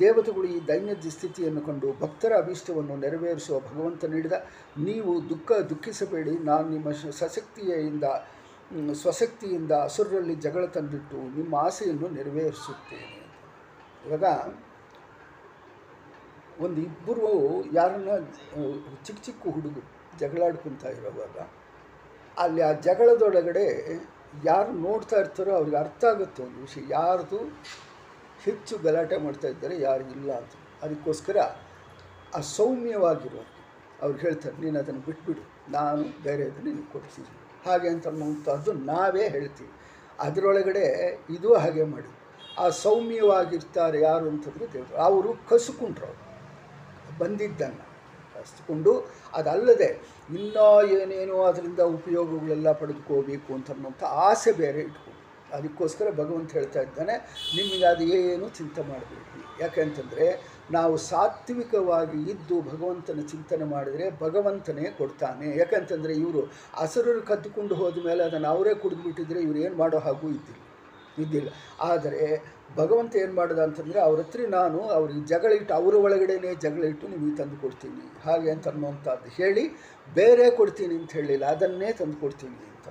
[0.00, 4.36] ದೇವತೆಗಳು ಈ ದೈನ್ಯದ ಸ್ಥಿತಿಯನ್ನು ಕಂಡು ಭಕ್ತರ ಅಭೀಷ್ಟವನ್ನು ನೆರವೇರಿಸುವ ಭಗವಂತ ನೀಡಿದ,
[4.88, 6.34] ನೀವು ದುಃಖ ದುಃಖಿಸಬೇಡಿ.
[6.50, 6.90] ನಾನು ನಿಮ್ಮ
[7.22, 8.04] ಸಶಕ್ತಿಯಿಂದ,
[9.02, 13.18] ಸ್ವಶಕ್ತಿಯಿಂದ ಅಸುರರಲ್ಲಿ ಜಗಳ ತಂದಿಟ್ಟು ನಿಮ್ಮ ಆಸೆಯನ್ನು ನೆರವೇರಿಸುತ್ತೇನೆ.
[14.06, 14.24] ಇವಾಗ
[16.64, 17.28] ಒಂದು ಇಬ್ಬರು
[17.78, 18.12] ಯಾರನ್ನ,
[19.06, 19.82] ಚಿಕ್ಕ ಚಿಕ್ಕ ಹುಡುಗರು
[20.20, 21.36] ಜಗಳಾಡ್ಕೊತಾ ಇರೋವಾಗ,
[22.36, 23.66] ಅಲ್ಲಿ ಆ ಜಗಳದೊಳಗಡೆ
[24.44, 26.82] ಯಾರು ನೋಡ್ತಾ ಇರ್ತಾರೋ ಅವ್ರಿಗೆ ಅರ್ಥ ಆಗುತ್ತೆ ಒಂದು ವಿಷಯ.
[26.98, 27.38] ಯಾರ್ದು
[28.44, 30.52] ಹೆಚ್ಚು ಗಲಾಟೆ ಮಾಡ್ತಾ ಇದ್ದಾರೆ ಯಾರು ಇಲ್ಲ ಅಂತ.
[30.84, 31.36] ಅದಕ್ಕೋಸ್ಕರ
[32.36, 33.50] ಆ ಸೌಮ್ಯವಾಗಿರೋರು
[34.02, 35.42] ಅವ್ರು ಹೇಳ್ತಾರೆ, ನೀನು ಅದನ್ನು ಬಿಟ್ಬಿಡು,
[35.76, 37.30] ನಾನು ಬೇರೆ ಅದನ್ನು ನಿನಗೆ ಕೊಡ್ತೀನಿ
[37.66, 38.06] ಹಾಗೆ ಅಂತ
[38.90, 39.72] ನಾವೇ ಹೇಳ್ತೀವಿ.
[40.26, 40.86] ಅದರೊಳಗಡೆ
[41.36, 42.10] ಇದು ಹಾಗೆ ಮಾಡಿ
[42.62, 44.96] ಆ ಸೌಮ್ಯವಾಗಿರ್ತಾರೆ ಯಾರು ಅಂತಂದರೆ ದೇವರು.
[45.08, 46.20] ಅವರು ಕಸುಕೊಂಡ್ರು ಅವರು.
[47.20, 47.86] ಬಂದಿದ್ದನ್ನು
[48.34, 48.92] ಕಸಿಕೊಂಡು,
[49.38, 49.90] ಅದಲ್ಲದೆ
[50.38, 50.66] ಇನ್ನೂ
[50.96, 55.21] ಏನೇನೋ ಅದರಿಂದ ಉಪಯೋಗಗಳೆಲ್ಲ ಪಡೆದುಕೋಬೇಕು ಅಂತ ಆಸೆ ಬೇರೆ ಇಟ್ಕೊಂಡು
[55.52, 57.14] ಅದಕ್ಕೋಸ್ಕರ ಭಗವಂತ ಹೇಳ್ತಾ ಇದ್ದಾನೆ,
[57.56, 59.62] ನಿಮಗೆ ಅದು ಏನು ಚಿಂತೆ ಮಾಡಬೇಡಿ.
[59.62, 60.26] ಯಾಕೆಂತಂದರೆ
[60.70, 65.58] ನಾವು ಸಾತ್ವಿಕವಾಗಿ ಇದ್ದು ಭಗವಂತನ ಚಿಂತನೆ ಮಾಡಿದರೆ ಭಗವಂತನೇ ಕೊಡ್ತಾನೆ.
[65.58, 66.42] ಯಾಕಂತಂದರೆ ಇವರು
[66.74, 70.60] ಹಸರರು ಕದ್ದುಕೊಂಡು ಹೋದ ಮೇಲೆ ಅದನ್ನು ಅವರೇ ಕುಡಿದ್ಬಿಟ್ಟಿದ್ರೆ ಇವ್ರು ಏನು ಮಾಡೋ ಹಾಗೂ ಇದ್ದಿಲ್ಲ.
[71.18, 71.48] ಇದ್ದಿಲ್ಲ.
[71.80, 72.22] ಆದರೆ
[72.76, 77.36] ಭಗವಂತ ಏನು ಮಾಡಿದ ಅಂತಂದರೆ, ಅವ್ರ ಹತ್ರ ನಾನು ಅವ್ರಿಗೆ ಜಗಳ ಇಟ್ಟು, ಅವರ ಒಳಗಡೆನೇ ಜಗಳ ಇಟ್ಟು ನಿಮಗೆ
[77.36, 78.04] ತಂದು ಕೊಡ್ತೀನಿ.
[78.24, 79.64] ಹಾಗೆ ಅಂತ ಅನ್ನುವಂಥದ್ದು ಹೇಳಿ,
[80.14, 81.44] ಬೇರೆ ಕೊಡ್ತೀನಿ ಅಂತ ಹೇಳಿಲ್ಲ.
[81.44, 82.88] ಅದನ್ನೇ ತಂದು ಕೊಡ್ತೀನಿ ಅಂತ.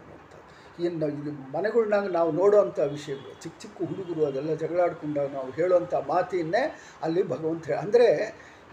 [0.88, 6.64] ಇನ್ನು ಇಲ್ಲಿ ಮನೆಗಳ್ನಾಗ ನಾವು ನೋಡುವಂಥ ವಿಷಯಗಳು, ಚಿಕ್ಕ ಚಿಕ್ಕ ಹುಡುಗರು ಅದೆಲ್ಲ ಜಗಳಾಡ್ಕೊಂಡಾಗ ನಾವು ಹೇಳುವಂಥ ಮಾತಿನ್ನೇ
[7.06, 8.10] ಅಲ್ಲಿ ಭಗವಂತ ಹೇಳಿ, ಅಂದರೆ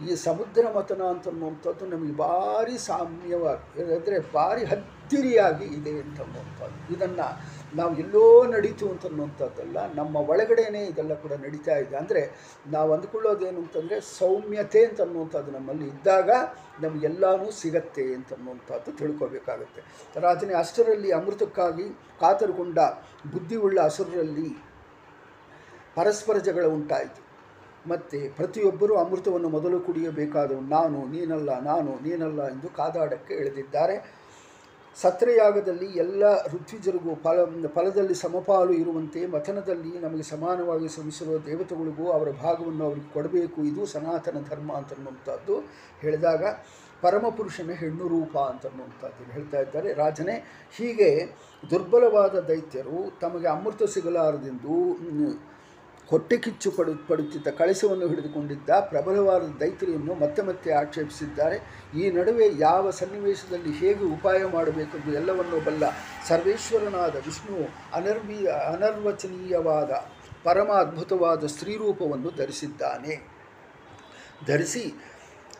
[0.06, 7.26] ಈ ಸಮುದ್ರ ಮತನ ಅಂತನ್ನುವಂಥದ್ದು ನಮಗೆ ಭಾರಿ ಸಾಮ್ಯವಾಗಿ, ಅಂದರೆ ಭಾರಿ ಹತ್ತಿರಿಯಾಗಿ ಇದೆ ಅಂತನ್ನುವಂಥದ್ದು ಇದನ್ನು
[7.74, 11.96] ನಾವು ಎಲ್ಲೋ ನಡೀತು ಅಂತ ಅನ್ನುವಂಥದ್ದಲ್ಲ ನಮ್ಮ ಒಳಗಡೆನೇ ಇದೆಲ್ಲ ಕೂಡ ನಡೀತಾ ಇದೆ.
[11.96, 12.22] ಅಂದರೆ
[12.70, 16.30] ನಾವು ಅಂದ್ಕೊಳ್ಳೋದೇನು ಅಂತಂದರೆ ಸೌಮ್ಯತೆ ಅಂತ ಅನ್ನುವಂಥದ್ದು ನಮ್ಮಲ್ಲಿ ಇದ್ದಾಗ
[16.82, 19.82] ನಮಗೆಲ್ಲನೂ ಸಿಗತ್ತೆ ಅಂತ ಅನ್ನುವಂಥದ್ದು ತಿಳ್ಕೊಬೇಕಾಗತ್ತೆ.
[20.20, 21.88] ರಾಜನೇ ಅಷ್ಟರಲ್ಲಿ ಅಮೃತಕ್ಕಾಗಿ
[22.20, 22.78] ಕಾತರಗೊಂಡ
[23.32, 24.50] ಬುದ್ಧಿಯುಳ್ಳ ಹಸುರರಲ್ಲಿ
[25.94, 27.22] ಪರಸ್ಪರ ಜಗಳ ಉಂಟಾಯಿತು.
[27.88, 34.17] ಮತ್ತು ಪ್ರತಿಯೊಬ್ಬರೂ ಅಮೃತವನ್ನು ಮೊದಲು ಕುಡಿಯಬೇಕಾದವು ನಾನು, ನೀನಲ್ಲ ನಾನು, ನೀನಲ್ಲ ಎಂದು ಕಾದಾಡಕ್ಕೆ ಇಳಿದಿದ್ದಾರೆ
[35.02, 43.12] ಸತ್ರಯಾಗದಲ್ಲಿ ಎಲ್ಲ ಋತ್ವಿಜರಿಗೂ ಫಲ, ಫಲದಲ್ಲಿ ಸಮಪಾಲು ಇರುವಂತೆ ಮಥನದಲ್ಲಿ ನಮಗೆ ಸಮಾನವಾಗಿ ಶ್ರಮಿಸಿರುವ ದೇವತೆಗಳಿಗೂ ಅವರ ಭಾಗವನ್ನು ಅವರಿಗೆ
[43.12, 43.62] ಕೊಡಬೇಕು.
[43.62, 45.56] ಇದು ಸನಾತನ ಧರ್ಮ ಅಂತನ್ನುವಂಥದ್ದು.
[46.00, 46.44] ಹೇಳಿದಾಗ
[47.02, 49.94] ಪರಮಪುರುಷನ ಹೆಣ್ಣು ರೂಪ ಅಂತನ್ನುವಂಥದ್ದು ಹೇಳ್ತಾ ಇದ್ದಾರೆ.
[49.94, 50.36] ರಾಜನೇ,
[50.76, 51.10] ಹೀಗೆ
[51.70, 54.76] ದುರ್ಬಲವಾದ ದೈತ್ಯರು ತಮಗೆ ಅಮೃತ ಸಿಗಲಾರದೆಂದು
[56.10, 61.56] ಹೊಟ್ಟೆ ಕಿಚ್ಚು ಪಡು ಪಡುತ್ತಿದ್ದ ಕಳಸವನ್ನು ಹಿಡಿದುಕೊಂಡಿದ್ದ ಪ್ರಬಲವಾದ ದೈತ್ರಿಯನ್ನು ಮತ್ತೆ ಮತ್ತೆ ಆಕ್ಷೇಪಿಸಿದ್ದಾರೆ.
[62.00, 65.84] ಈ ನಡುವೆ ಯಾವ ಸನ್ನಿವೇಶದಲ್ಲಿ ಹೇಗೆ ಉಪಾಯ ಮಾಡಬೇಕೆಂದು ಎಲ್ಲವನ್ನೂ ಬಲ್ಲ
[66.28, 67.58] ಸರ್ವೇಶ್ವರನಾದ ವಿಷ್ಣು
[67.94, 69.90] ಅನರ್ವೀಯ ಅನರ್ವಚನೀಯವಾದ
[70.44, 73.14] ಪರಮ ಅದ್ಭುತವಾದ ಸ್ತ್ರೀರೂಪವನ್ನು ಧರಿಸಿದ್ದಾನೆ.
[74.46, 74.84] ಧರಿಸಿ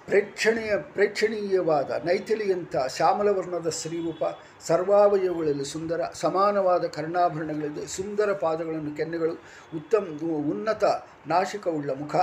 [0.09, 4.23] ಪ್ರೇಕ್ಷಣೀಯ ಪ್ರೇಕ್ಷಣೀಯವಾದ ನೈಥಿಲಿಯಂಥ ಶ್ಯಾಮಲವರ್ಣದ ಸ್ತ್ರೀರೂಪ
[4.61, 9.35] ಸರ್ವಾವಯವಗಳಲ್ಲಿ ಸುಂದರ ಸಮಾನವಾದ ಕರ್ಣಾಭರಣಗಳಿದೆ ಸುಂದರ ಪಾದಗಳನ್ನು ಕೆನ್ನೆಗಳು
[9.77, 10.05] ಉತ್ತಮ
[10.51, 10.85] ಉನ್ನತ
[11.27, 12.17] ನಾಶಿಕವುಳ್ಳ ಮುಖ.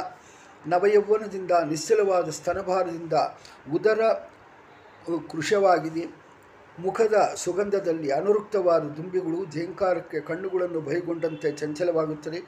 [0.68, 3.14] ನವಯೌವನದಿಂದ ನಿಶ್ಚಲವಾದ ಸ್ತನಭಾರದಿಂದ
[3.74, 4.02] ಉದರ
[5.32, 6.06] ಕೃಶವಾಗಿದೆ.
[6.80, 12.42] ಮುಖದ ಸುಗಂಧದಲ್ಲಿ ಅನುರುಕ್ತವಾದ ದುಂಬಿಗಳು ಝೇಂಕಾರಕ್ಕೆ ಕಣ್ಣುಗಳನ್ನು ಭಯಗೊಂಡಂತೆ ಚಂಚಲವಾಗುತ್ತದೆ.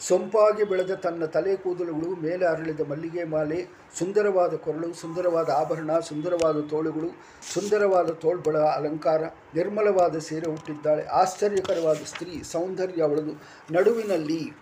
[0.00, 3.68] ಸೊಂಪಾಗಿ ಬೆಳೆದ ತನ್ನ ತಲೆ ಕೂದಲುಗಳು, ಮೇಲೆ ಅರಳಿದ ಮಲ್ಲಿಗೆ ಮಾಲೆ,
[3.98, 7.08] ಸುಂದರವಾದ ಕೊರಳು, ಸುಂದರವಾದ ಆಭರಣ, ಸುಂದರವಾದ ತೋಳುಗಳು,
[7.54, 9.22] ಸುಂದರವಾದ ತೋಳ್ಬಳ ಅಲಂಕಾರ,
[9.54, 13.34] ನಿರ್ಮಲವಾದ ಸೀರೆ ಹುಟ್ಟಿದ್ದಾಳೆ ಆಶ್ಚರ್ಯಕರವಾದ ಸ್ತ್ರೀ, ಸೌಂದರ್ಯ ಅವಳದು
[13.70, 14.52] ನಡುವಿನಲ್ಲಿ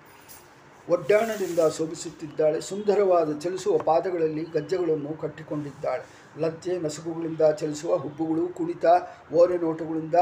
[0.89, 6.05] ಒಡ್ಡಾಣದಿಂದ ಶೋಭಿಸುತ್ತಿದ್ದಾಳೆ ಸುಂದರವಾದ ಚಲಿಸುವ ಪಾದಗಳಲ್ಲಿ ಗಜ್ಜೆಗಳನ್ನು ಕಟ್ಟಿಕೊಂಡಿದ್ದಾಳೆ.
[6.41, 8.87] ಲಜ್ಜೆ ನಸುಗುಗಳಿಂದ ಚಲಿಸುವ ಹುಬ್ಬುಗಳು, ಕುಣಿತ,
[9.35, 10.15] ಓರೆ ನೋಟಗಳಿಂದ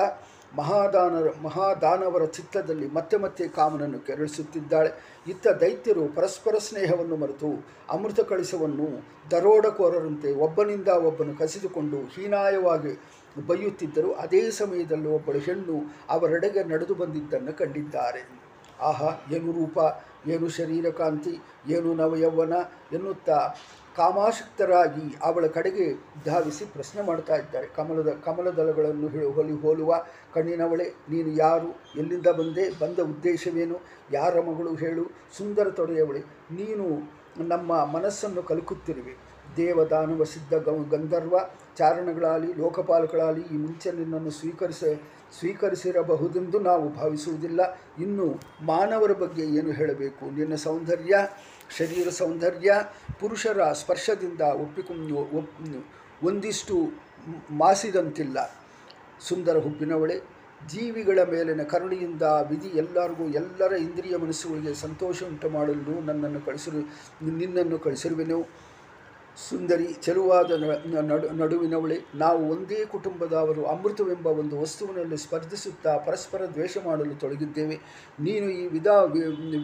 [0.56, 4.90] ಮಹಾದಾನ ಮಹಾದಾನವರ ಚಿತ್ತದಲ್ಲಿ ಮತ್ತೆ ಮತ್ತೆ ಕಾಮನನ್ನು ಕೆರಳಿಸುತ್ತಿದ್ದಾಳೆ.
[5.26, 8.88] ಇತ್ತ ದೈತ್ಯರು ಪರಸ್ಪರ ಸ್ನೇಹವನ್ನು ಮರೆತು ಅಮೃತ ಕಳಿಸವನ್ನು
[9.30, 12.92] ದರೋಡಕೋರರಂತೆ ಒಬ್ಬನಿಂದ ಒಬ್ಬನು ಕಸಿದುಕೊಂಡು ಹೀನಾಯವಾಗಿ
[13.46, 15.76] ಬೈಯುತ್ತಿದ್ದರು ಅದೇ ಸಮಯದಲ್ಲಿ ಒಬ್ಬಳು ಹೆಣ್ಣು
[16.08, 18.22] ಅವರೆಡೆಗೆ ನಡೆದು ಬಂದಿದ್ದನ್ನು ಕಂಡಿದ್ದಾರೆ.
[18.80, 19.78] ಆಹಾ, ಏನು ರೂಪ,
[20.26, 21.38] ಏನು ಶರೀರಕಾಂತಿ,
[21.68, 22.52] ಏನು ನವಯೌವನ
[22.92, 23.54] ಎನ್ನುತ್ತಾ
[23.96, 25.86] ಕಾಮಾಸಕ್ತರಾಗಿ ಅವಳ ಕಡೆಗೆ
[26.24, 27.66] ಧಾವಿಸಿ ಪ್ರಶ್ನೆ ಮಾಡ್ತಾ ಇದ್ದಾರೆ.
[27.66, 29.94] ಕಮಲದ, ಕಮಲದಳಗಳನ್ನು ಹೊಲಿ ಹೋಲುವ
[30.34, 31.70] ಕಣ್ಣಿನವಳೆ, ನೀನು ಯಾರು?
[31.96, 32.64] ಎಲ್ಲಿಂದ ಬಂದೆ?
[32.70, 33.80] ಬಂದ ಉದ್ದೇಶವೇನು?
[34.12, 35.04] ಯಾರ ಮಗಳು ಹೇಳು?
[35.36, 36.20] ಸುಂದರ ತೊಡೆಯವಳೆ,
[36.50, 36.86] ನೀನು
[37.48, 39.14] ನಮ್ಮ ಮನಸ್ಸನ್ನು ಕಲಕುತ್ತಿರುವೆ.
[39.56, 40.54] ದೇವದಾನವ ಸಿದ್ಧ
[40.94, 41.36] ಗಂಧರ್ವ
[41.76, 44.84] ಚಾರಣಗಳಾಗಲಿ ಲೋಕಪಾಲಗಳಾಗಲಿ ಈ ಮುಂಚೆ ನಿನ್ನನ್ನು ಸ್ವೀಕರಿಸ
[45.38, 47.60] ಸ್ವೀಕರಿಸಿರಬಹುದೆಂದು ನಾವು ಭಾವಿಸುವುದಿಲ್ಲ.
[48.02, 48.26] ಇನ್ನು
[48.62, 50.36] ಮಾನವರ ಬಗ್ಗೆ ಏನು ಹೇಳಬೇಕು?
[50.36, 51.14] ನಿನ್ನ ಸೌಂದರ್ಯ,
[51.78, 52.72] ಶರೀರ ಸೌಂದರ್ಯ,
[53.20, 55.54] ಪುರುಷರ ಸ್ಪರ್ಶದಿಂದ ಒಪ್ಪಿಕೊಂಡು ಒಪ್
[56.24, 56.76] ಒಂದಿಷ್ಟು
[57.50, 58.38] ಮಾಸಿದಂತಿಲ್ಲ.
[59.20, 60.16] ಸುಂದರ ಹುಬ್ಬಿನವಳೆ,
[60.68, 66.80] ಜೀವಿಗಳ ಮೇಲಿನ ಕರುಣೆಯಿಂದ ವಿಧಿ ಎಲ್ಲರಿಗೂ ಎಲ್ಲರ ಇಂದ್ರಿಯ ಮನಸ್ಸುಗಳಿಗೆ ಸಂತೋಷ ಉಂಟು ಮಾಡಲು ನನ್ನನ್ನು ಕಳಿಸಿರು,
[67.30, 68.63] ನಿನ್ನನ್ನು ಕಳಿಸಿರುವೆನು.
[69.36, 70.50] ಸುಂದರಿ ಚೆಲುವಾದ
[71.40, 71.96] ನಡುವಿನವಳೆ.
[72.14, 73.62] ನಾವು ಒಂದೇ ಕುಟುಂಬದವರು.
[73.64, 77.76] ಅಮೃತವೆಂಬ ಒಂದು ವಸ್ತುವಿನಲ್ಲಿ ಸ್ಪರ್ಧಿಸುತ್ತಾ ಪರಸ್ಪರ ದ್ವೇಷ ಮಾಡಲು ತೊಡಗಿದ್ದೇವೆ.
[78.20, 78.96] ನೀನು ಈ ವಿಧಾ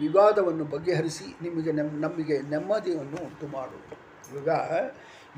[0.05, 3.79] ವಿವಾದವನ್ನು ಬಗೆಹರಿಸಿ ನಿಮಗೆ ನೆಮ್, ನಮಗೆ ನೆಮ್ಮದಿಯನ್ನು ಉಂಟು ಮಾಡು.
[4.31, 4.49] ಇವಾಗ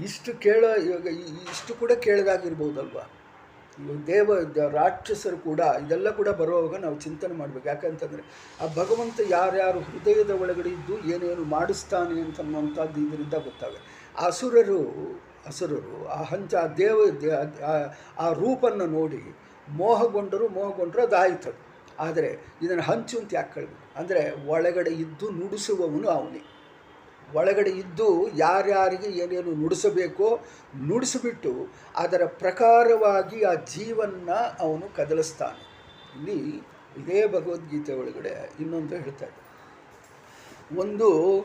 [0.03, 1.07] ಇಷ್ಟು ಕೇಳ, ಇವಾಗ
[1.53, 3.05] ಇಷ್ಟು ಕೂಡ ಕೇಳದಾಗಿರ್ಬೋದಲ್ವಾ?
[4.07, 4.31] ದೇವ
[4.71, 7.67] ರಾಕ್ಷಸರು ಕೂಡ ಇದೆಲ್ಲ ಕೂಡ ಬರುವಾಗ ನಾವು ಚಿಂತನೆ ಮಾಡಬೇಕು.
[7.67, 8.23] ಯಾಕಂತಂದರೆ
[8.61, 13.92] ಆ ಭಗವಂತ ಯಾರ್ಯಾರು ಹೃದಯದ ಒಳಗಡೆ ಇದ್ದು ಏನೇನು ಮಾಡಿಸ್ತಾನೆ ಅಂತನ್ನುವಂಥದ್ದು ಇದರಿಂದ ಗೊತ್ತಾಗುತ್ತೆ.
[14.19, 16.99] ಅಸುರರು ಅಸುರರು, ಆ ಹಂಚ ಆ ದೇವ,
[18.17, 19.35] ಆ- ರೂಪನ್ನು ನೋಡಿ
[19.69, 21.55] ಮೋಹಗೊಂಡರು ಮೋಹಗೊಂಡರು ಅದಾಯಿತು
[21.99, 26.45] ಆದರೆ ಇದನ್ನು ಹಂಚು ಅಂತ ಯಾಕೆ ಕೇಳಬೇಕು ಅಂದರೆ ಒಳಗಡೆ ಇದ್ದು ನುಡಿಸುವವನು ಅವನೇ.
[27.33, 30.39] ಒಳಗಡೆ ಇದ್ದು ಯಾರ್ಯಾರಿಗೆ ಏನೇನು ನುಡಿಸಬೇಕೋ
[30.87, 31.51] ನುಡಿಸಿಬಿಟ್ಟು
[31.95, 35.73] ಅದರ ಪ್ರಕಾರವಾಗಿ ಆ ಜೀವನ್ನ ಅವನು ಕದಲಿಸ್ತಾನೆ.
[36.17, 36.57] ಇಲ್ಲಿ
[36.97, 41.39] ಇದೇ ಭಗವದ್ಗೀತೆ ಒಳಗಡೆ ಇನ್ನೊಂದು ಹೇಳ್ತಾ ಇದ್ದ ಒಂದು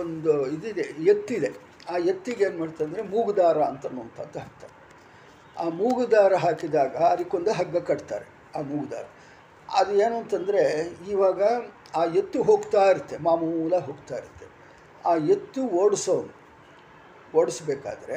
[0.00, 1.50] ಒಂದು ಇದಿದೆ, ಎತ್ತಿದೆ.
[1.92, 4.74] ಆ ಎತ್ತಿಗೆ ಏನು ಮಾಡ್ತಂದರೆ ಮೂಗುದಾರ ಅಂತನ್ನುವಂಥದ್ದು ಹಾಕ್ತಾರೆ.
[5.56, 9.04] ಆ ಮೂಗುದಾರ ಹಾಕಿದಾಗ ಅದಕ್ಕೊಂದು ಹಗ್ಗ ಕಟ್ತಾರೆ, ಆ ಮೂಗುದಾರ.
[9.68, 10.62] ಅದು ಏನು ಅಂತಂದರೆ,
[11.10, 11.42] ಇವಾಗ
[11.96, 14.46] ಆ ಎತ್ತು ಹೋಗ್ತಾ ಇರುತ್ತೆ, ಮಾಮೂಲ ಹೋಗ್ತಾ ಇರುತ್ತೆ.
[15.04, 16.32] ಆ ಎತ್ತು ಓಡಿಸೋನು,
[17.38, 18.16] ಓಡಿಸ್ಬೇಕಾದ್ರೆ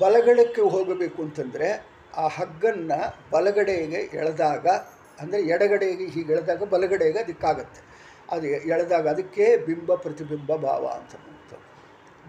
[0.00, 1.68] ಬಲಗಡೆಗೆ ಹೋಗಬೇಕು ಅಂತಂದರೆ,
[2.16, 2.98] ಆ ಹಗ್ಗನ್ನು
[3.30, 4.66] ಬಲಗಡೆಗೆ ಎಳೆದಾಗ,
[5.20, 7.80] ಅಂದರೆ ಎಡಗಡೆಗೆ ಹೀಗೆ ಎಳೆದಾಗ ಬಲಗಡೆಗೆ ಅದಕ್ಕಾಗತ್ತೆ.
[8.30, 11.14] ಅದು ಎಳೆದಾಗ ಅದಕ್ಕೆ ಬಿಂಬ ಪ್ರತಿಬಿಂಬ ಭಾವ ಅಂತ.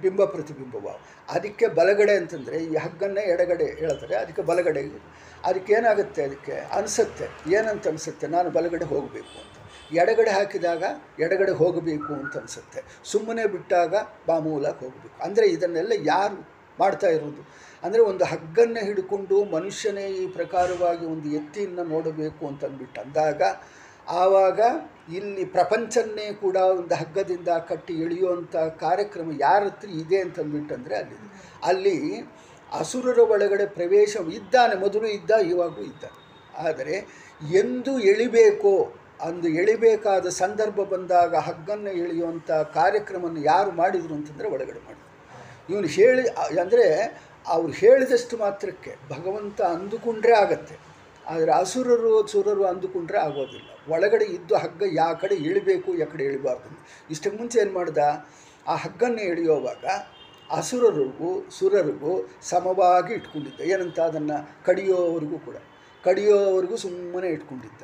[0.01, 0.95] ಬಿಂಬ ಪ್ರತಿಬಿಂಬ ಭಾವ.
[1.29, 4.81] ಅದಕ್ಕೆ ಬಲಗಡೆ ಅಂತಂದರೆ ಈ ಹಗ್ಗನ್ನೇ ಎಡಗಡೆ ಹೇಳ್ತಾರೆ, ಅದಕ್ಕೆ ಬಲಗಡೆ
[5.43, 6.51] ಅದಕ್ಕೆ ಏನಾಗುತ್ತೆ ಅದಕ್ಕೆ?
[6.51, 7.53] ಅನಿಸುತ್ತೆ.
[7.53, 8.27] ಏನಂತ ಅನಿಸುತ್ತೆ?
[8.27, 9.55] ನಾನು ಬಲಗಡೆ ಹೋಗಬೇಕು ಅಂತ.
[9.93, 10.83] ಎಡಗಡೆ ಹಾಕಿದಾಗ
[11.19, 12.83] ಎಡಗಡೆ ಹೋಗಬೇಕು ಅಂತ ಅನಿಸುತ್ತೆ.
[13.03, 13.95] ಸುಮ್ಮನೆ ಬಿಟ್ಟಾಗ
[14.27, 15.23] ಬಾಮೂಲಕ್ಕೆ ಹೋಗಬೇಕು.
[15.23, 17.41] ಅಂದರೆ ಇದನ್ನೆಲ್ಲ ಯಾರು ಮಾಡ್ತಾ ಇರೋದು?
[17.83, 23.41] ಅಂದರೆ ಒಂದು ಹಗ್ಗನ್ನು ಹಿಡ್ಕೊಂಡು ಮನುಷ್ಯನೇ ಈ ಪ್ರಕಾರವಾಗಿ ಒಂದು ಎತ್ತಿಯನ್ನು ನೋಡಬೇಕು ಅಂತಂದ್ಬಿಟ್ಟು ಅಂದಾಗ
[24.07, 24.59] ಆವಾಗ
[25.07, 31.17] ಇಲ್ಲಿ ಪ್ರಪಂಚನ್ನೇ ಕೂಡ ಒಂದು ಹಗ್ಗದಿಂದ ಕಟ್ಟಿ ಎಳೆಯುವಂಥ ಕಾರ್ಯಕ್ರಮ ಯಾರ ಹತ್ರ ಇದೆ ಅಂತ ಅಂದ್ಬಿಟ್ಟಂದರೆ ಅಲ್ಲಿ
[31.71, 31.97] ಅಲ್ಲಿ
[32.71, 36.05] ಅಸುರರ ಒಳಗಡೆ ಪ್ರವೇಶ ಇದ್ದಾನೆ ಮೊದಲು ಇದ್ದ, ಇವಾಗೂ ಇದ್ದ.
[36.53, 36.95] ಆದರೆ
[37.61, 38.75] ಎಂದು ಎಳಿಬೇಕೋ,
[39.27, 42.49] ಅಂದು ಎಳಿಬೇಕಾದ ಸಂದರ್ಭ ಬಂದಾಗ ಹಗ್ಗನ್ನು ಎಳೆಯುವಂಥ
[42.79, 45.07] ಕಾರ್ಯಕ್ರಮವನ್ನು ಯಾರು ಮಾಡಿದರು ಅಂತಂದರೆ ಒಳಗಡೆ ಮಾಡಿದರು.
[45.69, 46.25] ಇವನು ಹೇಳಿ,
[46.63, 46.87] ಅಂದರೆ
[47.45, 50.75] ಅವ್ರು ಹೇಳಿದಷ್ಟು ಮಾತ್ರಕ್ಕೆ ಭಗವಂತ ಅಂದುಕೊಂಡ್ರೆ ಆಗತ್ತೆ.
[51.29, 53.93] ಆದರೆ ಅಸುರರು ಸುರರು ಅಂದುಕೊಂಡ್ರೆ ಆಗೋದಿಲ್ಲ.
[53.93, 56.79] ಒಳಗಡೆ ಇದ್ದು ಹಗ್ಗ ಯಾವ ಕಡೆ ಇಳಿಬೇಕು, ಯಾ ಕಡೆ ಇಳಿಬಾರ್ದು
[57.11, 57.97] ಇಷ್ಟಕ್ಕೆ ಮುಂಚೆ ಏನು ಮಾಡ್ದ?
[58.67, 59.85] ಆ ಹಗ್ಗನ್ನು ಎಳೆಯುವಾಗ
[60.51, 63.61] ಅಸುರರಿಗೂ, ಸುರರಿಗೂ ಸಮವಾಗಿ ಇಟ್ಕೊಂಡಿದ್ದ.
[63.61, 63.99] ಏನಂತ?
[63.99, 65.55] ಅದನ್ನು ಕಡಿಯೋವರೆಗೂ ಕೂಡ.
[66.03, 67.83] ಕಡಿಯೋವರೆಗೂ ಸುಮ್ಮನೆ ಇಟ್ಕೊಂಡಿದ್ದ.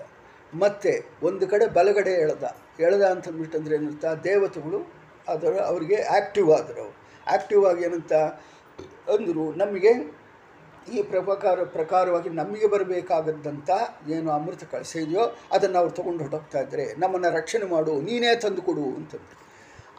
[0.60, 2.56] ಮತ್ತು ಒಂದು ಕಡೆ ಬಲಗಡೆ ಎಳೆದ.
[2.80, 4.94] ಎಳೆದ ಅಂತಂದ್ಬಿಟ್ಟಂದ್ರೆ ಏನಂತ ದೇವತೆಗಳು
[5.28, 6.96] ಅದರ, ಅವರಿಗೆ ಆ್ಯಕ್ಟಿವ್ ಆದರು.
[7.28, 8.14] ಆ್ಯಕ್ಟಿವ್ ಆಗಿ ಏನಂತ?
[9.14, 9.54] ಅಂದರು.
[9.54, 10.21] ನಮಗೆ
[10.88, 13.70] ಈ ಪ್ರಕಾರ ಪ್ರಕಾರವಾಗಿ ನಮಗೆ ಬರಬೇಕಾಗದ್ದಂಥ
[14.10, 16.86] ಏನು ಅಮೃತ ಕಳಿಸಿದೆಯೋ ಅದನ್ನು ಅವ್ರು ತೊಗೊಂಡು ಹೊರಟೋಗ್ತಾ ಇದ್ದಾರೆ.
[16.98, 19.38] ನಮ್ಮನ್ನು ರಕ್ಷಣೆ ಮಾಡು, ನೀನೇ ತಂದು ಕೊಡು ಅಂತಂದರು.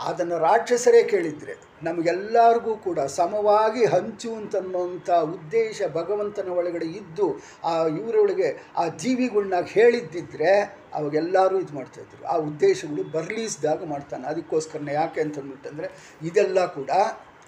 [0.08, 7.26] ಅದನ್ನು ರಾಕ್ಷಸರೇ ಕೇಳಿದರೆ ನಮಗೆಲ್ಲರಿಗೂ ಕೂಡ ಸಮವಾಗಿ ಹಂಚು ಅಂತನ್ನುವಂಥ ಉದ್ದೇಶ ಭಗವಂತನ ಒಳಗಡೆ ಇದ್ದು
[7.64, 10.52] ಆ ಇವರೊಳಗೆ ಆ ಜೀವಿಗಳನ್ನ ಹೇಳಿದ್ದಿದ್ರೆ
[10.94, 14.26] ಅವಾಗೆಲ್ಲರೂ ಇದು ಮಾಡ್ತಾಯಿದ್ರು ಆ ಉದ್ದೇಶಗಳು ಬರ್ಲೀಸ್ದಾಗ ಮಾಡ್ತಾನೆ.
[14.26, 15.90] ಅದಕ್ಕೋಸ್ಕರನೇ ಯಾಕೆ ಅಂತಂದ್ಬಿಟ್ಟಂದರೆ
[16.22, 16.90] ಇದೆಲ್ಲ ಕೂಡ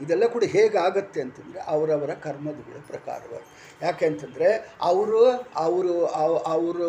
[0.00, 3.48] ಇದೆಲ್ಲ ಕೂಡ ಹೇಗಾಗತ್ತೆ ಅಂತಂದರೆ ಅವರವರ ಕರ್ಮದಗಳ ಪ್ರಕಾರವಾಗಿ
[3.82, 4.48] ಯಾಕೆ ಅಂತಂದರೆ
[4.82, 5.20] ಅವರು
[5.56, 6.04] ಅವರು
[6.54, 6.88] ಅವರು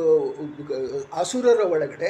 [1.13, 2.09] ಅಸುರರ ಒಳಗಡೆ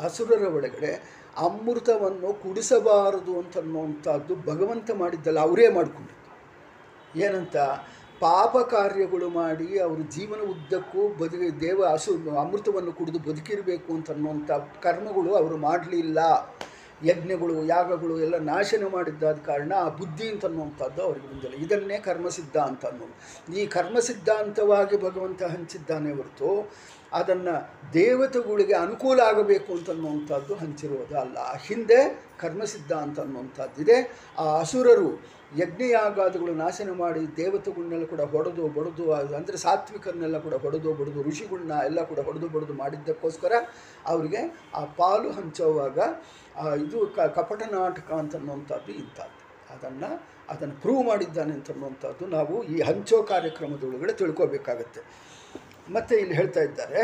[0.00, 6.16] ಅಸುರರ ಒಳಗಡೆ ಅಮೃತವನ್ನು ಕುಡಿಸಬಾರದು ಅಂತನ್ನುವಂಥದ್ದು ಭಗವಂತ ಮಾಡಿದ್ದಲ್ಲ, ಅವರೇ ಮಾಡಿಕೊಂಡಿದ್ದು.
[7.18, 7.56] ಏನಂತ?
[8.20, 14.50] ಪಾಪ ಕಾರ್ಯಗಳು ಮಾಡಿ ಅವರು ಜೀವನ ಉದ್ದಕ್ಕೂ ಬದುಕಿ, ದೇವ ಹಸು ಅಮೃತವನ್ನು ಕುಡಿದು ಬದುಕಿರಬೇಕು ಅಂತನ್ನುವಂಥ
[14.82, 16.18] ಕರ್ಮಗಳು ಅವರು ಮಾಡಲಿಲ್ಲ.
[17.04, 21.56] ಯಜ್ಞಗಳು, ಯಾಗಗಳು ಎಲ್ಲ ನಾಶನ ಮಾಡಿದ್ದಾದ ಕಾರಣ ಆ ಬುದ್ಧಿ ಅಂತ ಅನ್ನುವಂಥದ್ದು ಅವರಿಗೆ ಬಂದಿಲ್ಲ.
[21.56, 23.54] ಇದನ್ನೇ ಕರ್ಮಸಿದ್ಧ ಅಂತ ಅನ್ನೋದು.
[23.54, 26.72] ಈ ಕರ್ಮಸಿದ್ಧಾಂತವಾಗಿ ಭಗವಂತ ಹಂಚಿದ್ದಾನೆ ಹೊರತು
[27.12, 31.38] ಅದನ್ನು ದೇವತೆಗಳಿಗೆ ಅನುಕೂಲ ಆಗಬೇಕು ಅಂತನ್ನುವಂಥದ್ದು ಹಂಚಿರೋದು ಅಲ್ಲ.
[31.66, 34.20] ಹಿಂದೆ ಕರ್ಮಸಿದ್ಧಾಂತ ಅನ್ನುವಂಥದ್ದಿದೆ.
[34.38, 39.04] ಆ ಅಸುರರು ಯಜ್ಞಯಾಗಾದಿಗಳು ನಾಶನ ಮಾಡಿ ದೇವತೆಗಳನ್ನೆಲ್ಲ ಕೂಡ ಹೊಡೆದು ಬಡಿದು,
[39.38, 43.52] ಅಂದರೆ ಸಾತ್ವಿಕರನ್ನೆಲ್ಲ ಕೂಡ ಹೊಡೆದು ಬಡಿದು, ಋಷಿಗಳನ್ನ ಎಲ್ಲ ಕೂಡ ಹೊಡೆದು ಬಡಿದು ಮಾಡಿದ್ದಕ್ಕೋಸ್ಕರ
[44.06, 44.40] ಅವರಿಗೆ
[44.74, 45.98] ಆ ಪಾಲು ಹಂಚುವಾಗ
[46.84, 49.42] ಇದು ಕ, ಕಪಟ ನಾಟಕ ಅಂತನ್ನುವಂಥದ್ದು ಇಂಥದ್ದು.
[49.74, 50.10] ಅದನ್ನು
[50.52, 55.00] ಅದನ್ನು ಪ್ರೂವ್ ಮಾಡಿದ್ದಾನೆ ಅಂತನ್ನುವಂಥದ್ದು ನಾವು ಈ ಹಂಚೋ ಕಾರ್ಯಕ್ರಮದೊಳಗಡೆ ತಿಳ್ಕೋಬೇಕಾಗತ್ತೆ.
[55.92, 57.02] ಮತ್ತು ಇಲ್ಲಿ ಹೇಳ್ತಾ ಇದ್ದಾರೆ.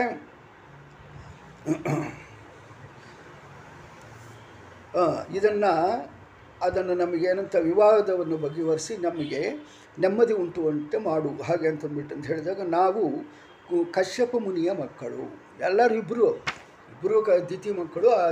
[5.38, 5.72] ಇದನ್ನು
[6.62, 9.42] ಅದನ್ನು ನಮಗೇನಂತ ವಿವಾದವನ್ನು ಬಗೆಹರಿಸಿ ನಮಗೆ
[9.98, 11.30] ನೆಮ್ಮದಿ ಉಂಟುವಂತೆ ಮಾಡು.
[11.42, 13.02] ಹಾಗೆ ಅಂತಂದ್ಬಿಟ್ಟು ಅಂತ ಹೇಳಿದಾಗ ನಾವು
[13.92, 15.24] ಕಶ್ಯಪ ಮುನಿಯ ಮಕ್ಕಳು.
[15.68, 16.26] ಎಲ್ಲರೂ ಇಬ್ಬರು
[16.92, 18.26] ಇಬ್ಬರು ಕ ದಿತಿ ಮಕ್ಕಳು, ಆ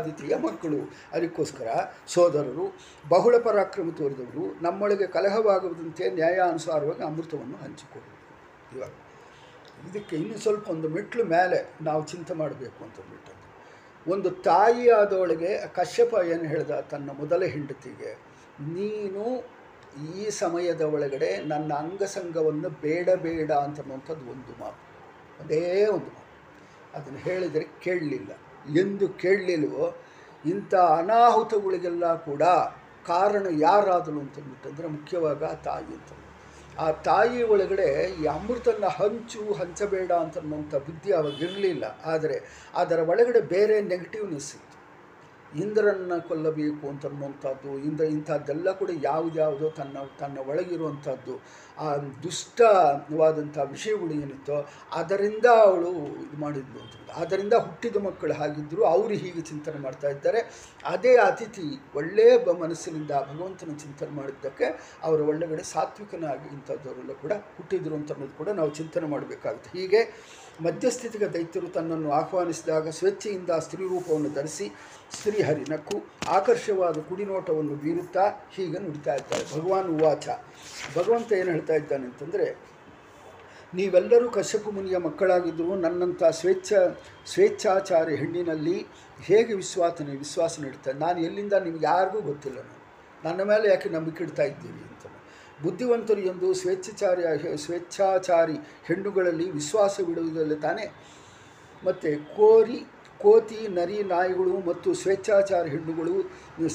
[0.47, 0.81] ಮಕ್ಕಳು.
[1.12, 1.68] ಅದಕ್ಕೋಸ್ಕರ
[2.07, 2.66] ಸೋದರರು,
[3.09, 8.20] ಬಹುಳ ಪರಾಕ್ರಮ ತೋರಿದವರು, ನಮ್ಮೊಳಗೆ ಕಲಹವಾಗುವುದಂತೆ ನ್ಯಾಯಾನುಸಾರವಾಗಿ ಅಮೃತವನ್ನು ಹಂಚಿಕೊಡುವುದು
[8.77, 8.93] ಇವಾಗ
[9.91, 13.32] ಇದಕ್ಕೆ ಇನ್ನೂ ಸ್ವಲ್ಪ ಒಂದು ಮೆಟ್ಲು ಮೇಲೆ ನಾವು ಚಿಂತೆ ಮಾಡಬೇಕು ಅಂತಂದ್ಬಿಟ್ಟು
[14.09, 18.13] ಒಂದು ತಾಯಿಯಾದವಳಿಗೆ ಕಶ್ಯಪ ಏನು ಹೇಳ್ದ, ತನ್ನ ಮೊದಲ ಹೆಂಡತಿಗೆ,
[18.61, 19.45] ನೀನು
[20.17, 24.81] ಈ ಸಮಯದ ಒಳಗಡೆ ನನ್ನ ಅಂಗಸಂಗವನ್ನು ಬೇಡ ಬೇಡ ಅಂತನ್ನುವಂಥದ್ದು ಒಂದು ಮಾತು,
[25.45, 26.23] ಅದೇ ಒಂದು ಮಾತು.
[26.99, 28.29] ಅದನ್ನು ಹೇಳಿದರೆ ಕೇಳಲಿಲ್ಲ.
[28.79, 29.97] ಎಂದು ಕೇಳಲಿಲ್ವೋ,
[30.47, 32.43] ಇಂಥ ಅನಾಹುತಗಳಿಗೆಲ್ಲ ಕೂಡ
[33.07, 36.22] ಕಾರಣ ಯಾರಾದಳು ಅಂತಂದ್ಬಿಟ್ಟಂದರೆ ಮುಖ್ಯವಾಗಿ ತಾಯಿ ಅಂತ.
[36.79, 41.85] ಆ ತಾಯಿ ಒಳಗಡೆ ಈ ಅಮೃತನ ಹಂಚು ಹಂಚಬೇಡ ಅಂತನ್ನುವಂಥ ಬುದ್ಧಿ ಅವಾಗ ಇರಲಿಲ್ಲ.
[42.05, 44.72] ಆದರೆ ಅದರ ಒಳಗಡೆ ಬೇರೆ ನೆಗೆಟಿವ್ನೆಸ್ ಇತ್ತು.
[45.55, 51.35] ಇಂದ್ರನ್ನ ಕೊಲ್ಲಬೇಕು ಅಂತನ್ನುವಂಥದ್ದು ಇಂದ್ರ ಇಂಥದ್ದೆಲ್ಲ ಕೂಡ ಯಾವುದ್ಯಾವುದೋ ತನ್ನ ತನ್ನ ಒಳಗಿರುವಂಥದ್ದು,
[51.79, 55.93] ಆ ದುಷ್ಟವಾದಂಥ ವಿಷಯಗಳು ಏನಿತ್ತೋ ಅದರಿಂದ ಅವಳು
[56.25, 60.41] ಇದು ಮಾಡಿದ್ಲು ಅಂತ ಅದರಿಂದ ಹುಟ್ಟಿದ ಮಕ್ಕಳು ಹಾಗಿದ್ದರು ಅವರು ಹೀಗೆ ಚಿಂತನೆ ಮಾಡ್ತಾ ಇದ್ದಾರೆ.
[60.85, 64.67] ಅದೇ ಅತಿಥಿ ಒಳ್ಳೆಯ ಬ ಮನಸ್ಸಿನಿಂದ ಭಗವಂತನ ಚಿಂತನೆ ಮಾಡಿದ್ದಕ್ಕೆ
[65.03, 69.71] ಅವರ ಒಳಗಡೆ ಸಾತ್ವಿಕನಾಗಿ ಇಂಥದ್ದವರೆಲ್ಲ ಕೂಡ ಹುಟ್ಟಿದ್ರು ಅಂತ ಅನ್ನೋದು ಕೂಡ ನಾವು ಚಿಂತನೆ ಮಾಡಬೇಕಾಗುತ್ತೆ.
[69.79, 70.03] ಹೀಗೆ
[70.63, 74.67] ಮಧ್ಯಸ್ಥಿತಿಗೆ ದೈತ್ಯರು ತನ್ನನ್ನು ಆಹ್ವಾನಿಸಿದಾಗ ಸ್ವೇಚ್ಛೆಯಿಂದ ಸ್ತ್ರೀ ರೂಪವನ್ನು ಧರಿಸಿ
[75.15, 79.61] ಸ್ತ್ರೀಹರಿ ನಕ್ಕು ಆಕರ್ಷವಾದ ಕುಡಿನೋಟವನ್ನು ಬೀರುತ್ತಾ ಹೀಗೆ ನುಡಿತಾ ಇದ್ದಾರೆ.
[79.61, 80.29] ಭಗವಾನ್ ಉವಾಚ.
[80.97, 82.57] ಭಗವಂತ ಏನು ಹೇಳ್ತಾ ಇದ್ದಾನೆ ಅಂತಂದರೆ,
[83.75, 86.73] ನೀವೆಲ್ಲರೂ ಕಶ್ಯಪು ಮುನಿಯ ಮಕ್ಕಳಾಗಿದ್ದರೂ ನನ್ನಂಥ ಸ್ವೇಚ್ಛ,
[87.27, 88.87] ಸ್ವೇಚ್ಛಾಚಾರಿ ಹೆಣ್ಣಿನಲ್ಲಿ
[89.21, 92.83] ಹೇಗೆ ವಿಶ್ವಾಸನೆ, ವಿಶ್ವಾಸ ನೀಡ್ತಾರೆ ನಾನು ಎಲ್ಲಿಂದ ನಿಮ್ಗೆ ಯಾರಿಗೂ ಗೊತ್ತಿಲ್ಲ ನಾನು.
[93.25, 94.73] ನನ್ನ ಮೇಲೆ ಯಾಕೆ ನಂಬಿಕೆ ಇಡ್ತಾ ಇದ್ದೀರಿ?
[94.73, 95.13] ಅಂತ
[95.63, 98.55] ಬುದ್ಧಿವಂತರು ಎಂದು ಸ್ವೇಚ್ಛಾಚಾರಿ ಸ್ವೇಚ್ಛಾಚಾರಿ
[98.85, 100.95] ಹೆಣ್ಣುಗಳಲ್ಲಿ ವಿಶ್ವಾಸವಿಡುವುದರಲ್ಲಿ ತಾನೇ?
[101.85, 102.87] ಮತ್ತು ಕೋರಿ
[103.23, 106.14] ಕೋತಿ, ನರಿ ನಾಯಿಗಳು ಮತ್ತು ಸ್ವೇಚ್ಛಾಚಾರ ಹೆಣ್ಣುಗಳು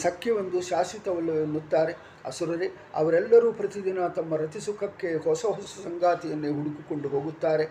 [0.04, 1.94] ಸಖ್ಯವೆಂದು ಶಾಶ್ವತವಲ್ಲ ಎನ್ನುತ್ತಾರೆ.
[2.26, 2.68] ಅಸುರರೇ,
[3.00, 7.68] ಅವರೆಲ್ಲರೂ ಪ್ರತಿದಿನ ತಮ್ಮ ರತಿಸುಖಕ್ಕೆ ಹೊಸ ಹೊಸ ಸಂಗಾತಿಯನ್ನೇ ಹುಡುಕಿಕೊಂಡು ಹೋಗುತ್ತಾರೆ.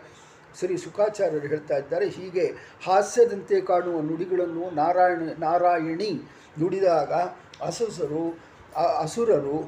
[0.58, 2.44] ಶ್ರೀ ಸುಖಾಚಾರ್ಯರು ಹೇಳ್ತಾ ಇದ್ದಾರೆ, ಹೀಗೆ
[2.86, 6.12] ಹಾಸ್ಯದಂತೆ ಕಾಣುವ ನುಡಿಗಳನ್ನು ನಾರಾಯಣ ನಾರಾಯಣಿ
[6.60, 7.12] ನುಡಿದಾಗ
[7.68, 8.22] ಅಸಸರು
[9.02, 9.58] ಅಸುರರು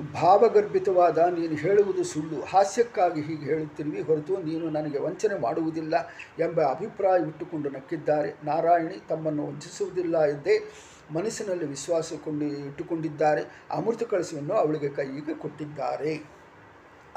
[0.00, 5.94] ಭಾವಗರ್ಭಿತವಾದ, ನೀನು ಹೇಳುವುದು ಸುಳ್ಳು, ಹಾಸ್ಯಕ್ಕಾಗಿ ಹೀಗೆ ಹೇಳುತ್ತಿರುವಿ ಹೊರತು ನೀನು ನನಗೆ ವಂಚನೆ ಮಾಡುವುದಿಲ್ಲ
[6.38, 8.36] ಎಂಬ ಅಭಿಪ್ರಾಯವಿಟ್ಟುಕೊಂಡು ನಕ್ಕಿದ್ದಾರೆ.
[8.44, 10.72] ನಾರಾಯಣಿ ತಮ್ಮನ್ನು ವಂಚಿಸುವುದಿಲ್ಲ ಎಂದೇ
[11.12, 13.66] ಮನಸ್ಸಿನಲ್ಲಿ ವಿಶ್ವಾಸ ಇಟ್ಟುಕೊಂಡಿದ್ದಾರೆ.
[13.70, 16.35] ಅಮೃತ ಕಳಸವನ್ನು ಅವಳಿಗೆ ಕೈಗೆ ಕೊಟ್ಟಿದ್ದಾರೆ.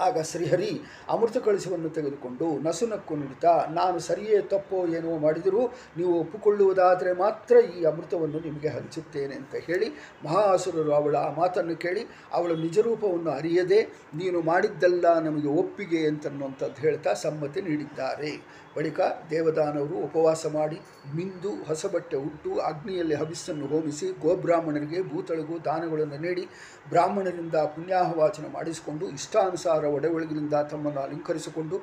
[0.05, 0.71] ಆಗ ಶ್ರೀಹರಿ
[1.13, 5.63] ಅಮೃತ ಕಳಸವನ್ನು ತೆಗೆದುಕೊಂಡು, ನಸುನಕ್ಕು ನುಡಿತಾ ನಾನು ಸರಿಯೇ ತಪ್ಪೋ ಏನೋ ಮಾಡಿದರೂ
[5.97, 9.89] ನೀವು ಒಪ್ಪಿಕೊಳ್ಳುವುದಾದರೆ ಮಾತ್ರ ಈ ಅಮೃತವನ್ನು ನಿಮಗೆ ಹಂಚುತ್ತೇನೆ ಅಂತ ಹೇಳಿ
[10.25, 13.81] ಮಹಾಸುರರು ಅವಳ ಆ ಮಾತನ್ನು ಕೇಳಿ, ಅವಳ ನಿಜರೂಪವನ್ನು ಅರಿಯದೆ,
[14.13, 18.31] ನೀನು ಮಾಡಿದ್ದಲ್ಲ ನಮಗೆ ಒಪ್ಪಿಗೆ ಅಂತನ್ನುವಂಥದ್ದು ಹೇಳ್ತಾ ಸಮ್ಮತಿ ನೀಡಿದ್ದಾರೆ.
[18.75, 18.99] ಬಳಿಕ
[19.31, 20.77] ದೇವದಾನವರು ಉಪವಾಸ ಮಾಡಿ,
[21.15, 26.43] ಮಿಂದು ಹೊಸ ಬಟ್ಟೆ ಉಟ್ಟು, ಅಗ್ನಿಯಲ್ಲಿ ಹವಿಸ್ಸನ್ನು ಹೋಮಿಸಿ, ಗೋಬ್ರಾಹ್ಮಣರಿಗೆ ಭೂತಳಿಗೂ ದಾನಗಳನ್ನು ನೀಡಿ,
[26.89, 31.77] ಬ್ರಾಹ್ಮಣರಿಂದ ಪುಣ್ಯಾಹವಾಚನ ಮಾಡಿಸಿಕೊಂಡು ಇಷ್ಟಾನುಸಾರ ಒಡವಳಿಗಿನಿಂದ ತಮ್ಮನ್ನು ಅಲಂಕರಿಸಿಕೊಂಡು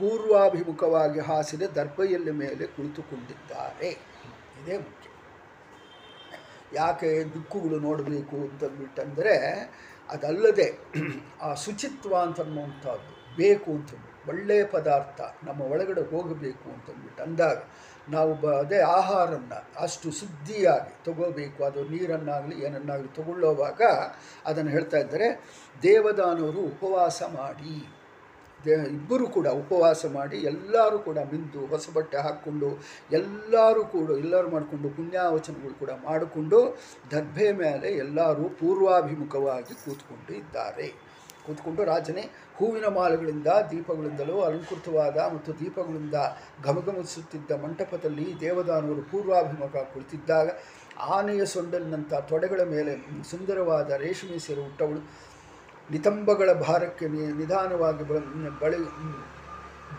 [0.00, 3.90] ಪೂರ್ವಾಭಿಮುಖವಾಗಿ ಹಾಸಿದ ದರ್ಬೆಯಲ್ಲಿ ಮೇಲೆ ಕುಳಿತುಕೊಂಡಿದ್ದಾರೆ.
[4.60, 5.08] ಇದೇ ಮುಖ್ಯ.
[6.74, 9.34] ಯಾಕೆ ದಿಕ್ಕುಗಳು ನೋಡಬೇಕು ಅಂತಂದ್ಬಿಟ್ಟಂದರೆ
[10.10, 10.68] ಅದಲ್ಲದೆ
[11.42, 17.58] ಆ ಶುಚಿತ್ವ ಅಂತನ್ನುವಂಥದ್ದು ಬೇಕು ಅಂತಂದ್ಬಿಟ್ಟು ಒಳ್ಳೆಯ ಪದಾರ್ಥ ನಮ್ಮ ಒಳಗಡೆ ಹೋಗಬೇಕು ಅಂತಂದ್ಬಿಟ್ಟು ಅಂದಾಗ
[18.08, 21.64] ನಾವು ಬ ಅದೇ ಆಹಾರವನ್ನು ಅಷ್ಟು ಶುದ್ಧಿಯಾಗಿ ತಗೋಬೇಕು.
[21.64, 23.82] ಅದು ನೀರನ್ನಾಗಲಿ ಏನನ್ನಾಗಲಿ ತಗೊಳ್ಳೋವಾಗ
[24.46, 25.28] ಅದನ್ನು ಹೇಳ್ತಾ ಇದ್ದಾರೆ,
[25.82, 27.76] ದೇವದಾನವರು ಉಪವಾಸ ಮಾಡಿ,
[28.66, 32.70] ದೇ ಇಬ್ಬರು ಕೂಡ ಉಪವಾಸ ಮಾಡಿ, ಎಲ್ಲರೂ ಕೂಡ ಮಿಂದು ಹೊಸ ಬಟ್ಟೆ ಹಾಕ್ಕೊಂಡು,
[33.12, 36.60] ಎಲ್ಲರೂ ಕೂಡ ಎಲ್ಲರೂ ಮಾಡಿಕೊಂಡು ಪುಣ್ಯಾವಚನಗಳು ಕೂಡ ಮಾಡಿಕೊಂಡು
[37.10, 41.12] ದರ್ಭೆ ಮೇಲೆ ಎಲ್ಲರೂ ಪೂರ್ವಾಭಿಮುಖವಾಗಿ ಕೂತ್ಕೊಂಡು ಇದ್ದಾರೆ.
[41.46, 42.24] ಕೂತ್ಕೊಂಡು ರಾಜನೇ
[42.62, 46.14] ಹೂವಿನ ಮಾಲೆಗಳಿಂದ ದೀಪಗಳಿಂದಲೂ ಅಲಂಕೃತವಾದ ಮತ್ತು ದೀಪಗಳಿಂದ
[46.64, 50.48] ಘಮಘಮಿಸುತ್ತಿದ್ದ ಮಂಟಪದಲ್ಲಿ ದೇವದಾನವರು ಪೂರ್ವಾಭಿಮುಖ ಕುಳಿತಿದ್ದಾಗ
[51.00, 52.92] ಆನೆಯ ಸೊಂಡಲಿನಂಥ ತೊಡೆಗಳ ಮೇಲೆ
[53.30, 55.00] ಸುಂದರವಾದ ರೇಷ್ಮೆ ಸೀರೆ ಉಟ್ಟವಳು
[55.90, 58.18] ನಿತಂಬಗಳ ಭಾರಕ್ಕೆ ನಿಧಾನವಾಗಿ ಬಳ
[58.62, 58.78] ಬಳಿ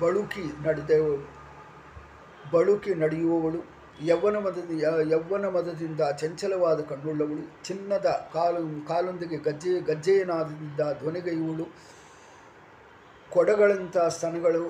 [0.02, 0.92] ಬಳುಕಿ ನಡೆದ
[2.54, 3.60] ಬಳುಕಿ ನಡೆಯುವವಳು.
[4.06, 4.58] ಯೌವನ ಮದ
[5.12, 7.64] ಯೌವನ ಮದದಿಂದ ಚಂಚಲವಾದ ಕಣ್ಣುಳ್ಳವಳು.
[7.64, 11.93] ಚಿನ್ನದ ಕಾಲು ಕಾಲೊಂದಿಗೆ ಗಜ್ಜೆ ಗಜ್ಜೆಯನಾದದಿಂದ ಧ್ವನಿಗೈಯುವಳು.
[13.34, 14.64] ಕೊಡಗಳಂಥ ಸ್ತನಗಳು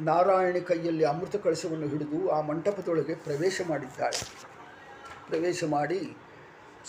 [0.00, 4.18] ನಾರಾಯಣಿ ಕೈಯಲ್ಲಿ ಅಮೃತ ಕಳಸವನ್ನು ಹಿಡಿದು ಆ ಮಂಟಪದೊಳಗೆ ಪ್ರವೇಶ ಮಾಡಿದ್ದಾಳೆ.
[5.28, 6.16] ಪ್ರವೇಶ ಮಾಡಿ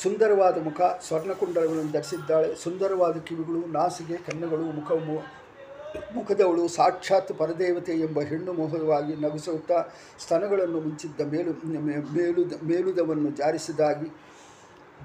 [0.04, 2.56] ಸುಂದರವಾದ ಮುಖ ಸ್ವರ್ಣಕುಂಡಲಗಳನ್ನು ಧರಿಸಿದ್ದಾಳೆ.
[2.56, 4.92] ಸುಂದರವಾದ ಕಿವಿಗಳು, ನಾಸಿಗೆ, ಕಣ್ಣುಗಳು ಮುಖ
[6.16, 9.80] ಮುಖದವಳು ಸಾಕ್ಷಾತ್ ಪರದೇವತೆ ಎಂಬ ಹೆಣ್ಣು ಮೋಹವಾಗಿ ನಗಿಸುತ್ತಾ
[10.20, 11.54] ಸ್ತನಗಳನ್ನು ಮುಂಚಿದ್ದ ಮೇಲು
[12.14, 14.10] ಮೇಲುದ, ಮೇಲುದವನ್ನು ಜಾರಿಸಿದಾಗಿ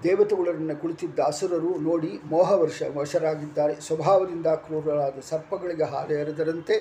[0.03, 3.75] ದೇವತೆಗಳನ್ನ ಕುಳಿತಿದ್ದ ಅಸುರರು ನೋಡಿ ಮೋಹವರ್ಷ ವಶರಾಗಿದ್ದಾರೆ.
[3.81, 6.77] ಸ್ವಭಾವದಿಂದ ಕ್ರೂರರಾದ ಸರ್ಪಗಳಿಗೆ ಹಾಲು ಎರೆದರಂತೆ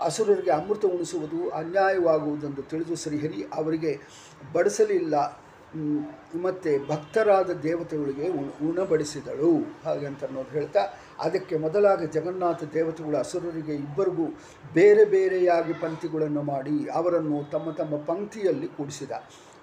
[0.00, 3.92] ಅಸುರರಿಗೆ ಅಮೃತ ಉಣಿಸುವುದು ಅನ್ಯಾಯವಾಗುವುದೆಂದು ತಿಳಿದು ಶ್ರೀಹರಿ ಅವರಿಗೆ
[4.52, 5.14] ಬಡಿಸಲಿಲ್ಲ.
[6.42, 9.80] ಮತ್ತು ಭಕ್ತರಾದ ದೇವತೆಗಳಿಗೆ ಉಣ, ಉಣಬಡಿಸಿದಳು.
[9.84, 10.80] ಹಾಗೆ ಅಂತ ಅನ್ನೋದು ಹೇಳ್ತಾ,
[11.18, 14.26] ಅದಕ್ಕೆ ಮೊದಲಾಗಿ ಜಗನ್ನಾಥ ದೇವತೆಗಳು ಅಸುರರಿಗೆ ಇಬ್ಬರಿಗೂ
[14.74, 19.10] ಬೇರೆ ಬೇರೆಯಾಗಿ ಪಂಕ್ತಿಗಳನ್ನು ಮಾಡಿ ಅವರನ್ನು ತಮ್ಮ ತಮ್ಮ ಪಂಕ್ತಿಯಲ್ಲಿ ಕೂಡಿಸಿದ.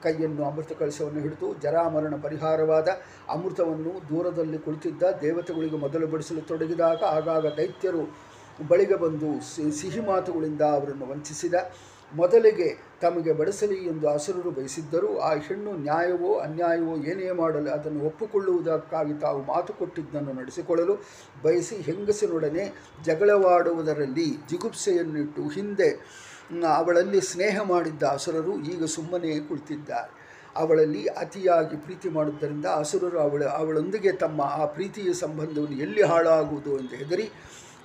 [0.03, 2.87] ಕೈಯನ್ನು ಅಮೃತ ಕಲಶವನ್ನು ಹಿಡಿದು ಜರಾಮರಣ ಪರಿಹಾರವಾದ
[3.29, 8.03] ಅಮೃತವನ್ನು ದೂರದಲ್ಲಿ ಕುಳಿತಿದ್ದ ದೇವತೆಗಳಿಗೆ ಮೊದಲು ಬಡಿಸಲು ತೊಡಗಿದಾಗ ಆಗಾಗ ದೈತ್ಯರು
[8.67, 9.29] ಬಳಿಗೆ ಬಂದು
[9.79, 11.53] ಸಿಹಿ ಮಾತುಗಳಿಂದ ಅವರನ್ನು ವಂಚಿಸಿದ.
[12.13, 12.67] ಮೊದಲಿಗೆ
[13.01, 15.09] ತಮಗೆ ಬಡಿಸಲಿ ಎಂದು ಅಸುರರು ಬಯಸಿದ್ದರು.
[15.19, 20.95] ಆ ಹೆಣ್ಣು ನ್ಯಾಯವೋ ಅನ್ಯಾಯವೋ ಏನೇ ಮಾಡಲು ಅದನ್ನು ಒಪ್ಪಿಕೊಳ್ಳುವುದಕ್ಕಾಗಿ ತಾವು ಮಾತು ಕೊಟ್ಟಿದ್ದನ್ನು ನಡೆಸಿಕೊಳ್ಳಲು
[21.43, 22.63] ಬಯಸಿ ಹೆಂಗಸಿನೊಡನೆ
[23.03, 25.89] ಜಗಳವಾಡುವುದರಲ್ಲಿ ಜಿಗುಪ್ಸೆಯನ್ನಿಟ್ಟು ಹಿಂದೆ
[26.51, 30.11] ಅವಳಲ್ಲಿ ಸ್ನೇಹ ಮಾಡಿದ್ದ ಅಸುರರು ಈಗ ಸುಮ್ಮನೆ ಕುಳಿತಿದ್ದಾರೆ.
[30.55, 37.29] ಅವಳಲ್ಲಿ ಅತಿಯಾಗಿ ಪ್ರೀತಿ ಮಾಡುವುದರಿಂದ ಅಸುರರು ಅವಳ, ಅವಳೊಂದಿಗೆ ತಮ್ಮ ಆ ಪ್ರೀತಿಯ ಸಂಬಂಧವನ್ನು ಎಲ್ಲಿ ಹಾಳಾಗುವುದು ಎಂದು ಹೆದರಿ,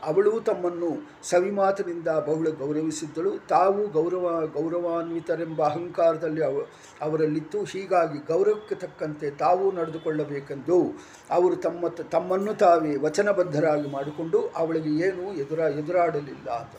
[0.03, 0.91] ಅವಳು ತಮ್ಮನ್ನು
[1.23, 3.39] ಸವಿಮಾತಿನಿಂದ ಬಹುಳ ಗೌರವಿಸಿದ್ದಳು.
[3.49, 6.57] ತಾವು ಗೌರವ, ಗೌರವಾನ್ವಿತರೆಂಬ ಅಹಂಕಾರದಲ್ಲಿ ಅವ,
[7.01, 7.65] ಅವರಲ್ಲಿತ್ತು.
[7.65, 10.99] ಹೀಗಾಗಿ ಗೌರವಕ್ಕೆ ತಕ್ಕಂತೆ ತಾವು ನಡೆದುಕೊಳ್ಳಬೇಕೆಂದು
[11.31, 16.75] ಅವರು ತಮ್ಮ, ತಮ್ಮನ್ನು ತಾವೇ ವಚನಬದ್ಧರಾಗಿ ಮಾಡಿಕೊಂಡು ಅವಳಿಗೆ ಏನೂ ಎದುರ, ಎದುರಾಡಲಿಲ್ಲ ಅಂತ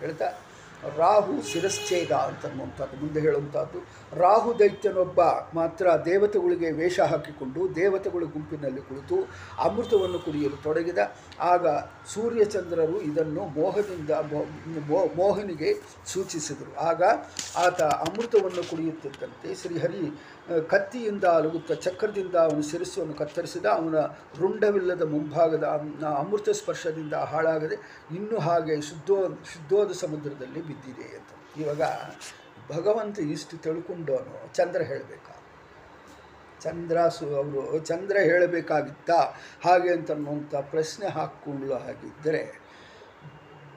[0.00, 0.45] ಹೇಳ್ತಾ
[0.96, 3.78] ರಾಹು ಶಿರಶ್ಚೇದ ಅಂತನ್ನುವಂಥದ್ದು ಮುಂದೆ ಹೇಳುವಂಥದ್ದು.
[4.12, 5.20] ರಾಹು ದೈತ್ಯನೊಬ್ಬ
[5.54, 9.16] ಮಾತ್ರ ದೇವತೆಗಳಿಗೆ ವೇಷ ಹಾಕಿಕೊಂಡು ದೇವತೆಗಳ ಗುಂಪಿನಲ್ಲಿ ಕುಳಿತು
[9.62, 10.98] ಅಮೃತವನ್ನು ಕುಡಿಯಲು ತೊಡಗಿದ.
[11.40, 11.66] ಆಗ
[12.14, 14.10] ಸೂರ್ಯಚಂದ್ರರು ಇದನ್ನು ಮೋಹದಿಂದ
[15.16, 15.70] ಮೋಹನಿಗೆ
[16.06, 16.72] ಸೂಚಿಸಿದರು.
[16.80, 17.02] ಆಗ
[17.56, 20.04] ಆತ ಅಮೃತವನ್ನು ಕುಡಿಯುತ್ತಿದ್ದಂತೆ ಶ್ರೀಹರಿ
[20.68, 23.64] ಕತ್ತಿಯಿಂದ ಅಲುಗುತ್ತ ಚಕ್ರದಿಂದ ಅವನ ಶಿರಸ್ಸನ್ನು ಕತ್ತರಿಸಿದ.
[23.64, 23.98] ಅವನ
[24.40, 25.64] ರುಂಡವಿಲ್ಲದ ಮುಂಭಾಗದ
[26.22, 27.76] ಅಮೃತ ಸ್ಪರ್ಶದಿಂದ ಹಾಳಾಗದೆ
[28.16, 29.16] ಇನ್ನೂ ಹಾಗೆ ಶುದ್ಧೋ
[29.52, 31.30] ಶುದ್ಧೋದ ಸಮುದ್ರದಲ್ಲಿ ಬಿದ್ದಿದೆ ಅಂತ.
[31.60, 31.82] ಇವಾಗ
[32.72, 35.34] ಭಗವಂತ ಇಷ್ಟು ತಿಳ್ಕೊಂಡವನು, ಚಂದ್ರ ಹೇಳಬೇಕಾ?
[36.60, 39.34] ಚಂದ್ರ ಸು, ಅವರು ಚಂದ್ರ ಹೇಳಬೇಕಾಗಿತ್ತಾ?
[39.64, 42.60] ಹಾಗೆ ಅಂತನ್ನುವಂಥ ಪ್ರಶ್ನೆ ಹಾಕ್ಕೊಳ್ಳೋ ಹಾಗಿದ್ದರೆ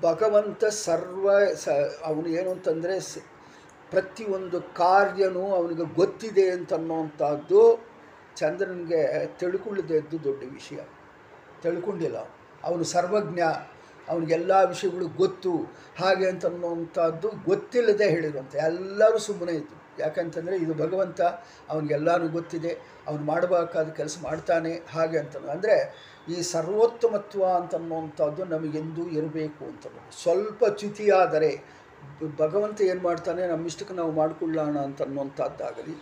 [0.02, 1.70] ಭಗವಂತ ಸರ್ವ ಸ,
[2.04, 3.00] ಅವನು ಏನು ಅಂತಂದರೆ
[3.90, 7.88] ಪ್ರತಿಯೊಂದು ಕಾರ್ಯನೂ ಅವನಿಗೆ ಗೊತ್ತಿದೆ ಅಂತನ್ನುವಂಥದ್ದು
[8.36, 10.80] ಚಂದ್ರನಿಗೆ ತಿಳ್ಕೊಳ್ಳದೇ ಇದ್ದು ದೊಡ್ಡ ವಿಷಯ.
[11.62, 12.18] ತಿಳ್ಕೊಂಡಿಲ್ಲ
[12.64, 13.42] ಅವನು ಸರ್ವಜ್ಞ.
[14.10, 15.51] ಅವನಿಗೆಲ್ಲ ವಿಷಯಗಳು ಗೊತ್ತು.
[15.99, 21.22] ಹಾಗೆ ಅಂತನ್ನುವಂಥದ್ದು ಗೊತ್ತಿಲ್ಲದೆ ಹೇಳಿದಂತೆ ಎಲ್ಲರೂ ಸುಮ್ಮನೆ ಇತ್ತು ಯಾಕಂತಂದರೆ ಇದು ಭಗವಂತ,
[21.70, 22.78] ಅವನಿಗೆಲ್ಲನೂ ಗೊತ್ತಿದೆ.
[23.07, 24.82] ಅವನು ಮಾಡಬೇಕಾದ ಕೆಲಸ ಮಾಡ್ತಾನೆ.
[24.93, 25.76] ಹಾಗೆ ಅಂತ ಅಂದರೆ
[26.30, 29.88] ಈ ಸರ್ವೋತ್ತಮತ್ವ ಅಂತನ್ನುವಂಥದ್ದು ನಮಗೆಂದೂ ಇರಬೇಕು ಅಂತ
[30.24, 31.80] ಸ್ವಲ್ಪ ಚ್ಯುತಿಯಾದರೆ
[32.38, 35.95] ಭಗವಂತ ಏನು ಮಾಡ್ತಾನೆ ನಮ್ಮಿಷ್ಟಕ್ಕೆ ನಾವು ಮಾಡಿಕೊಳ್ಳೋಣ ಅಂತನ್ನುವಂಥದ್ದಾಗಲಿ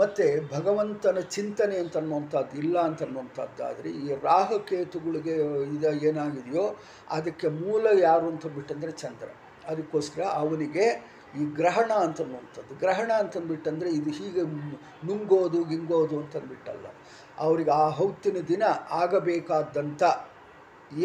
[0.00, 5.34] ಮತ್ತು ಭಗವಂತನ ಚಿಂತನೆ ಅಂತನ್ನುವಂಥದ್ದು ಇಲ್ಲ ಅಂತನ್ನುವಂಥದ್ದಾದರೆ ಈ ರಾಹುಕೇತುಗಳಿಗೆ
[5.74, 6.66] ಇದು ಏನಾಗಿದೆಯೋ
[7.16, 9.28] ಅದಕ್ಕೆ ಮೂಲ ಯಾರು ಅಂತ ಬಿಟ್ಟಂದರೆ ಚಂದ್ರ.
[9.68, 10.84] ಅದಕ್ಕೋಸ್ಕರ ಅವನಿಗೆ
[11.40, 14.42] ಈ ಗ್ರಹಣ ಅಂತನ್ನುವಂಥದ್ದು ಗ್ರಹಣ ಅಂತಂದ್ಬಿಟ್ಟಂದರೆ ಇದು ಹೀಗೆ
[15.08, 16.86] ನುಂಗೋದು, ಗಿಂಗೋದು ಅಂತಂದ್ಬಿಟ್ಟಲ್ಲ
[17.38, 18.64] ಅವ್ರಿಗೆ ಆ ಹೌತಿನ ದಿನ
[19.02, 20.02] ಆಗಬೇಕಾದಂಥ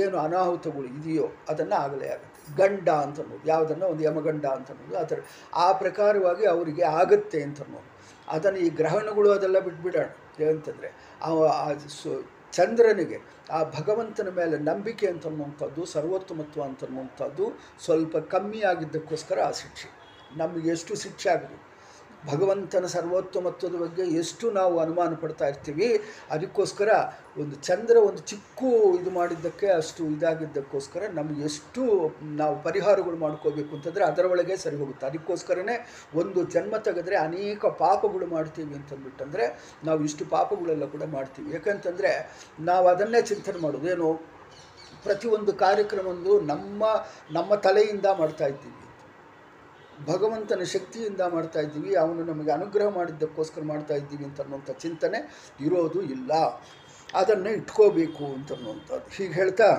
[0.02, 2.32] ಏನು ಅನಾಹುತಗಳು ಇದೆಯೋ ಅದನ್ನು ಆಗಲೇ ಆಗುತ್ತೆ.
[2.58, 3.86] ಗಂಡ ಅಂತ ಅನ್ನೋದು ಯಾವುದನ್ನು?
[3.94, 5.20] ಒಂದು ಯಮಗಂಡ ಅಂತ ಅನ್ನೋದು ಆ ಥರ
[5.66, 7.92] ಆ ಪ್ರಕಾರವಾಗಿ ಅವರಿಗೆ ಆಗುತ್ತೆ ಅಂತ ಅನ್ನೋದು
[8.32, 10.06] ಅದನ್ನು ಈ ಗ್ರಹಣಗಳು ಅದೆಲ್ಲ ಬಿಟ್ಬಿಡೋಣ.
[10.42, 10.90] ಏನಂತಂದರೆ
[11.22, 13.18] ಆ ಸು, ಚಂದ್ರನಿಗೆ
[13.52, 17.46] ಆ ಭಗವಂತನ ಮೇಲೆ ನಂಬಿಕೆ ಅಂತನ್ನುವಂಥದ್ದು ಸರ್ವೋತ್ತಮತ್ವ ಅಂತನ್ನುವಂಥದ್ದು
[17.80, 19.90] ಸ್ವಲ್ಪ ಕಮ್ಮಿ ಆಗಿದ್ದಕ್ಕೋಸ್ಕರ ಆ ಶಿಕ್ಷೆ.
[20.38, 21.75] ನಮಗೆ ಎಷ್ಟು ಶಿಕ್ಷೆ ಆಗಿದೆ
[22.30, 25.88] ಭಗವಂತನ ಸರ್ವೋತ್ತಮತ್ವದ ಬಗ್ಗೆ ಎಷ್ಟು ನಾವು ಅನುಮಾನ ಪಡ್ತಾ ಇರ್ತೀವಿ,
[26.36, 26.90] ಅದಕ್ಕೋಸ್ಕರ
[27.42, 28.60] ಒಂದು ಚಂದ್ರ ಒಂದು ಚಿಕ್ಕ
[29.00, 31.84] ಇದು ಮಾಡಿದ್ದಕ್ಕೆ ಅಷ್ಟು ಇದಾಗಿದ್ದಕ್ಕೋಸ್ಕರ ನಮಗೆ ಎಷ್ಟು
[32.42, 35.06] ನಾವು ಪರಿಹಾರಗಳು ಮಾಡ್ಕೋಬೇಕು ಅಂತಂದರೆ ಅದರೊಳಗೆ ಸರಿ ಹೋಗುತ್ತೆ.
[35.10, 35.76] ಅದಕ್ಕೋಸ್ಕರನೇ
[36.22, 39.48] ಒಂದು ಜನ್ಮ ತೆಗೆದ್ರೆ ಅನೇಕ ಪಾಪಗಳು ಮಾಡ್ತೀವಿ ಅಂತಂದ್ಬಿಟ್ಟಂದರೆ
[39.90, 41.50] ನಾವು ಇಷ್ಟು ಪಾಪಗಳೆಲ್ಲ ಕೂಡ ಮಾಡ್ತೀವಿ.
[41.58, 42.14] ಯಾಕಂತಂದರೆ
[42.72, 43.90] ನಾವು ಅದನ್ನೇ ಚಿಂತನೆ ಮಾಡೋದು.
[43.96, 44.10] ಏನು
[45.06, 46.84] ಪ್ರತಿಯೊಂದು ಕಾರ್ಯಕ್ರಮವೊಂದು ನಮ್ಮ
[47.38, 48.85] ನಮ್ಮ ತಲೆಯಿಂದ ಮಾಡ್ತಾ ಇದ್ದೀವಿ.
[50.08, 55.20] ಭಗವಂತನ ಶಕ್ತಿಯಿಂದ ಮಾಡ್ತಾ ಇದ್ದೀವಿ, ಅವನು ನಮಗೆ ಅನುಗ್ರಹ ಮಾಡಿದ್ದಕ್ಕೋಸ್ಕರ ಮಾಡ್ತಾ ಇದ್ದೀವಿ ಅಂತ ಅನ್ನುವಂಥ ಚಿಂತನೆ
[55.66, 56.32] ಇರೋದು ಇಲ್ಲ.
[57.14, 59.08] ಅದನ್ನು ಇಟ್ಕೋಬೇಕು ಅಂತನ್ನುವಂಥದ್ದು.
[59.16, 59.70] ಹೀಗೆ ಹೇಳ್ತಾ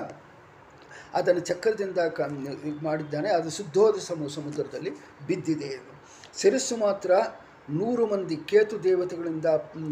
[1.13, 2.21] ಅದನ್ನು ಚಕ್ರದಿಂದ ಕ
[2.83, 3.29] ಮಾಡಿದ್ದಾನೆ.
[3.29, 4.91] ಅದು ಶುದ್ಧೋದ ಸಮು, ಸಮುದ್ರದಲ್ಲಿ
[5.27, 5.93] ಬಿದ್ದಿದೆ ಎಂದು
[6.39, 7.11] ಶಿರಸ್ಸು ಮಾತ್ರ
[7.69, 9.45] ನೂರು ಮಂದಿ ಕೇತು ದೇವತೆಗಳಿಂದ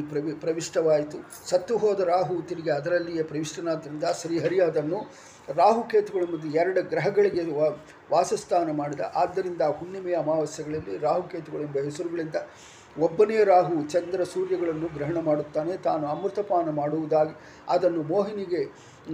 [0.09, 1.17] ಪ್ರವಿ, ಪ್ರವಿಷ್ಟವಾಯಿತು.
[1.49, 4.99] ಸತ್ತು ಹೋದ ರಾಹು ತಿರುಗಿ ಅದರಲ್ಲಿಯೇ ಪ್ರವಿಷ್ಟನಾದ್ದರಿಂದ ಶ್ರೀಹರಿ ಅದನ್ನು
[5.53, 7.43] ರಾಹುಕೇತುಗಳ ಮತ್ತು ಎರಡು ಗ್ರಹಗಳಿಗೆ
[8.11, 8.99] ವಾಸಸ್ಥಾನ ಮಾಡಿದ.
[9.15, 12.35] ಆದ್ದರಿಂದ ಹುಣ್ಣಿಮೆಯ ಅಮಾವಾಸ್ಯೆಗಳಲ್ಲಿ ರಾಹುಕೇತುಗಳೆಂಬ ಹೆಸರುಗಳಿಂದ
[12.99, 15.77] ಒಬ್ಬನೇ ರಾಹು ಚಂದ್ರ ಸೂರ್ಯಗಳನ್ನು ಗ್ರಹಣ ಮಾಡುತ್ತಾನೆ.
[15.77, 17.35] ತಾನು ಅಮೃತಪಾನ ಮಾಡುವುದಾಗಿ,
[17.69, 18.61] ಅದನ್ನು ಮೋಹಿನಿಗೆ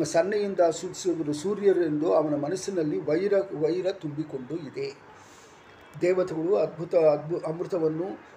[0.03, 4.87] ಸನ್ನೆಯಿಂದ ಸೂಚಿಸುವುದು ಸೂರ್ಯರೆಂದು ಅವನ ಮನಸ್ಸಿನಲ್ಲಿ ವೈರ ವೈರ ತುಂಬಿಕೊಂಡು ಇದೆ.
[6.01, 8.30] ದೇವತೆಗಳು ಅದ್ಭುತ, ಅದ್ಭು, ಅಮೃತವನ್ನು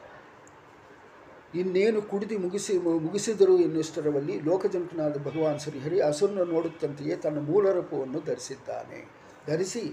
[1.55, 9.01] ಇನ್ನೇನು ಕುಡಿದು ಮುಗಿಸಿ, ಮುಗಿಸಿದರು ಎನ್ನುಷ್ಟರಲ್ಲಿ ಲೋಕಜನಕನಾದ ಭಗವಾನ್ ಶ್ರೀಹರಿ ಅಸುರನ ನೋಡುತ್ತಂತೆಯೇ ತನ್ನ ಮೂಲ ರೂಪವನ್ನು ಧರಿಸಿದ್ದಾನೆ.
[9.47, 9.85] ಧರಿಸಿ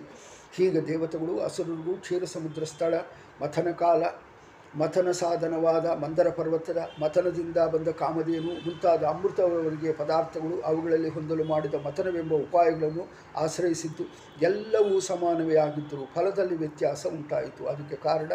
[0.56, 2.94] ಹೀಗೆ ದೇವತೆಗಳು ಅಸುರರು ಕ್ಷೀರ ಸಮುದ್ರ ಸ್ಥಳ,
[3.42, 4.04] ಮಥನ ಕಾಲ
[4.80, 13.06] ಮಥನ ಸಾಧನವಾದ ಮಂದರ ಪರ್ವತದ ಮಥನದಿಂದ ಬಂದ ಕಾಮಧೇನು ಮುಂತಾದ ಅಮೃತವರಿಗೆ ಪದಾರ್ಥಗಳು ಅವುಗಳಲ್ಲಿ ಹೊಂದಲು ಮಾಡಿದ ಮಥನವೆಂಬ ಉಪಾಯಗಳನ್ನು
[13.36, 14.04] ಆಶ್ರಯಿಸಿದ್ದು
[14.42, 17.66] ಎಲ್ಲವೂ ಸಮಾನವೇ ಆಗಿದ್ದರು ಫಲದಲ್ಲಿ ವ್ಯತ್ಯಾಸ ಉಂಟಾಯಿತು.
[17.66, 18.32] ಅದಕ್ಕೆ ಕಾರಣ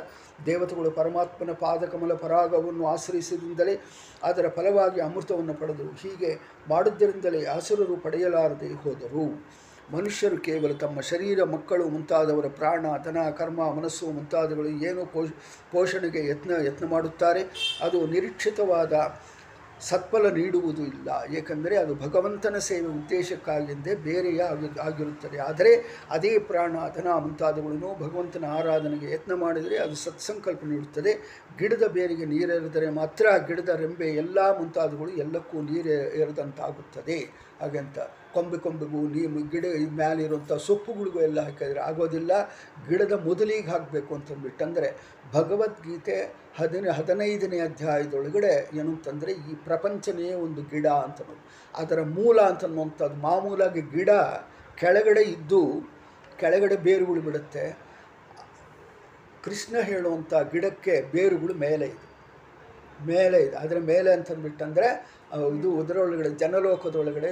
[0.47, 3.77] ದೇವತೆಗಳು ಪರಮಾತ್ಮನ ಪಾದಕಮಲ ಪರಾಗವನ್ನು ಆಶ್ರಯಿಸಿದಿಂದಲೇ
[4.23, 5.93] ಅದರ ಫಲವಾಗಿ ಅಮೃತವನ್ನು ಪಡೆದರು.
[6.03, 6.33] ಹೀಗೆ
[6.69, 9.27] ಮಾಡಿದ್ದರಿಂದಲೇ ಅಸುರರು ಪಡೆಯಲಾರದೆ ಹೋದರು.
[9.93, 15.29] ಮನುಷ್ಯರು ಕೇವಲ ತಮ್ಮ ಶರೀರ, ಮಕ್ಕಳು ಮುಂತಾದವರ ಪ್ರಾಣ, ಧನ, ಕರ್ಮ, ಮನಸ್ಸು ಮುಂತಾದವುಗಳು ಏನು ಪೋಷ,
[15.73, 17.43] ಪೋಷಣೆಗೆ ಯತ್ನ ಯತ್ನ ಮಾಡುತ್ತಾರೆ.
[17.83, 18.93] ಅದು ನಿರೀಕ್ಷಿತವಾದ
[19.81, 21.09] ಸತ್ಫಲ ನೀಡುವುದು ಇಲ್ಲ.
[21.33, 25.39] ಏಕೆಂದರೆ ಅದು ಭಗವಂತನ ಸೇವೆ ಉದ್ದೇಶಕ್ಕಾಗಿಂದೇ ಬೇರೆಯೇ ಆಗಿ, ಆಗಿರುತ್ತದೆ.
[25.39, 31.13] ಆದರೆ ಅದೇ ಪ್ರಾಣ, ಧನ ಮುಂತಾದವುಗಳನ್ನು ಭಗವಂತನ ಆರಾಧನೆಗೆ ಯತ್ನ ಮಾಡಿದರೆ ಅದು ಸತ್ಸಂಕಲ್ಪ ನೀಡುತ್ತದೆ.
[31.59, 37.19] ಗಿಡದ ಬೇರಿಗೆ ನೀರೆರೆದರೆ ಮಾತ್ರ ಗಿಡದ ರೆಂಬೆ ಎಲ್ಲ ಮುಂತಾದವುಗಳು ಎಲ್ಲಕ್ಕೂ ನೀರು ಎರೆದಂತಾಗುತ್ತದೆ
[37.61, 37.99] ಹಾಗಂತ
[38.37, 39.67] ಕೊಂಬೆ ಕೊಂಬೆಗೂ ನೀವು ಗಿಡ
[40.01, 42.33] ಮೇಲಿರುವಂಥ ಸೊಪ್ಪುಗಳಿಗೂ ಎಲ್ಲ ಹಾಕಿದರೆ ಆಗೋದಿಲ್ಲ.
[42.89, 44.89] ಗಿಡದ ಮೊದಲಿಗೆ ಹಾಕಬೇಕು ಅಂತಂದ್ಬಿಟ್ಟು ಅಂದರೆ
[45.35, 46.19] ಭಗವದ್ಗೀತೆ
[46.59, 51.43] ಹದಿನ, ಹದಿನೈದನೇ ಅಧ್ಯಾಯದೊಳಗಡೆ ಏನು ಅಂತಂದರೆ ಈ ಪ್ರಪಂಚನೇ ಒಂದು ಗಿಡ ಅಂತನೋದು
[51.75, 54.11] ಅದರ ಮೂಲ ಅಂತನ್ನುವಂಥದ್ದು ಮಾಮೂಲಾಗಿ ಗಿಡ
[54.83, 55.61] ಕೆಳಗಡೆ ಇದ್ದು
[56.41, 57.65] ಕೆಳಗಡೆ ಬೇರುಗಳು ಬಿಡುತ್ತೆ.
[59.45, 62.07] ಕೃಷ್ಣ ಹೇಳುವಂಥ ಗಿಡಕ್ಕೆ ಬೇರುಗಳು ಮೇಲೆ ಇದೆ.
[63.07, 63.57] ಮೇಲೆ ಇದೆ.
[63.57, 64.89] ಅದರ ಮೇಲೆ ಅಂತಂದ್ಬಿಟ್ಟಂದರೆ
[65.59, 67.31] ಇದು ಅದರೊಳಗಡೆ ಜನಲೋಕದ ಒಳಗಡೆ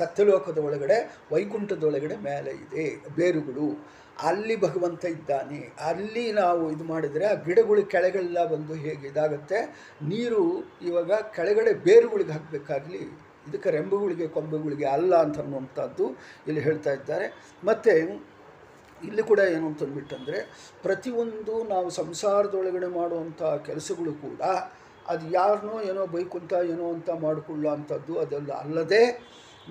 [0.00, 0.98] ಸತ್ಯಲೋಕದ ಒಳಗಡೆ
[1.32, 2.86] ವೈಕುಂಠದೊಳಗಡೆ ಮೇಲೆ ಇದೆ
[3.18, 3.68] ಬೇರುಗಳು.
[4.28, 5.60] ಅಲ್ಲಿ ಭಗವಂತ ಇದ್ದಾನೆ.
[5.88, 9.58] ಅಲ್ಲಿ ನಾವು ಇದು ಮಾಡಿದರೆ ಆ ಗಿಡಗಳು ಕೆಳಗೆಲ್ಲ ಬಂದು ಹೇಗೆ ಇದಾಗುತ್ತೆ?
[10.12, 10.42] ನೀರು
[10.88, 13.02] ಇವಾಗ ಕೆಳಗಡೆ ಬೇರುಗಳಿಗೆ ಹಾಕಬೇಕಾಗಲಿ,
[13.48, 16.06] ಇದಕ್ಕೆ ರೆಂಬುಗಳಿಗೆ, ಕೊಂಬೆಗಳಿಗೆ ಅಲ್ಲ ಅಂತ ಅನ್ನುವಂಥದ್ದು
[16.48, 17.28] ಇಲ್ಲಿ ಹೇಳ್ತಾ ಇದ್ದಾರೆ.
[17.68, 17.94] ಮತ್ತು
[19.00, 20.38] ಇಲ್ಲಿ ಕೂಡ ಏನು ಅಂತಂದ್ಬಿಟ್ಟಂದರೆ
[20.82, 24.42] ಪ್ರತಿಯೊಂದು ನಾವು ಸಂಸಾರದೊಳಗಡೆ ಮಾಡುವಂಥ ಕೆಲಸಗಳು ಕೂಡ
[25.08, 29.02] ಅದು ಯಾರನ್ನೋ ಏನೋ ಬೈಕುಂತ ಏನೋ ಅಂತ ಮಾಡಿಕೊಳ್ಳೋ ಅಂಥದ್ದು ಅದೆಲ್ಲ ಅಲ್ಲದೆ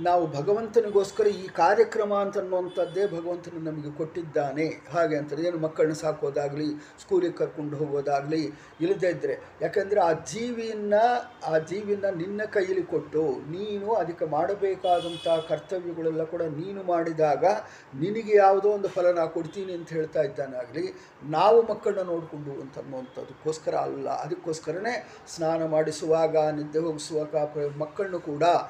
[0.06, 4.66] ನಾವು ಭಗವಂತನಿಗೋಸ್ಕರ ಈ ಕಾರ್ಯಕ್ರಮ ಅಂತ ಅನ್ನುವಂಥದ್ದೇ ಭಗವಂತನು ನಮಗೆ ಕೊಟ್ಟಿದ್ದಾನೆ.
[4.93, 6.68] ಹಾಗೆ ಅಂತ ಏನು ಮಕ್ಕಳನ್ನ ಸಾಕೋದಾಗಲಿ
[7.02, 8.41] ಸ್ಕೂಲಿಗೆ ಕರ್ಕೊಂಡು ಹೋಗೋದಾಗಲಿ
[8.84, 10.95] ಇಲ್ಲದೇ ಇದ್ದರೆ ಯಾಕೆಂದರೆ ಆ ಜೀವಿಯನ್ನ,
[11.52, 13.24] ಆ ಜೀವಿನ ನಿನ್ನ ಕೈಯಲ್ಲಿ ಕೊಟ್ಟು
[13.56, 17.45] ನೀನು ಅದಕ್ಕೆ ಮಾಡಬೇಕಾದಂಥ ಕರ್ತವ್ಯಗಳೆಲ್ಲ ಕೂಡ ನೀನು ಮಾಡಿದಾಗ
[18.04, 20.86] ನಿನಗೆ ಯಾವುದೋ ಒಂದು ಫಲ ನಾ ಕೊಡ್ತೀನಿ ಅಂತ ಹೇಳ್ತಾ ಇದ್ದಾನಾಗಲಿ,
[21.38, 24.08] ನಾವು ಮಕ್ಕಳನ್ನ ನೋಡಿಕೊಂಡು ಅಂತ ಅನ್ನುವಂಥದ್ದಕ್ಕೋಸ್ಕರ ಅಲ್ಲ.
[24.26, 24.95] ಅದಕ್ಕೋಸ್ಕರನೇ
[25.36, 27.36] ಸ್ನಾನ ಮಾಡಿಸುವಾಗ, ನಿದ್ದೆ ಹೋಗಿಸುವಾಗ
[27.84, 28.43] ಮಕ್ಕಳನ್ನು ಕೂಡ